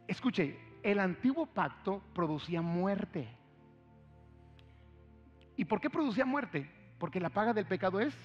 Escuche, 0.08 0.58
el 0.82 1.00
antiguo 1.00 1.46
pacto 1.46 2.02
producía 2.14 2.62
muerte. 2.62 3.28
¿Y 5.56 5.66
por 5.66 5.80
qué 5.80 5.90
producía 5.90 6.26
muerte? 6.26 6.70
Porque 6.98 7.20
la 7.20 7.30
paga 7.30 7.54
del 7.54 7.66
pecado 7.66 8.00
es 8.00 8.16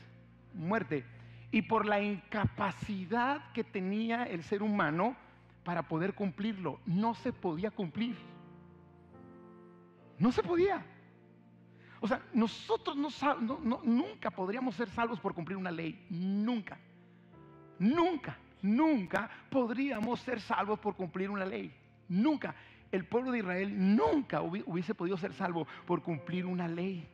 muerte. 0.54 1.04
Y 1.50 1.62
por 1.62 1.86
la 1.86 2.00
incapacidad 2.00 3.52
que 3.52 3.64
tenía 3.64 4.24
el 4.24 4.42
ser 4.42 4.62
humano 4.62 5.16
para 5.64 5.82
poder 5.82 6.14
cumplirlo. 6.14 6.80
No 6.86 7.14
se 7.14 7.32
podía 7.32 7.70
cumplir. 7.70 8.16
No 10.18 10.32
se 10.32 10.42
podía. 10.42 10.84
O 12.00 12.08
sea, 12.08 12.20
nosotros 12.32 12.96
no, 12.96 13.80
nunca 13.84 14.30
podríamos 14.30 14.74
ser 14.74 14.88
salvos 14.90 15.20
por 15.20 15.34
cumplir 15.34 15.56
una 15.56 15.70
ley. 15.70 16.06
Nunca. 16.10 16.78
Nunca, 17.78 18.36
nunca 18.60 19.30
podríamos 19.50 20.20
ser 20.20 20.40
salvos 20.40 20.78
por 20.78 20.96
cumplir 20.96 21.30
una 21.30 21.44
ley. 21.44 21.72
Nunca. 22.08 22.54
El 22.90 23.04
pueblo 23.04 23.30
de 23.30 23.38
Israel 23.38 23.96
nunca 23.96 24.40
hubiese 24.40 24.94
podido 24.94 25.16
ser 25.16 25.32
salvo 25.34 25.66
por 25.86 26.02
cumplir 26.02 26.46
una 26.46 26.66
ley. 26.66 27.06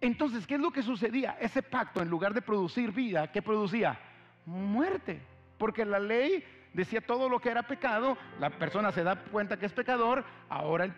Entonces, 0.00 0.46
¿qué 0.46 0.54
es 0.54 0.60
lo 0.60 0.70
que 0.70 0.82
sucedía? 0.82 1.36
Ese 1.40 1.62
pacto, 1.62 2.00
en 2.00 2.08
lugar 2.08 2.34
de 2.34 2.42
producir 2.42 2.92
vida, 2.92 3.30
¿qué 3.30 3.42
producía? 3.42 3.98
Muerte. 4.46 5.22
Porque 5.58 5.84
la 5.84 5.98
ley 5.98 6.44
decía 6.72 7.00
todo 7.00 7.28
lo 7.28 7.40
que 7.40 7.50
era 7.50 7.62
pecado, 7.62 8.16
la 8.38 8.50
persona 8.50 8.92
se 8.92 9.02
da 9.02 9.16
cuenta 9.16 9.58
que 9.58 9.66
es 9.66 9.72
pecador, 9.72 10.24
ahora 10.48 10.84
el, 10.84 10.94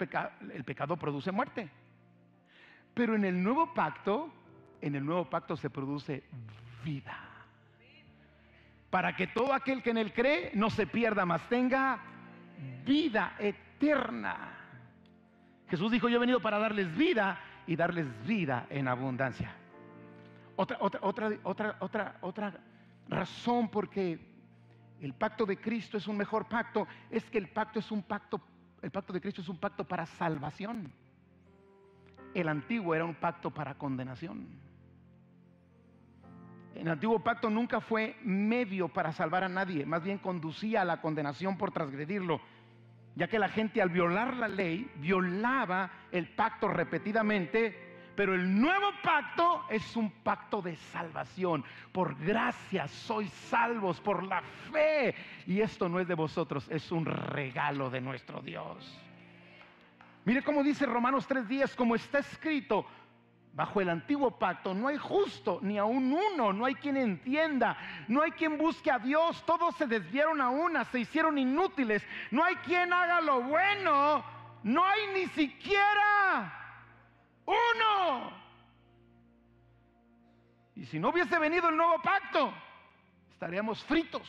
el 0.53 0.64
pecado 0.64 0.97
produce 0.97 1.33
muerte. 1.33 1.70
Pero 2.95 3.14
en 3.14 3.25
el 3.25 3.43
nuevo 3.43 3.73
pacto, 3.73 4.33
en 4.81 4.95
el 4.95 5.05
nuevo 5.05 5.29
pacto 5.29 5.57
se 5.57 5.70
produce 5.70 6.25
vida. 6.85 7.18
Para 8.91 9.16
que 9.16 9.27
todo 9.29 9.55
aquel 9.55 9.83
que 9.83 9.91
en 9.91 9.99
él 9.99 10.12
cree 10.12 10.51
no 10.55 10.68
se 10.68 10.87
pierda, 10.87 11.25
más 11.25 11.49
tenga 11.49 12.01
vida 12.85 13.35
eterna. 13.39 14.59
Jesús 15.68 15.91
dijo, 15.91 16.09
yo 16.11 16.16
he 16.16 16.20
venido 16.20 16.41
para 16.41 16.59
darles 16.59 16.95
vida 16.95 17.41
y 17.66 17.77
darles 17.77 18.07
vida 18.27 18.66
en 18.68 18.89
abundancia. 18.89 19.55
Otra, 20.57 20.77
otra, 20.81 21.01
otra, 21.03 21.39
otra, 21.45 21.77
otra, 21.81 22.16
otra 22.20 22.61
razón 23.09 23.70
porque 23.70 24.32
el 25.03 25.15
pacto 25.15 25.45
de 25.45 25.57
Cristo 25.57 25.97
es 25.97 26.07
un 26.07 26.17
mejor 26.17 26.49
pacto 26.49 26.87
es 27.11 27.25
que 27.29 27.39
el 27.39 27.49
pacto 27.49 27.81
es 27.81 27.91
un 27.91 28.05
pacto, 28.05 28.41
el 28.81 28.93
pacto 28.93 29.13
de 29.13 29.21
Cristo 29.21 29.41
es 29.41 29.49
un 29.49 29.59
pacto 29.59 29.85
para 29.85 30.07
salvación. 30.07 30.93
El 32.33 32.49
antiguo 32.49 32.95
era 32.95 33.05
un 33.05 33.17
pacto 33.17 33.51
para 33.51 33.75
condenación. 33.75 34.47
El 36.77 36.89
antiguo 36.89 37.19
pacto 37.19 37.51
nunca 37.51 37.81
fue 37.81 38.17
medio 38.23 38.89
para 38.89 39.13
salvar 39.13 39.43
a 39.43 39.49
nadie, 39.49 39.85
más 39.85 40.05
bien 40.05 40.19
conducía 40.19 40.83
a 40.83 40.85
la 40.85 41.01
condenación 41.01 41.59
por 41.59 41.73
transgredirlo, 41.73 42.41
ya 43.17 43.27
que 43.27 43.41
la 43.41 43.49
gente 43.49 43.83
al 43.83 43.91
violar 43.91 44.37
la 44.37 44.49
ley 44.49 44.91
violaba 44.97 45.91
el 46.13 46.29
pacto 46.29 46.69
repetidamente, 46.69 47.91
pero 48.15 48.35
el 48.35 48.61
nuevo 48.61 48.93
pacto 49.03 49.65
es 49.71 49.97
un 49.97 50.11
pacto 50.11 50.61
de 50.61 50.77
salvación. 50.77 51.65
Por 51.93 52.17
gracia 52.19 52.87
sois 52.89 53.31
salvos 53.31 54.01
por 54.01 54.23
la 54.23 54.43
fe. 54.71 55.15
Y 55.47 55.61
esto 55.61 55.89
no 55.89 55.99
es 56.01 56.09
de 56.09 56.15
vosotros, 56.15 56.67
es 56.71 56.93
un 56.93 57.07
regalo 57.07 57.91
de 57.91 58.01
nuestro 58.01 58.41
Dios. 58.41 58.99
Mire 60.25 60.43
cómo 60.43 60.63
dice 60.63 60.87
Romanos 60.87 61.27
3:10, 61.29 61.75
como 61.75 61.95
está 61.95 62.19
escrito, 62.19 62.87
bajo 63.55 63.81
el 63.81 63.91
antiguo 63.91 64.39
pacto 64.39 64.73
no 64.73 64.89
hay 64.89 64.97
justo 64.97 65.59
ni 65.63 65.79
aún 65.79 66.13
uno, 66.13 66.53
no 66.53 66.65
hay 66.65 66.75
quien 66.75 66.97
entienda, 66.97 67.77
no 68.09 68.23
hay 68.23 68.31
quien 68.31 68.57
busque 68.57 68.91
a 68.91 68.99
Dios, 68.99 69.45
todos 69.45 69.75
se 69.77 69.87
desviaron 69.87 70.41
a 70.41 70.49
una, 70.49 70.85
se 70.85 71.01
hicieron 71.01 71.39
inútiles, 71.39 72.07
no 72.31 72.45
hay 72.45 72.55
quien 72.57 72.93
haga 72.93 73.21
lo 73.21 73.43
bueno, 73.43 74.25
no 74.63 74.85
hay 74.85 75.01
ni 75.15 75.27
siquiera 75.27 76.62
uno. 77.47 78.32
Y 80.74 80.86
si 80.86 80.99
no 80.99 81.11
hubiese 81.11 81.38
venido 81.38 81.68
el 81.68 81.76
nuevo 81.76 82.01
pacto, 82.03 82.53
estaríamos 83.30 83.82
fritos, 83.84 84.28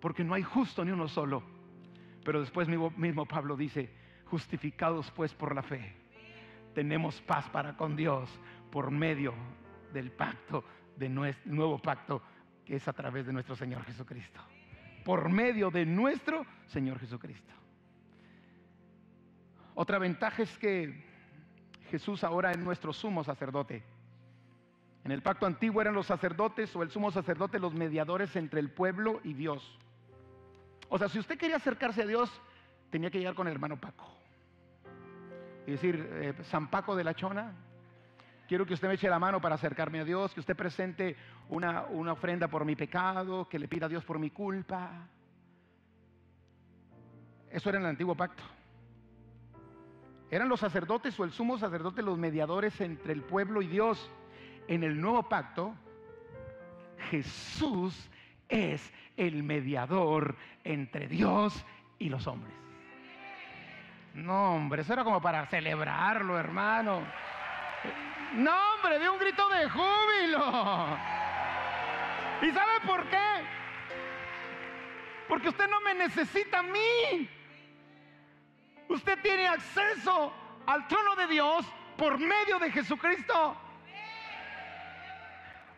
porque 0.00 0.24
no 0.24 0.34
hay 0.34 0.42
justo 0.42 0.84
ni 0.84 0.90
uno 0.90 1.08
solo. 1.08 1.42
Pero 2.24 2.40
después 2.40 2.68
mismo 2.68 3.26
Pablo 3.26 3.56
dice, 3.56 3.94
justificados 4.26 5.10
pues 5.12 5.34
por 5.34 5.54
la 5.54 5.62
fe, 5.62 5.94
tenemos 6.74 7.20
paz 7.22 7.48
para 7.50 7.76
con 7.76 7.96
Dios 7.96 8.30
por 8.70 8.90
medio 8.90 9.34
del 9.92 10.12
pacto, 10.12 10.64
de 10.96 11.08
nuestro 11.08 11.52
nuevo 11.52 11.78
pacto 11.78 12.22
que 12.64 12.76
es 12.76 12.86
a 12.86 12.92
través 12.92 13.26
de 13.26 13.32
nuestro 13.32 13.56
Señor 13.56 13.82
Jesucristo. 13.84 14.40
Por 15.04 15.28
medio 15.28 15.70
de 15.70 15.86
nuestro 15.86 16.46
Señor 16.66 16.98
Jesucristo. 16.98 17.52
Otra 19.74 19.98
ventaja 19.98 20.42
es 20.42 20.58
que 20.58 21.04
Jesús 21.90 22.22
ahora 22.24 22.52
es 22.52 22.58
nuestro 22.58 22.92
sumo 22.92 23.24
sacerdote. 23.24 23.82
En 25.04 25.12
el 25.12 25.22
pacto 25.22 25.46
antiguo 25.46 25.80
eran 25.80 25.94
los 25.94 26.06
sacerdotes 26.06 26.74
o 26.76 26.82
el 26.82 26.90
sumo 26.90 27.10
sacerdote 27.10 27.58
los 27.58 27.74
mediadores 27.74 28.34
entre 28.36 28.60
el 28.60 28.70
pueblo 28.70 29.20
y 29.24 29.32
Dios. 29.32 29.78
O 30.88 30.98
sea, 30.98 31.08
si 31.08 31.18
usted 31.18 31.38
quería 31.38 31.56
acercarse 31.56 32.02
a 32.02 32.06
Dios, 32.06 32.30
tenía 32.90 33.10
que 33.10 33.18
llegar 33.18 33.34
con 33.34 33.46
el 33.46 33.54
hermano 33.54 33.80
Paco. 33.80 34.06
y 35.66 35.72
decir, 35.72 36.08
eh, 36.14 36.34
San 36.44 36.68
Paco 36.68 36.96
de 36.96 37.04
la 37.04 37.14
Chona, 37.14 37.52
quiero 38.48 38.66
que 38.66 38.74
usted 38.74 38.88
me 38.88 38.94
eche 38.94 39.08
la 39.08 39.18
mano 39.18 39.40
para 39.40 39.54
acercarme 39.54 40.00
a 40.00 40.04
Dios, 40.04 40.34
que 40.34 40.40
usted 40.40 40.56
presente 40.56 41.16
una, 41.48 41.84
una 41.84 42.12
ofrenda 42.12 42.48
por 42.48 42.64
mi 42.64 42.74
pecado, 42.74 43.48
que 43.48 43.58
le 43.58 43.68
pida 43.68 43.86
a 43.86 43.88
Dios 43.88 44.04
por 44.04 44.18
mi 44.18 44.30
culpa. 44.30 45.06
Eso 47.50 47.68
era 47.68 47.78
en 47.78 47.84
el 47.84 47.90
antiguo 47.90 48.14
pacto. 48.14 48.42
Eran 50.30 50.48
los 50.48 50.60
sacerdotes 50.60 51.18
o 51.18 51.24
el 51.24 51.32
sumo 51.32 51.58
sacerdote 51.58 52.02
los 52.02 52.16
mediadores 52.16 52.80
entre 52.80 53.12
el 53.12 53.22
pueblo 53.22 53.62
y 53.62 53.66
Dios. 53.66 54.10
En 54.68 54.84
el 54.84 55.00
nuevo 55.00 55.28
pacto, 55.28 55.74
Jesús 57.10 58.08
es 58.48 58.92
el 59.16 59.42
mediador 59.42 60.36
entre 60.62 61.08
Dios 61.08 61.64
y 61.98 62.08
los 62.08 62.26
hombres. 62.28 62.54
No, 64.14 64.54
hombre, 64.54 64.82
eso 64.82 64.92
era 64.92 65.02
como 65.02 65.20
para 65.20 65.46
celebrarlo, 65.46 66.38
hermano. 66.38 67.02
No, 68.34 68.52
hombre, 68.74 68.98
de 69.00 69.08
un 69.08 69.18
grito 69.18 69.48
de 69.48 69.68
júbilo. 69.68 70.98
¿Y 72.42 72.50
sabe 72.52 72.80
por 72.86 73.04
qué? 73.08 73.18
Porque 75.28 75.48
usted 75.48 75.68
no 75.68 75.80
me 75.80 75.94
necesita 75.94 76.60
a 76.60 76.62
mí. 76.62 77.28
Usted 78.90 79.22
tiene 79.22 79.46
acceso 79.46 80.32
al 80.66 80.88
trono 80.88 81.14
de 81.14 81.28
Dios 81.28 81.64
por 81.96 82.18
medio 82.18 82.58
de 82.58 82.72
Jesucristo. 82.72 83.56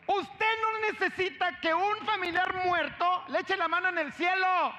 Usted 0.07 0.53
no 0.63 0.79
necesita 0.93 1.61
que 1.61 1.75
un 1.75 1.97
familiar 2.07 2.55
muerto 2.65 3.25
le 3.29 3.41
eche 3.41 3.55
la 3.59 3.69
mano 3.69 3.91
en 3.91 3.99
el 3.99 4.13
cielo. 4.15 4.75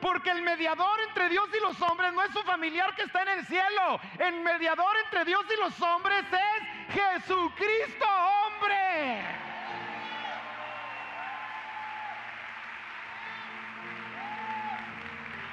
Porque 0.00 0.30
el 0.30 0.42
mediador 0.42 1.00
entre 1.08 1.28
Dios 1.30 1.48
y 1.52 1.60
los 1.60 1.82
hombres 1.82 2.12
no 2.12 2.22
es 2.22 2.30
su 2.30 2.42
familiar 2.44 2.94
que 2.94 3.02
está 3.02 3.22
en 3.22 3.28
el 3.40 3.46
cielo. 3.46 4.00
El 4.20 4.40
mediador 4.40 4.96
entre 5.04 5.24
Dios 5.24 5.44
y 5.52 5.60
los 5.60 5.82
hombres 5.82 6.24
es 6.32 6.94
Jesucristo, 6.94 8.06
hombre. 8.06 9.40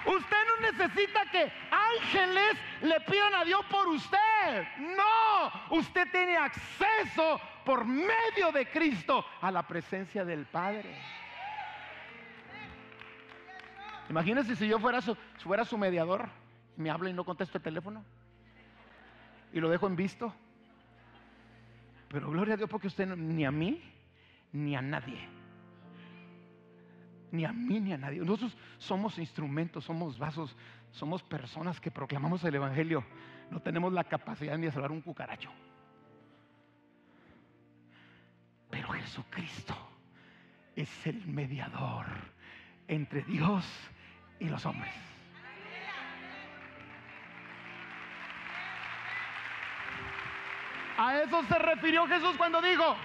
Usted 0.08 0.37
necesita 0.72 1.26
que 1.32 1.52
ángeles 1.72 2.58
le 2.82 3.00
pidan 3.02 3.36
a 3.36 3.44
Dios 3.44 3.66
por 3.70 3.88
usted. 3.88 4.68
No, 4.80 5.78
usted 5.78 6.08
tiene 6.12 6.38
acceso 6.38 7.40
por 7.66 7.86
medio 7.86 8.52
de 8.54 8.70
Cristo 8.70 9.26
a 9.42 9.52
la 9.52 9.64
presencia 9.64 10.24
del 10.24 10.46
Padre. 10.46 10.96
Imagínese 14.10 14.56
si 14.56 14.68
yo 14.68 14.80
fuera 14.80 15.02
su, 15.02 15.16
fuera 15.44 15.66
su 15.66 15.78
mediador 15.78 16.30
y 16.78 16.82
me 16.82 16.90
habla 16.90 17.10
y 17.10 17.14
no 17.14 17.26
contesto 17.26 17.58
el 17.58 17.64
teléfono 17.64 18.04
y 19.52 19.60
lo 19.60 19.70
dejo 19.70 19.88
en 19.88 19.96
visto. 19.96 20.34
Pero 22.10 22.30
gloria 22.30 22.54
a 22.54 22.58
Dios 22.58 22.70
porque 22.70 22.88
usted 22.88 23.06
ni 23.06 23.46
a 23.46 23.52
mí 23.52 23.82
ni 24.54 24.76
a 24.78 24.82
nadie 24.82 25.37
ni 27.32 27.46
a 27.46 27.52
mí 27.52 27.80
ni 27.80 27.94
a 27.94 27.98
nadie. 27.98 28.20
Nosotros 28.20 28.56
somos 28.78 29.18
instrumentos, 29.18 29.84
somos 29.84 30.18
vasos, 30.18 30.56
somos 30.92 31.24
personas 31.24 31.80
que 31.80 31.92
proclamamos 31.92 32.44
el 32.44 32.56
Evangelio. 32.56 33.04
No 33.50 33.62
tenemos 33.62 33.94
la 33.94 34.04
capacidad 34.04 34.58
ni 34.58 34.66
de 34.66 34.72
salvar 34.72 34.92
un 34.92 35.02
cucaracho. 35.02 35.52
Pero 38.70 38.90
Jesucristo 38.90 39.76
es 40.76 41.08
el 41.08 41.26
mediador 41.28 42.06
entre 42.88 43.24
Dios 43.24 43.66
y 44.40 44.46
los 44.46 44.66
hombres. 44.66 44.94
A 50.98 51.22
eso 51.22 51.44
se 51.44 51.60
refirió 51.60 52.08
Jesús 52.08 52.36
cuando 52.38 52.60
dijo, 52.60 52.96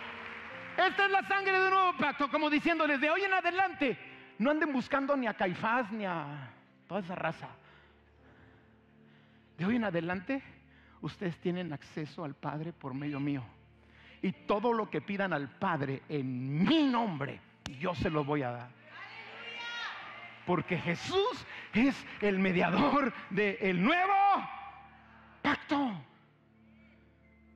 esta 0.76 1.04
es 1.04 1.10
la 1.10 1.22
sangre 1.28 1.52
de 1.52 1.64
un 1.64 1.70
nuevo 1.70 1.96
pacto, 1.98 2.30
como 2.30 2.48
diciéndoles, 2.48 3.00
de 3.00 3.10
hoy 3.10 3.22
en 3.22 3.34
adelante, 3.34 3.98
no 4.42 4.50
anden 4.50 4.72
buscando 4.72 5.16
ni 5.16 5.26
a 5.26 5.34
Caifás 5.34 5.90
ni 5.92 6.04
a 6.04 6.50
toda 6.88 7.00
esa 7.00 7.14
raza. 7.14 7.48
De 9.56 9.64
hoy 9.64 9.76
en 9.76 9.84
adelante, 9.84 10.42
ustedes 11.00 11.38
tienen 11.38 11.72
acceso 11.72 12.24
al 12.24 12.34
Padre 12.34 12.72
por 12.72 12.92
medio 12.92 13.20
mío. 13.20 13.44
Y 14.20 14.32
todo 14.32 14.72
lo 14.72 14.90
que 14.90 15.00
pidan 15.00 15.32
al 15.32 15.48
Padre 15.48 16.02
en 16.08 16.64
mi 16.64 16.84
nombre, 16.84 17.40
yo 17.78 17.94
se 17.94 18.10
lo 18.10 18.24
voy 18.24 18.42
a 18.42 18.50
dar. 18.50 18.68
Porque 20.46 20.76
Jesús 20.76 21.46
es 21.72 22.04
el 22.20 22.38
mediador 22.38 23.12
del 23.30 23.82
nuevo 23.82 24.12
pacto. 25.40 25.92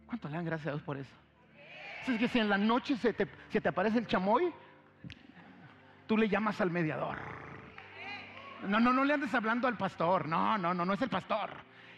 ¿Cuánto 0.07 0.29
le 0.29 0.37
dan 0.37 0.45
gracias 0.45 0.69
a 0.69 0.71
Dios 0.71 0.83
por 0.83 0.97
eso? 0.97 1.15
Es 2.07 2.19
que 2.19 2.29
si 2.29 2.39
en 2.39 2.49
la 2.49 2.59
noche 2.59 2.97
se 2.97 3.13
te, 3.13 3.27
se 3.49 3.61
te 3.61 3.69
aparece 3.69 3.99
el 3.99 4.07
chamoy, 4.07 4.53
tú 6.07 6.17
le 6.17 6.29
llamas 6.29 6.61
al 6.61 6.71
mediador. 6.71 7.17
No, 8.63 8.81
no, 8.81 8.93
no 8.93 9.05
le 9.05 9.15
andes 9.15 9.35
hablando 9.35 9.69
al 9.69 9.77
pastor. 9.77 10.27
No, 10.27 10.57
no, 10.59 10.75
no, 10.75 10.85
no 10.85 10.93
es 10.95 11.03
el 11.03 11.09
pastor. 11.09 11.51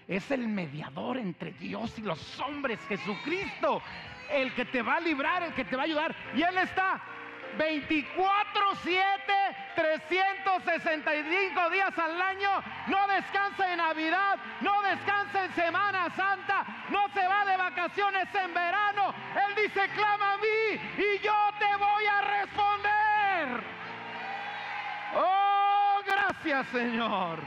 Es 0.07 0.31
el 0.31 0.49
mediador 0.49 1.19
entre 1.19 1.53
Dios 1.53 1.99
y 1.99 2.03
los 2.03 2.41
hombres, 2.41 2.81
Jesucristo. 2.89 3.83
El 4.31 4.53
que 4.55 4.65
te 4.67 4.83
va 4.83 4.97
a 4.97 5.01
librar, 5.01 5.43
el 5.43 5.55
que 5.55 5.65
te 5.65 5.77
va 5.77 5.83
a 5.83 5.85
ayudar. 5.87 6.15
Y 6.35 6.43
Él 6.43 6.59
está 6.59 7.01
24, 7.57 8.77
7, 8.83 9.03
365 9.75 11.71
días 11.71 11.99
al 11.99 12.21
año. 12.21 12.51
No 12.89 13.07
descansa 13.09 13.73
en 13.73 13.79
Navidad, 13.79 14.39
no 14.61 14.83
descansa 14.83 15.45
en 15.45 15.55
Semana 15.55 16.11
Santa, 16.11 16.67
no 16.91 17.09
se 17.15 17.27
va 17.27 17.45
de 17.45 17.57
vacaciones 17.57 18.29
en 18.35 18.53
verano. 18.53 19.15
Él 19.35 19.55
dice, 19.65 19.89
clama 19.95 20.35
a 20.35 20.37
mí 20.37 20.81
y 20.99 21.19
yo 21.25 21.35
te 21.59 21.77
voy 21.77 22.07
a 22.07 22.43
responder. 22.43 22.88
Oh, 25.21 26.01
gracias 26.07 26.69
Señor. 26.69 27.41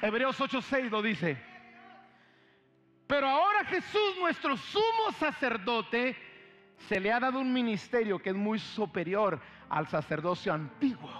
Hebreos 0.00 0.40
8:6 0.40 0.90
lo 0.90 1.00
dice. 1.00 1.36
Pero 3.06 3.28
ahora 3.28 3.64
Jesús, 3.66 4.16
nuestro 4.18 4.56
sumo 4.56 5.12
sacerdote, 5.18 6.16
se 6.88 6.98
le 6.98 7.12
ha 7.12 7.20
dado 7.20 7.38
un 7.38 7.52
ministerio 7.52 8.18
que 8.18 8.30
es 8.30 8.36
muy 8.36 8.58
superior 8.58 9.40
al 9.68 9.86
sacerdocio 9.86 10.52
antiguo, 10.52 11.10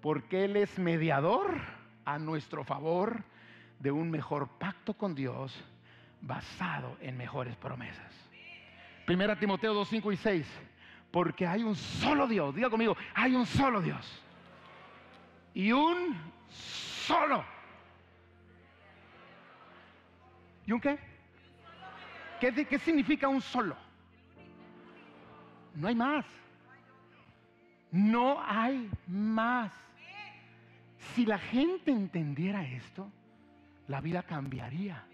porque 0.00 0.44
Él 0.44 0.56
es 0.56 0.78
mediador 0.78 1.60
a 2.04 2.18
nuestro 2.18 2.64
favor 2.64 3.22
de 3.80 3.90
un 3.90 4.10
mejor 4.10 4.48
pacto 4.58 4.94
con 4.94 5.14
Dios 5.14 5.54
basado 6.20 6.96
en 7.00 7.16
mejores 7.16 7.54
promesas. 7.56 8.12
Primera 9.04 9.38
Timoteo 9.38 9.74
2, 9.74 9.88
5 9.88 10.12
y 10.12 10.16
6, 10.16 10.46
porque 11.10 11.46
hay 11.46 11.62
un 11.62 11.74
solo 11.74 12.26
Dios, 12.26 12.54
diga 12.54 12.70
conmigo, 12.70 12.96
hay 13.14 13.34
un 13.34 13.46
solo 13.46 13.80
Dios 13.80 14.22
y 15.54 15.72
un 15.72 16.16
solo. 17.06 17.44
¿Y 20.66 20.72
un 20.72 20.80
qué? 20.80 20.98
¿Qué, 22.40 22.78
significa 22.78 23.26
un 23.28 23.40
solo? 23.40 23.76
No 25.74 25.88
hay 25.88 25.94
más. 25.94 26.24
No 27.90 28.40
hay 28.40 28.90
más. 29.06 29.72
Si 31.14 31.24
la 31.24 31.38
gente 31.38 31.90
entendiera 31.90 32.62
esto, 32.64 33.10
la 33.88 34.00
vida 34.00 34.22
cambiaría. 34.22 35.04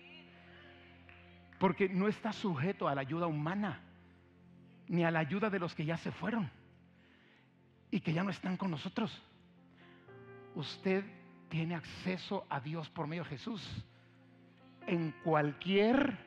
Porque 1.59 1.89
no 1.89 2.09
está 2.09 2.33
sujeto 2.33 2.89
a 2.89 2.95
la 2.95 3.01
ayuda 3.01 3.27
humana, 3.27 3.81
ni 4.89 5.05
a 5.05 5.11
la 5.11 5.21
ayuda 5.21 5.51
de 5.51 5.59
los 5.59 5.75
que 5.75 5.85
ya 5.85 5.97
se 5.97 6.13
fueron 6.13 6.51
y 7.91 8.01
que 8.01 8.13
ya 8.13 8.23
no 8.23 8.31
están 8.31 8.57
con 8.57 8.71
nosotros. 8.71 9.23
Usted 10.55 11.05
tiene 11.49 11.75
acceso 11.75 12.47
a 12.49 12.61
Dios 12.61 12.89
por 12.91 13.07
medio 13.07 13.25
de 13.25 13.31
Jesús 13.31 13.85
en 14.87 15.13
cualquier 15.23 16.19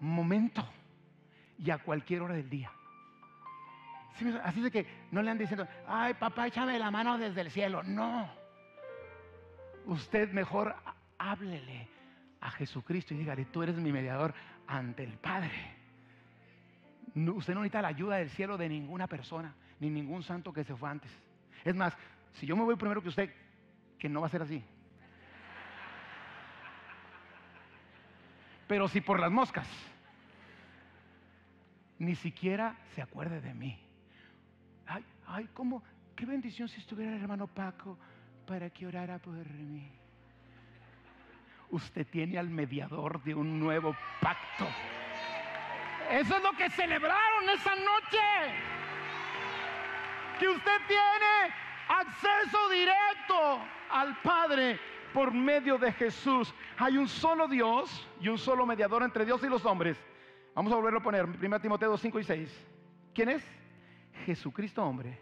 momento 0.00 0.66
y 1.58 1.70
a 1.70 1.78
cualquier 1.78 2.22
hora 2.22 2.34
del 2.34 2.48
día. 2.48 2.70
Así 4.44 4.60
de 4.60 4.70
que 4.70 4.86
no 5.10 5.22
le 5.22 5.30
han 5.30 5.38
diciendo, 5.38 5.66
ay 5.88 6.14
papá, 6.14 6.46
échame 6.46 6.78
la 6.78 6.90
mano 6.90 7.18
desde 7.18 7.40
el 7.40 7.50
cielo. 7.50 7.82
No. 7.82 8.28
Usted 9.86 10.32
mejor 10.32 10.74
háblele 11.18 11.88
a 12.40 12.50
Jesucristo 12.50 13.14
y 13.14 13.18
dígale, 13.18 13.46
tú 13.46 13.62
eres 13.62 13.76
mi 13.76 13.92
mediador 13.92 14.34
ante 14.66 15.02
el 15.02 15.18
Padre. 15.18 15.73
Usted 17.14 17.54
no 17.54 17.60
necesita 17.60 17.82
la 17.82 17.88
ayuda 17.88 18.16
del 18.16 18.30
cielo 18.30 18.56
de 18.56 18.68
ninguna 18.68 19.06
persona, 19.06 19.54
ni 19.80 19.90
ningún 19.90 20.22
santo 20.22 20.52
que 20.52 20.64
se 20.64 20.74
fue 20.74 20.90
antes. 20.90 21.10
Es 21.64 21.74
más, 21.74 21.96
si 22.34 22.46
yo 22.46 22.56
me 22.56 22.64
voy 22.64 22.76
primero 22.76 23.02
que 23.02 23.08
usted, 23.08 23.30
que 23.98 24.08
no 24.08 24.20
va 24.20 24.26
a 24.26 24.30
ser 24.30 24.42
así. 24.42 24.62
Pero 28.66 28.88
si 28.88 29.00
por 29.00 29.20
las 29.20 29.30
moscas, 29.30 29.68
ni 31.98 32.14
siquiera 32.16 32.76
se 32.94 33.02
acuerde 33.02 33.40
de 33.40 33.54
mí. 33.54 33.78
Ay, 34.86 35.04
ay, 35.26 35.48
cómo, 35.52 35.82
qué 36.16 36.26
bendición 36.26 36.68
si 36.68 36.80
estuviera 36.80 37.14
el 37.14 37.20
hermano 37.20 37.46
Paco 37.46 37.98
para 38.46 38.70
que 38.70 38.86
orara 38.86 39.18
por 39.18 39.48
mí. 39.50 39.90
usted 41.70 42.06
tiene 42.06 42.38
al 42.38 42.48
mediador 42.50 43.22
de 43.22 43.34
un 43.34 43.58
nuevo 43.58 43.96
pacto. 44.20 44.66
Eso 46.14 46.36
es 46.36 46.42
lo 46.44 46.52
que 46.52 46.70
celebraron 46.70 47.48
esa 47.48 47.74
noche. 47.74 48.54
Que 50.38 50.48
usted 50.48 50.80
tiene 50.86 51.52
acceso 51.88 52.68
directo 52.68 53.60
al 53.90 54.20
Padre 54.22 54.78
por 55.12 55.34
medio 55.34 55.76
de 55.76 55.90
Jesús. 55.90 56.54
Hay 56.78 56.98
un 56.98 57.08
solo 57.08 57.48
Dios 57.48 58.08
y 58.20 58.28
un 58.28 58.38
solo 58.38 58.64
mediador 58.64 59.02
entre 59.02 59.24
Dios 59.24 59.42
y 59.42 59.48
los 59.48 59.64
hombres. 59.64 59.96
Vamos 60.54 60.72
a 60.72 60.76
volverlo 60.76 61.00
a 61.00 61.02
poner, 61.02 61.24
1 61.24 61.60
Timoteo 61.60 61.96
5 61.96 62.20
y 62.20 62.24
6. 62.24 62.66
¿Quién 63.12 63.30
es? 63.30 63.44
Jesucristo 64.24 64.84
hombre, 64.84 65.20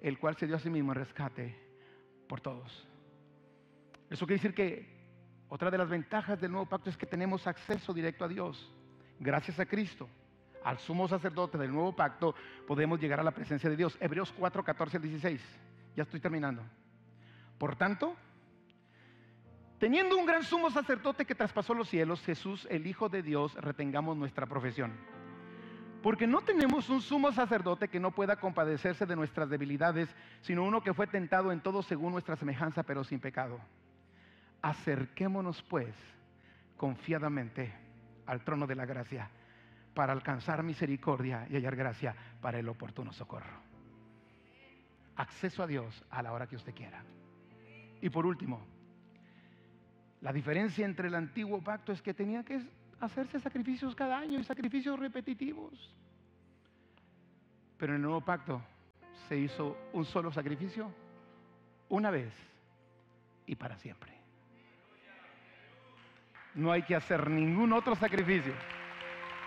el 0.00 0.20
cual 0.20 0.36
se 0.36 0.46
dio 0.46 0.54
a 0.54 0.60
sí 0.60 0.70
mismo 0.70 0.92
en 0.92 0.98
rescate 0.98 1.58
por 2.28 2.40
todos. 2.40 2.86
Eso 4.08 4.24
quiere 4.24 4.40
decir 4.40 4.54
que 4.54 4.88
otra 5.48 5.68
de 5.68 5.78
las 5.78 5.88
ventajas 5.88 6.40
del 6.40 6.52
nuevo 6.52 6.68
pacto 6.68 6.90
es 6.90 6.96
que 6.96 7.06
tenemos 7.06 7.44
acceso 7.48 7.92
directo 7.92 8.24
a 8.24 8.28
Dios. 8.28 8.72
Gracias 9.18 9.58
a 9.58 9.66
Cristo, 9.66 10.08
al 10.68 10.78
sumo 10.78 11.08
sacerdote 11.08 11.56
del 11.56 11.72
nuevo 11.72 11.96
pacto, 11.96 12.34
podemos 12.66 13.00
llegar 13.00 13.18
a 13.18 13.22
la 13.22 13.30
presencia 13.30 13.70
de 13.70 13.76
Dios. 13.76 13.96
Hebreos 14.00 14.34
4, 14.36 14.62
14 14.62 14.98
al 14.98 15.02
16. 15.02 15.40
Ya 15.96 16.02
estoy 16.02 16.20
terminando. 16.20 16.62
Por 17.56 17.74
tanto, 17.74 18.14
teniendo 19.78 20.18
un 20.18 20.26
gran 20.26 20.42
sumo 20.42 20.70
sacerdote 20.70 21.24
que 21.24 21.34
traspasó 21.34 21.72
los 21.72 21.88
cielos, 21.88 22.20
Jesús, 22.20 22.68
el 22.70 22.86
Hijo 22.86 23.08
de 23.08 23.22
Dios, 23.22 23.54
retengamos 23.54 24.18
nuestra 24.18 24.44
profesión. 24.44 24.92
Porque 26.02 26.26
no 26.26 26.42
tenemos 26.42 26.90
un 26.90 27.00
sumo 27.00 27.32
sacerdote 27.32 27.88
que 27.88 27.98
no 27.98 28.10
pueda 28.10 28.36
compadecerse 28.36 29.06
de 29.06 29.16
nuestras 29.16 29.48
debilidades, 29.48 30.14
sino 30.42 30.64
uno 30.64 30.82
que 30.82 30.92
fue 30.92 31.06
tentado 31.06 31.50
en 31.50 31.62
todo 31.62 31.82
según 31.82 32.12
nuestra 32.12 32.36
semejanza, 32.36 32.82
pero 32.82 33.04
sin 33.04 33.20
pecado. 33.20 33.58
Acerquémonos 34.60 35.62
pues 35.62 35.94
confiadamente 36.76 37.72
al 38.26 38.44
trono 38.44 38.66
de 38.66 38.74
la 38.74 38.84
gracia 38.84 39.30
para 39.98 40.12
alcanzar 40.12 40.62
misericordia 40.62 41.44
y 41.50 41.56
hallar 41.56 41.74
gracia 41.74 42.14
para 42.40 42.60
el 42.60 42.68
oportuno 42.68 43.12
socorro. 43.12 43.60
Acceso 45.16 45.60
a 45.64 45.66
Dios 45.66 46.04
a 46.10 46.22
la 46.22 46.32
hora 46.32 46.46
que 46.46 46.54
usted 46.54 46.72
quiera. 46.72 47.02
Y 48.00 48.08
por 48.08 48.24
último, 48.24 48.64
la 50.20 50.32
diferencia 50.32 50.86
entre 50.86 51.08
el 51.08 51.16
antiguo 51.16 51.60
pacto 51.60 51.90
es 51.90 52.00
que 52.00 52.14
tenía 52.14 52.44
que 52.44 52.62
hacerse 53.00 53.40
sacrificios 53.40 53.96
cada 53.96 54.18
año 54.18 54.38
y 54.38 54.44
sacrificios 54.44 54.96
repetitivos. 54.96 55.92
Pero 57.76 57.92
en 57.92 57.96
el 57.96 58.02
nuevo 58.02 58.20
pacto 58.20 58.62
se 59.28 59.36
hizo 59.36 59.76
un 59.94 60.04
solo 60.04 60.30
sacrificio 60.30 60.92
una 61.88 62.12
vez 62.12 62.32
y 63.46 63.56
para 63.56 63.76
siempre. 63.78 64.12
No 66.54 66.70
hay 66.70 66.82
que 66.82 66.94
hacer 66.94 67.28
ningún 67.28 67.72
otro 67.72 67.96
sacrificio. 67.96 68.54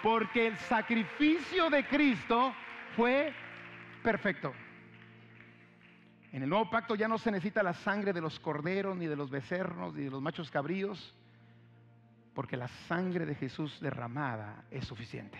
Porque 0.01 0.47
el 0.47 0.57
sacrificio 0.57 1.69
de 1.69 1.85
Cristo 1.85 2.53
fue 2.95 3.33
perfecto. 4.03 4.53
En 6.31 6.43
el 6.43 6.49
nuevo 6.49 6.69
pacto 6.69 6.95
ya 6.95 7.07
no 7.07 7.17
se 7.17 7.29
necesita 7.29 7.61
la 7.61 7.73
sangre 7.73 8.13
de 8.13 8.21
los 8.21 8.39
corderos, 8.39 8.95
ni 8.95 9.05
de 9.05 9.15
los 9.15 9.29
becerros, 9.29 9.93
ni 9.93 10.05
de 10.05 10.09
los 10.09 10.21
machos 10.21 10.49
cabríos, 10.49 11.13
porque 12.33 12.55
la 12.55 12.69
sangre 12.69 13.25
de 13.25 13.35
Jesús 13.35 13.79
derramada 13.81 14.63
es 14.71 14.85
suficiente. 14.85 15.37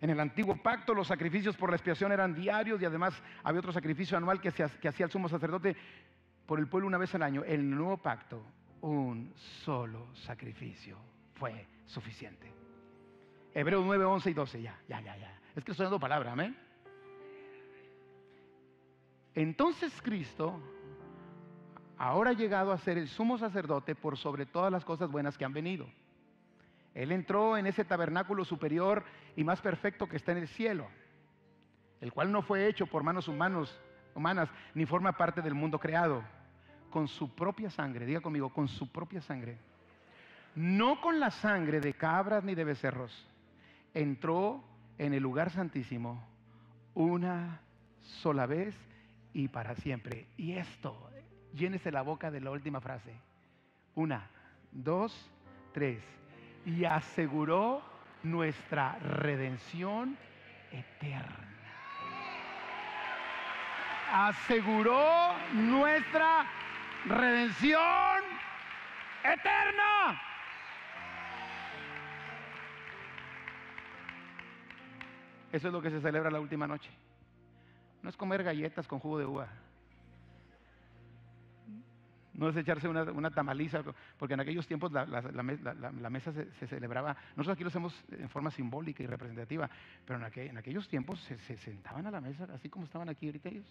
En 0.00 0.08
el 0.08 0.18
antiguo 0.18 0.56
pacto 0.56 0.94
los 0.94 1.06
sacrificios 1.06 1.56
por 1.56 1.68
la 1.68 1.76
expiación 1.76 2.10
eran 2.10 2.34
diarios 2.34 2.80
y 2.80 2.86
además 2.86 3.22
había 3.44 3.60
otro 3.60 3.72
sacrificio 3.72 4.16
anual 4.16 4.40
que, 4.40 4.48
hacía 4.48 5.04
el 5.04 5.10
sumo 5.10 5.28
sacerdote 5.28 5.76
por 6.46 6.58
el 6.58 6.66
pueblo 6.66 6.88
una 6.88 6.96
vez 6.96 7.14
al 7.14 7.22
año. 7.22 7.44
En 7.44 7.60
el 7.60 7.70
nuevo 7.70 7.98
pacto, 7.98 8.42
un 8.80 9.34
solo 9.36 10.08
sacrificio 10.14 10.96
fue 11.34 11.66
suficiente. 11.84 12.59
Hebreos 13.54 13.84
9, 13.84 14.04
11 14.04 14.30
y 14.30 14.34
12, 14.34 14.62
ya, 14.62 14.78
ya, 14.88 15.00
ya, 15.00 15.16
ya. 15.16 15.40
Es 15.56 15.64
que 15.64 15.72
estoy 15.72 15.84
dando 15.84 15.98
palabra, 15.98 16.32
amén. 16.32 16.56
Entonces 19.34 19.92
Cristo 20.02 20.60
ahora 21.96 22.30
ha 22.30 22.34
llegado 22.34 22.72
a 22.72 22.78
ser 22.78 22.98
el 22.98 23.08
sumo 23.08 23.38
sacerdote 23.38 23.94
por 23.94 24.16
sobre 24.16 24.46
todas 24.46 24.72
las 24.72 24.84
cosas 24.84 25.10
buenas 25.10 25.36
que 25.36 25.44
han 25.44 25.52
venido. 25.52 25.86
Él 26.94 27.12
entró 27.12 27.56
en 27.56 27.66
ese 27.66 27.84
tabernáculo 27.84 28.44
superior 28.44 29.04
y 29.36 29.44
más 29.44 29.60
perfecto 29.60 30.08
que 30.08 30.16
está 30.16 30.32
en 30.32 30.38
el 30.38 30.48
cielo, 30.48 30.88
el 32.00 32.12
cual 32.12 32.32
no 32.32 32.42
fue 32.42 32.66
hecho 32.66 32.86
por 32.86 33.02
manos 33.02 33.28
humanos, 33.28 33.80
humanas, 34.14 34.48
ni 34.74 34.86
forma 34.86 35.12
parte 35.12 35.40
del 35.40 35.54
mundo 35.54 35.78
creado, 35.78 36.24
con 36.90 37.06
su 37.06 37.32
propia 37.34 37.70
sangre, 37.70 38.06
diga 38.06 38.20
conmigo, 38.20 38.48
con 38.52 38.66
su 38.66 38.90
propia 38.90 39.20
sangre, 39.20 39.58
no 40.56 41.00
con 41.00 41.20
la 41.20 41.30
sangre 41.30 41.80
de 41.80 41.94
cabras 41.94 42.42
ni 42.42 42.56
de 42.56 42.64
becerros, 42.64 43.29
entró 43.94 44.62
en 44.98 45.14
el 45.14 45.22
lugar 45.22 45.50
santísimo 45.50 46.22
una 46.94 47.60
sola 48.00 48.46
vez 48.46 48.76
y 49.32 49.48
para 49.48 49.74
siempre. 49.76 50.26
Y 50.36 50.52
esto, 50.52 51.10
llénese 51.54 51.90
la 51.90 52.02
boca 52.02 52.30
de 52.30 52.40
la 52.40 52.50
última 52.50 52.80
frase. 52.80 53.14
Una, 53.94 54.28
dos, 54.72 55.30
tres. 55.72 56.02
Y 56.66 56.84
aseguró 56.84 57.82
nuestra 58.22 58.98
redención 58.98 60.16
eterna. 60.70 61.48
Aseguró 64.12 65.32
nuestra 65.54 66.44
redención 67.06 68.22
eterna. 69.22 70.20
Eso 75.52 75.66
es 75.68 75.72
lo 75.72 75.82
que 75.82 75.90
se 75.90 76.00
celebra 76.00 76.30
la 76.30 76.40
última 76.40 76.66
noche. 76.66 76.90
No 78.02 78.08
es 78.08 78.16
comer 78.16 78.42
galletas 78.42 78.86
con 78.86 78.98
jugo 78.98 79.18
de 79.18 79.26
uva. 79.26 79.48
No 82.32 82.48
es 82.48 82.56
echarse 82.56 82.88
una, 82.88 83.30
tamaliza, 83.30 83.82
porque 84.16 84.34
en 84.34 84.40
aquellos 84.40 84.66
tiempos 84.66 84.90
la, 84.92 85.04
mesa 86.10 86.32
se, 86.32 86.66
celebraba. 86.66 87.14
Nosotros 87.36 87.54
aquí 87.54 87.64
lo 87.64 87.68
hacemos 87.68 88.04
en 88.12 88.30
forma 88.30 88.50
simbólica 88.50 89.02
y 89.02 89.06
representativa, 89.06 89.68
pero 90.06 90.18
en, 90.18 90.56
aquellos 90.56 90.88
tiempos 90.88 91.20
se, 91.20 91.38
se, 91.40 91.58
sentaban 91.58 92.06
a 92.06 92.10
la 92.10 92.20
mesa, 92.20 92.48
así 92.54 92.70
como 92.70 92.86
estaban 92.86 93.10
aquí 93.10 93.26
ahorita 93.26 93.48
ellos. 93.50 93.66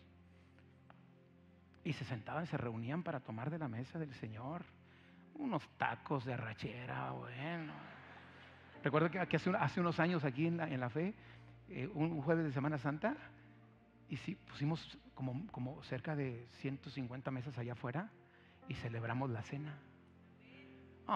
Y 1.84 1.94
se 1.94 2.06
sentaban, 2.06 2.46
se 2.46 2.58
reunían 2.58 3.02
para 3.02 3.22
tomar 3.22 3.50
de 3.50 3.58
la 3.58 3.68
mesa 3.68 3.98
del 3.98 4.14
Señor. 4.14 4.64
Unos 5.36 5.68
tacos 5.78 6.26
de 6.26 6.34
arrachera, 6.34 7.12
bueno. 7.12 7.74
Recuerdo 8.84 9.10
que 9.10 9.36
hace, 9.36 9.50
hace 9.58 9.80
unos 9.80 10.00
años 10.00 10.24
aquí 10.24 10.46
en 10.46 10.58
la, 10.58 10.68
en 10.68 10.80
la 10.80 10.90
fe, 10.90 11.16
eh, 11.70 11.90
un 11.94 12.22
jueves 12.22 12.46
de 12.46 12.52
Semana 12.52 12.78
Santa, 12.78 13.16
y 14.10 14.18
sí, 14.18 14.36
pusimos 14.36 14.98
como, 15.14 15.46
como 15.52 15.82
cerca 15.84 16.16
de 16.16 16.48
150 16.62 17.30
mesas 17.32 17.58
allá 17.58 17.74
afuera 17.74 18.10
y 18.68 18.74
celebramos 18.76 19.30
la 19.30 19.44
cena. 19.44 19.78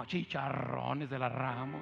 Chicharrones 0.07 1.09
de 1.09 1.19
las 1.19 1.31
ramos. 1.31 1.81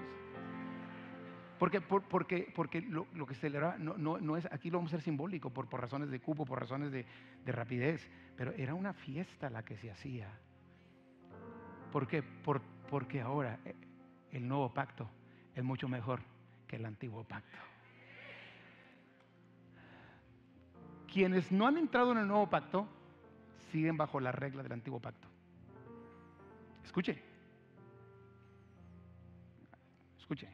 Porque, 1.57 1.79
porque, 1.79 2.51
porque 2.55 2.81
lo, 2.81 3.05
que 3.27 3.35
se 3.35 3.41
celebra 3.41 3.77
no, 3.77 3.95
no, 3.97 4.35
es, 4.35 4.45
aquí 4.51 4.71
lo 4.71 4.79
vamos 4.79 4.91
a 4.91 4.95
hacer 4.95 5.05
simbólico, 5.05 5.51
por, 5.51 5.69
por 5.69 5.79
razones 5.79 6.09
de 6.09 6.19
cupo, 6.19 6.43
por 6.43 6.59
razones 6.59 6.91
de, 6.91 7.05
de, 7.45 7.51
rapidez, 7.51 8.09
pero 8.35 8.51
era 8.53 8.73
una 8.73 8.93
fiesta 8.93 9.49
la 9.49 9.63
que 9.63 9.77
se 9.77 9.91
hacía. 9.91 10.27
¿Por 11.91 12.07
qué? 12.07 12.23
Por, 12.23 12.61
porque 12.89 13.21
ahora 13.21 13.59
eh, 13.63 13.75
el 14.31 14.47
nuevo 14.47 14.73
pacto 14.73 15.07
es 15.53 15.63
mucho 15.63 15.87
mejor 15.87 16.21
que 16.67 16.77
el 16.77 16.85
antiguo 16.85 17.23
pacto. 17.23 17.70
Quienes 21.11 21.51
no 21.51 21.67
han 21.67 21.77
entrado 21.77 22.13
en 22.13 22.19
el 22.19 22.27
nuevo 22.27 22.49
pacto 22.49 22.87
siguen 23.71 23.97
bajo 23.97 24.19
la 24.19 24.31
regla 24.31 24.63
del 24.63 24.71
antiguo 24.71 24.99
pacto. 24.99 25.27
Escuche. 26.85 27.21
Escuche. 30.17 30.47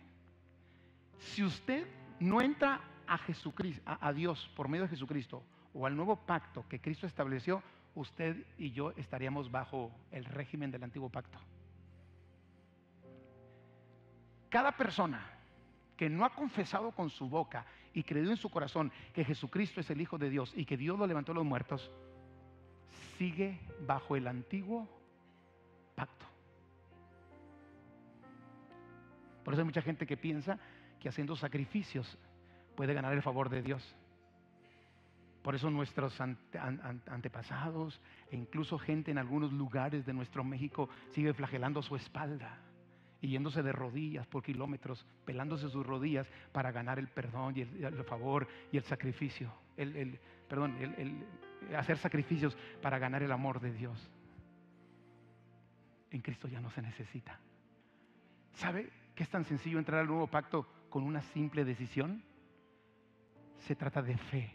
Si 1.20 1.44
usted 1.44 1.88
no 2.20 2.42
entra 2.42 2.82
a 3.06 3.18
Jesucristo, 3.20 3.82
a, 3.86 4.12
Dios 4.12 4.50
por 4.56 4.68
medio 4.68 4.84
de 4.86 4.90
Jesucristo 4.90 5.44
o 5.74 5.86
al 5.86 5.96
nuevo 5.96 6.16
pacto 6.16 6.68
que 6.68 6.82
Cristo 6.82 7.06
estableció, 7.06 7.62
usted 7.94 8.44
y 8.58 8.72
yo 8.72 8.92
estaríamos 8.98 9.52
bajo 9.52 9.92
el 10.12 10.26
régimen 10.26 10.72
del 10.72 10.84
antiguo 10.84 11.10
pacto. 11.10 11.38
Cada 14.50 14.72
persona 14.72 15.24
que 15.96 16.10
no 16.10 16.26
ha 16.26 16.30
confesado 16.30 16.92
con 16.92 17.10
su 17.10 17.30
boca 17.30 17.66
y 17.98 18.04
creído 18.04 18.30
en 18.30 18.38
su 18.38 18.48
corazón 18.52 18.92
que 19.12 19.26
Jesucristo 19.26 19.80
es 19.82 19.90
el 19.90 20.00
Hijo 20.00 20.20
de 20.20 20.30
Dios 20.30 20.54
y 20.56 20.66
que 20.66 20.78
Dios 20.78 21.00
lo 21.00 21.08
levantó 21.08 21.32
a 21.32 21.36
los 21.36 21.46
muertos, 21.46 21.90
sigue 23.18 23.60
bajo 23.88 24.16
el 24.16 24.28
antiguo 24.28 24.88
pacto. 25.96 26.28
Por 29.44 29.56
eso 29.56 29.62
hay 29.62 29.66
mucha 29.66 29.82
gente 29.82 30.06
que 30.06 30.16
piensa 30.16 30.60
que 31.00 31.10
haciendo 31.10 31.36
sacrificios 31.36 32.20
puede 32.76 32.94
ganar 32.94 33.14
el 33.14 33.24
favor 33.24 33.50
de 33.50 33.64
Dios. 33.64 33.96
Por 35.42 35.56
eso 35.56 35.72
nuestros 35.72 36.22
ante- 36.22 36.60
an- 36.60 36.80
an- 36.84 37.02
antepasados 37.08 38.00
e 38.30 38.36
incluso 38.36 38.78
gente 38.78 39.10
en 39.10 39.18
algunos 39.18 39.52
lugares 39.52 40.06
de 40.06 40.14
nuestro 40.14 40.44
México 40.44 40.88
sigue 41.16 41.34
flagelando 41.34 41.82
su 41.82 41.96
espalda 41.96 42.60
y 43.22 43.30
yéndose 43.30 43.64
de 43.64 43.72
rodillas 43.72 44.28
por 44.28 44.44
kilómetros, 44.44 45.06
pelándose 45.26 45.70
sus 45.70 45.86
rodillas 45.86 46.28
para 46.52 46.72
ganar 46.72 47.00
el 47.00 47.08
perdón 47.08 47.54
y 47.58 47.62
el, 47.62 48.04
favor 48.04 48.48
y 48.72 48.78
el 48.78 48.84
sacrificio. 48.84 49.52
El, 49.76 49.96
el- 49.96 50.20
perdón, 50.48 50.76
el- 50.80 50.94
el- 50.96 51.76
hacer 51.76 51.98
sacrificios 51.98 52.56
para 52.82 53.00
ganar 53.00 53.24
el 53.24 53.32
amor 53.32 53.60
de 53.60 53.74
Dios. 53.74 54.12
En 56.12 56.22
Cristo 56.22 56.48
ya 56.48 56.62
no 56.62 56.70
se 56.70 56.82
necesita. 56.82 57.40
¿Sabe 58.54 58.90
que 59.16 59.24
es 59.24 59.30
tan 59.30 59.44
sencillo 59.46 59.78
entrar 59.80 60.00
al 60.02 60.08
nuevo 60.08 60.28
pacto 60.28 60.68
con 60.90 61.04
una 61.04 61.22
simple 61.22 61.66
decisión? 61.66 62.24
Se 63.60 63.76
trata 63.76 64.02
de 64.02 64.18
fe. 64.18 64.52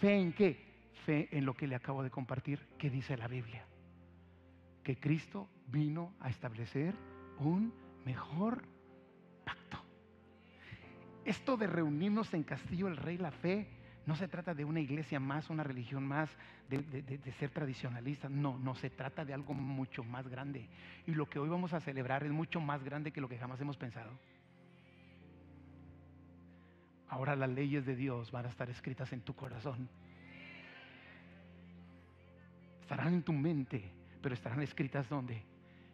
¿Fe 0.00 0.14
en 0.18 0.32
qué? 0.32 0.90
Fe 1.04 1.28
en 1.36 1.44
lo 1.44 1.54
que 1.54 1.66
le 1.66 1.74
acabo 1.74 2.02
de 2.02 2.10
compartir, 2.10 2.60
que 2.78 2.90
dice 2.90 3.16
la 3.16 3.28
Biblia. 3.28 3.66
Que 4.82 4.98
Cristo 4.98 5.48
vino 5.66 6.14
a 6.20 6.28
establecer 6.30 6.94
un 7.38 7.72
mejor 8.04 8.62
pacto. 9.44 9.78
Esto 11.24 11.56
de 11.56 11.66
reunirnos 11.66 12.32
en 12.34 12.42
Castillo 12.42 12.88
el 12.88 12.96
Rey, 12.96 13.18
la 13.18 13.30
fe, 13.30 13.68
no 14.06 14.14
se 14.14 14.28
trata 14.28 14.54
de 14.54 14.64
una 14.64 14.80
iglesia 14.80 15.18
más, 15.18 15.50
una 15.50 15.64
religión 15.64 16.06
más, 16.06 16.30
de, 16.68 17.32
ser 17.38 17.50
tradicionalista. 17.50 18.28
No, 18.28 18.56
no 18.56 18.76
se 18.76 18.88
trata 18.88 19.24
de 19.24 19.34
algo 19.34 19.52
mucho 19.52 20.04
más 20.04 20.28
grande. 20.28 20.68
Y 21.06 21.12
lo 21.12 21.28
que 21.28 21.40
hoy 21.40 21.48
vamos 21.48 21.72
a 21.72 21.80
celebrar 21.80 22.22
es 22.22 22.30
mucho 22.30 22.60
más 22.60 22.84
grande 22.84 23.12
que 23.12 23.20
lo 23.20 23.28
que 23.28 23.36
jamás 23.36 23.60
hemos 23.60 23.76
pensado. 23.76 24.12
Ahora 27.08 27.34
las 27.34 27.50
leyes 27.50 27.84
de 27.84 27.96
Dios 27.96 28.30
van 28.30 28.46
a 28.46 28.48
estar 28.48 28.70
escritas 28.70 29.12
en 29.12 29.22
tu 29.22 29.34
corazón. 29.34 29.88
Estarán 32.80 33.14
en 33.14 33.22
tu 33.24 33.32
mente, 33.32 33.92
pero 34.22 34.34
estarán 34.34 34.62
escritas 34.62 35.08
¿dónde? 35.08 35.42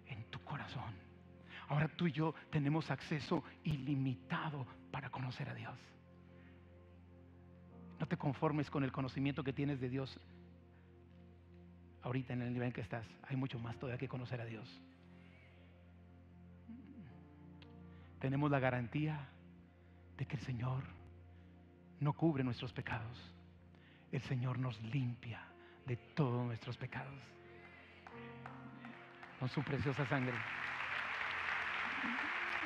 En 0.06 0.24
tu 0.24 0.38
corazón. 0.40 1.01
Ahora 1.72 1.88
tú 1.88 2.06
y 2.06 2.12
yo 2.12 2.34
tenemos 2.50 2.90
acceso 2.90 3.42
ilimitado 3.64 4.66
para 4.90 5.08
conocer 5.08 5.48
a 5.48 5.54
Dios. 5.54 5.78
No 7.98 8.06
te 8.06 8.18
conformes 8.18 8.70
con 8.70 8.84
el 8.84 8.92
conocimiento 8.92 9.42
que 9.42 9.54
tienes 9.54 9.80
de 9.80 9.88
Dios 9.88 10.20
ahorita 12.02 12.34
en 12.34 12.42
el 12.42 12.52
nivel 12.52 12.74
que 12.74 12.82
estás. 12.82 13.06
Hay 13.26 13.36
mucho 13.36 13.58
más 13.58 13.78
todavía 13.78 13.98
que 13.98 14.06
conocer 14.06 14.38
a 14.42 14.44
Dios. 14.44 14.68
Tenemos 18.20 18.50
la 18.50 18.58
garantía 18.58 19.30
de 20.18 20.26
que 20.26 20.36
el 20.36 20.42
Señor 20.42 20.84
no 22.00 22.12
cubre 22.12 22.44
nuestros 22.44 22.70
pecados. 22.74 23.18
El 24.10 24.20
Señor 24.20 24.58
nos 24.58 24.78
limpia 24.82 25.40
de 25.86 25.96
todos 25.96 26.44
nuestros 26.44 26.76
pecados. 26.76 27.18
Con 29.40 29.48
su 29.48 29.62
preciosa 29.62 30.06
sangre. 30.06 30.36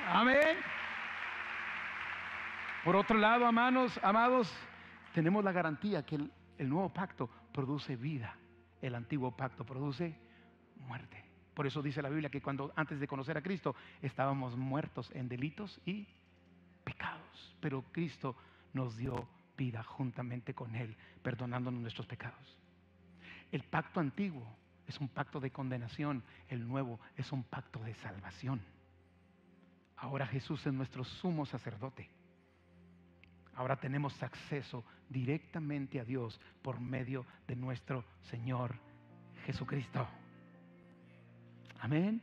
Amén. 0.09 0.57
Por 2.85 2.97
otro 2.97 3.19
lado, 3.19 3.47
amados, 3.47 3.99
amados, 4.03 4.53
tenemos 5.13 5.43
la 5.43 5.53
garantía 5.53 6.05
que 6.05 6.17
el, 6.17 6.31
el 6.59 6.69
nuevo 6.69 6.89
pacto 6.89 7.29
produce 7.53 7.97
vida. 7.97 8.37
El 8.81 8.95
antiguo 8.95 9.37
pacto 9.37 9.65
produce 9.65 10.17
muerte. 10.87 11.25
Por 11.55 11.67
eso 11.67 11.83
dice 11.83 12.03
la 12.03 12.11
Biblia 12.11 12.31
que 12.31 12.43
cuando 12.43 12.73
antes 12.77 13.01
de 13.01 13.09
conocer 13.09 13.37
a 13.37 13.43
Cristo 13.43 13.75
estábamos 14.03 14.57
muertos 14.57 15.11
en 15.15 15.29
delitos 15.29 15.81
y 15.87 16.07
pecados. 16.85 17.57
Pero 17.61 17.83
Cristo 17.93 18.37
nos 18.73 18.97
dio 18.97 19.27
vida 19.57 19.83
juntamente 19.83 20.55
con 20.55 20.75
Él, 20.77 20.95
perdonándonos 21.23 21.81
nuestros 21.81 22.07
pecados. 22.07 22.59
El 23.51 23.63
pacto 23.63 24.01
antiguo 24.01 24.47
es 24.87 25.01
un 25.01 25.09
pacto 25.09 25.41
de 25.41 25.51
condenación, 25.51 26.23
el 26.49 26.67
nuevo 26.69 27.01
es 27.17 27.33
un 27.33 27.43
pacto 27.43 27.81
de 27.81 27.95
salvación. 27.95 28.61
Ahora 29.97 30.27
Jesús 30.27 30.67
es 30.67 30.73
nuestro 30.73 31.05
sumo 31.05 31.47
sacerdote. 31.47 32.09
Ahora 33.55 33.77
tenemos 33.77 34.23
acceso 34.23 34.85
directamente 35.09 35.99
a 35.99 36.05
Dios 36.05 36.39
por 36.63 36.81
medio 36.81 37.25
de 37.47 37.57
nuestro 37.57 38.05
Señor 38.23 38.75
Jesucristo. 39.47 40.07
Amén. 41.81 42.21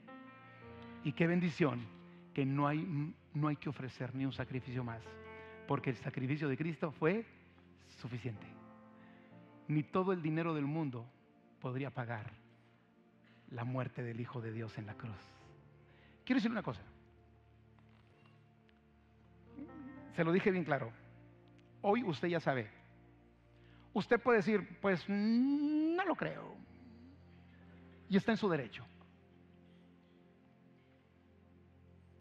Y 1.04 1.14
qué 1.14 1.26
bendición 1.26 1.82
que 2.34 2.46
no 2.46 2.68
hay, 2.68 3.14
no 3.34 3.48
hay 3.48 3.56
que 3.56 3.70
ofrecer 3.70 4.14
ni 4.14 4.26
un 4.26 4.34
sacrificio 4.34 4.84
más, 4.84 5.02
porque 5.68 5.90
el 5.90 5.96
sacrificio 5.98 6.48
de 6.48 6.58
Cristo 6.58 6.92
fue 6.92 7.26
suficiente. 8.00 8.46
Ni 9.68 9.82
todo 9.82 10.14
el 10.14 10.22
dinero 10.22 10.54
del 10.54 10.66
mundo 10.66 11.06
podría 11.60 11.90
pagar 11.90 12.32
la 13.50 13.64
muerte 13.64 14.04
del 14.04 14.20
Hijo 14.20 14.42
de 14.42 14.52
Dios 14.52 14.78
en 14.78 14.86
la 14.86 14.94
cruz. 14.94 15.18
Quiero 16.26 16.38
decir 16.38 16.52
una 16.52 16.64
cosa. 16.64 16.82
Se 20.16 20.24
lo 20.24 20.32
dije 20.32 20.52
bien 20.52 20.64
claro. 20.64 20.92
Hoy 21.82 22.04
usted 22.04 22.28
ya 22.28 22.40
sabe. 22.40 22.70
Usted 23.94 24.20
puede 24.20 24.38
decir, 24.38 24.80
pues 24.82 25.04
mm, 25.08 25.96
no 25.96 26.06
lo 26.06 26.16
creo. 26.16 26.56
Y 28.10 28.18
está 28.18 28.32
en 28.32 28.38
su 28.38 28.50
derecho. 28.50 28.86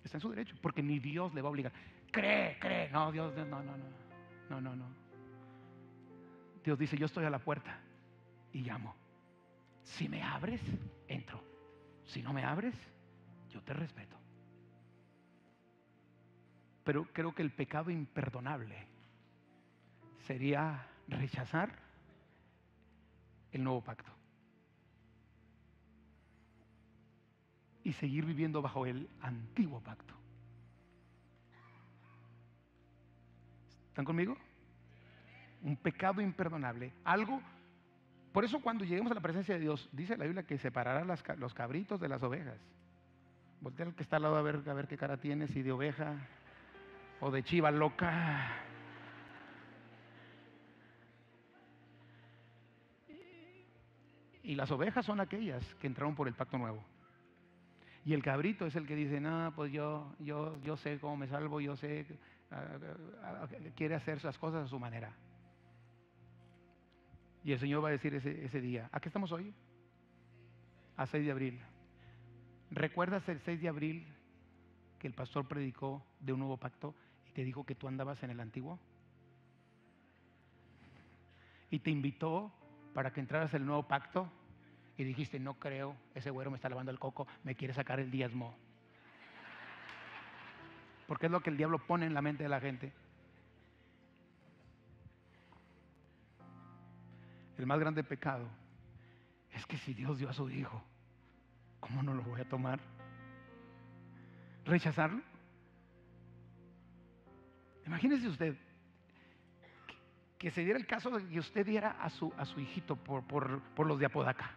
Está 0.05 0.16
en 0.18 0.20
su 0.20 0.30
derecho, 0.30 0.57
porque 0.61 0.82
ni 0.82 0.99
Dios 0.99 1.32
le 1.34 1.43
va 1.43 1.49
a 1.49 1.51
obligar. 1.51 1.72
Cree, 2.11 2.59
cree. 2.59 2.90
No, 2.90 3.11
Dios, 3.12 3.34
no, 3.36 3.45
no, 3.45 3.62
no. 3.62 4.03
No, 4.51 4.61
no, 4.61 4.76
no. 4.76 4.84
Dios 6.64 6.78
dice, 6.78 6.97
yo 6.97 7.07
estoy 7.07 7.24
a 7.24 7.30
la 7.30 7.38
puerta 7.38 7.78
y 8.53 8.62
llamo. 8.62 8.95
Si 9.82 10.09
me 10.09 10.22
abres, 10.22 10.61
entro. 11.09 11.43
Si 12.05 12.22
no 12.22 12.32
me 12.32 12.45
abres, 12.45 12.74
yo 13.51 13.62
te 13.62 13.72
respeto. 13.72 14.22
Pero 16.85 17.07
creo 17.12 17.35
que 17.35 17.43
el 17.43 17.51
pecado 17.51 17.91
imperdonable 17.91 18.87
sería 20.26 20.87
rechazar 21.09 21.78
el 23.53 23.62
nuevo 23.62 23.83
pacto 23.83 24.11
y 27.85 27.93
seguir 27.93 28.24
viviendo 28.24 28.62
bajo 28.62 28.87
el 28.87 29.09
antiguo 29.20 29.80
pacto. 29.80 30.14
¿Están 33.89 34.05
conmigo? 34.05 34.37
Un 35.62 35.76
pecado 35.76 36.20
imperdonable, 36.20 36.93
algo. 37.05 37.41
Por 38.33 38.45
eso 38.45 38.61
cuando 38.61 38.85
lleguemos 38.85 39.12
a 39.12 39.16
la 39.16 39.20
presencia 39.20 39.55
de 39.55 39.61
Dios, 39.61 39.89
dice 39.93 40.16
la 40.16 40.24
Biblia 40.24 40.45
que 40.45 40.59
separará 40.59 41.05
los 41.37 41.55
cabritos 41.55 42.01
de 42.01 42.09
las 42.09 42.22
ovejas. 42.22 42.59
Voltea 43.61 43.87
al 43.87 43.95
que 43.95 44.03
está 44.03 44.16
al 44.16 44.22
lado 44.22 44.37
a 44.37 44.43
ver, 44.43 44.89
qué 44.89 44.97
cara 44.97 45.18
tiene, 45.18 45.47
si 45.49 45.62
de 45.62 45.72
oveja 45.72 46.16
o 47.23 47.31
de 47.31 47.43
chiva 47.45 47.70
loca. 47.70 48.51
Y 54.43 54.57
las 54.57 54.70
ovejas 54.73 55.07
son 55.07 55.20
aquellas 55.20 55.64
que 55.77 55.87
entraron 55.87 56.16
por 56.16 56.27
el 56.27 56.35
pacto 56.35 56.59
nuevo. 56.59 56.85
Y 58.05 58.12
el 58.12 58.25
cabrito 58.25 58.66
es 58.66 58.75
el 58.75 58.89
que 58.89 58.97
dice, 58.97 59.20
no, 59.20 59.53
pues 59.55 59.73
yo, 59.73 60.12
yo, 60.18 60.61
yo 60.62 60.77
sé 60.77 60.99
cómo 60.99 61.16
me 61.16 61.29
salvo, 61.29 61.61
yo 61.61 61.77
sé, 61.77 62.05
ah, 62.51 62.64
ah, 63.23 63.45
ah, 63.45 63.49
quiere 63.77 63.95
hacer 63.95 64.23
las 64.25 64.37
cosas 64.37 64.64
a 64.64 64.68
su 64.68 64.81
manera. 64.81 65.14
Y 67.45 67.53
el 67.53 67.61
Señor 67.61 67.85
va 67.85 67.89
a 67.89 67.93
decir 67.93 68.12
ese, 68.16 68.45
ese 68.45 68.61
día, 68.61 68.89
¿a 68.91 68.99
qué 68.99 69.09
estamos 69.09 69.31
hoy? 69.31 69.55
A 70.97 71.07
6 71.07 71.25
de 71.25 71.31
abril. 71.31 71.61
¿Recuerdas 72.73 73.29
el 73.29 73.39
6 73.39 73.61
de 73.61 73.68
abril 73.68 74.07
que 74.99 75.07
el 75.07 75.14
pastor 75.14 75.47
predicó 75.47 76.05
de 76.18 76.33
un 76.33 76.41
nuevo 76.41 76.57
pacto 76.57 76.97
te 77.33 77.45
dijo 77.45 77.64
que 77.64 77.74
tú 77.74 77.89
andabas 77.89 78.22
en 78.22 78.30
el 78.30 78.41
antiguo? 78.41 78.78
Y 81.70 81.78
te 81.78 81.91
invitó 81.91 82.53
para 82.95 83.12
que 83.12 83.20
entraras 83.20 83.55
en 83.55 83.62
el 83.62 83.66
nuevo 83.66 83.89
pacto 83.89 84.30
y 84.97 85.05
dijiste, 85.05 85.41
no 85.41 85.55
creo, 85.55 85.97
ese 86.14 86.30
güero 86.30 86.51
me 86.51 86.57
está 86.57 86.68
lavando 86.68 86.93
el 86.93 86.99
coco, 86.99 87.26
me 87.45 87.55
quiere 87.55 87.72
sacar 87.72 87.99
el 87.99 88.11
diezmo. 88.11 88.55
Porque 91.07 91.26
es 91.26 91.33
lo 91.33 91.41
que 91.41 91.51
el 91.51 91.57
diablo 91.57 91.78
pone 91.78 92.07
en 92.07 92.14
la 92.14 92.22
mente 92.22 92.43
de 92.43 92.49
la 92.49 92.61
gente. 92.61 92.93
El 97.59 97.66
más 97.66 97.78
grande 97.78 98.05
pecado 98.05 98.47
es 99.53 99.66
que 99.66 99.78
si 99.78 99.95
Dios 99.95 100.18
dio 100.18 100.28
a 100.28 100.33
su 100.33 100.49
hijo, 100.51 100.83
¿cómo 101.80 102.03
no 102.03 102.14
lo 102.14 102.22
voy 102.22 102.41
a 102.41 102.49
tomar? 102.49 102.80
¿Rechazarlo? 104.64 105.32
Imagínese 107.87 108.28
usted 108.28 108.57
que, 110.39 110.51
se 110.51 110.64
diera 110.64 110.78
el 110.78 110.87
caso 110.87 111.11
de 111.11 111.28
que 111.28 111.39
usted 111.39 111.64
diera 111.64 112.03
a 112.03 112.11
su, 112.11 112.33
a 112.37 112.45
su 112.45 112.61
hijito 112.61 112.97
por, 112.97 113.24
por, 113.26 113.61
por 113.74 113.87
los 113.87 113.99
de 113.99 114.07
Apodaca. 114.07 114.51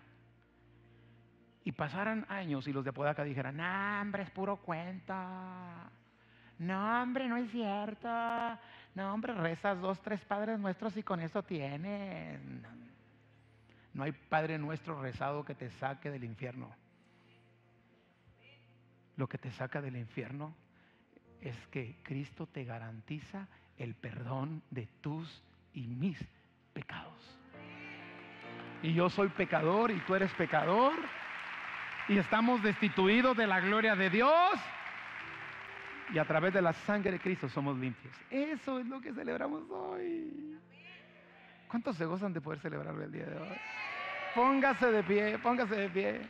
Y 1.64 1.72
pasaran 1.72 2.26
años 2.30 2.68
y 2.68 2.74
los 2.74 2.84
de 2.84 2.92
Apodaca 2.92 3.24
dijeran, 3.24 3.58
no, 3.58 4.02
hombre, 4.02 4.24
es 4.24 4.30
puro 4.32 4.58
cuento. 4.58 5.14
No, 6.60 7.02
hombre, 7.02 7.28
no 7.28 7.38
es 7.38 7.52
cierto. 7.52 8.08
No, 8.96 9.14
hombre, 9.14 9.34
rezas 9.34 9.80
dos, 9.82 10.02
tres 10.02 10.24
padres 10.26 10.60
nuestros 10.60 10.96
y 10.98 11.04
con 11.04 11.20
eso 11.20 11.44
tienes. 11.44 12.40
No 13.94 14.04
hay 14.04 14.12
Padre 14.12 14.58
nuestro 14.58 15.02
rezado 15.02 15.46
que 15.46 15.56
te 15.56 15.70
saque 15.72 16.12
del 16.12 16.24
infierno. 16.24 16.70
Lo 19.16 19.28
que 19.28 19.38
te 19.38 19.52
saca 19.52 19.82
del 19.82 19.96
infierno 19.96 20.54
es 21.42 21.56
que 21.68 21.96
Cristo 22.04 22.48
te 22.48 22.64
garantiza 22.64 23.48
el 23.78 23.96
perdón 23.96 24.62
de 24.72 24.88
tus 25.02 25.44
y 25.74 25.88
mis 25.88 26.18
pecados. 26.74 27.14
Y 28.82 28.94
yo 28.94 29.10
soy 29.10 29.30
pecador 29.30 29.92
y 29.92 30.00
tú 30.02 30.16
eres 30.16 30.34
pecador. 30.34 30.94
Y 32.08 32.18
estamos 32.18 32.62
destituidos 32.62 33.36
de 33.36 33.48
la 33.48 33.60
gloria 33.60 33.96
de 33.96 34.10
Dios. 34.10 34.60
Y 36.14 36.20
a 36.20 36.26
través 36.26 36.54
de 36.54 36.62
la 36.62 36.74
sangre 36.74 37.14
de 37.14 37.20
Cristo 37.20 37.50
somos 37.50 37.78
limpios. 37.78 38.14
Eso 38.30 38.80
es 38.80 38.86
lo 38.86 39.02
que 39.02 39.12
celebramos 39.12 39.64
hoy. 39.72 40.60
¿Cuántos 41.68 41.96
se 41.96 42.06
gozan 42.06 42.32
de 42.32 42.42
poder 42.42 42.60
celebrarlo 42.60 43.04
el 43.04 43.12
día 43.12 43.26
de 43.26 43.38
hoy? 43.38 43.58
Póngase 44.36 44.92
de 44.92 45.04
pie, 45.04 45.40
póngase 45.40 45.76
de 45.76 45.90
pie. 45.90 46.22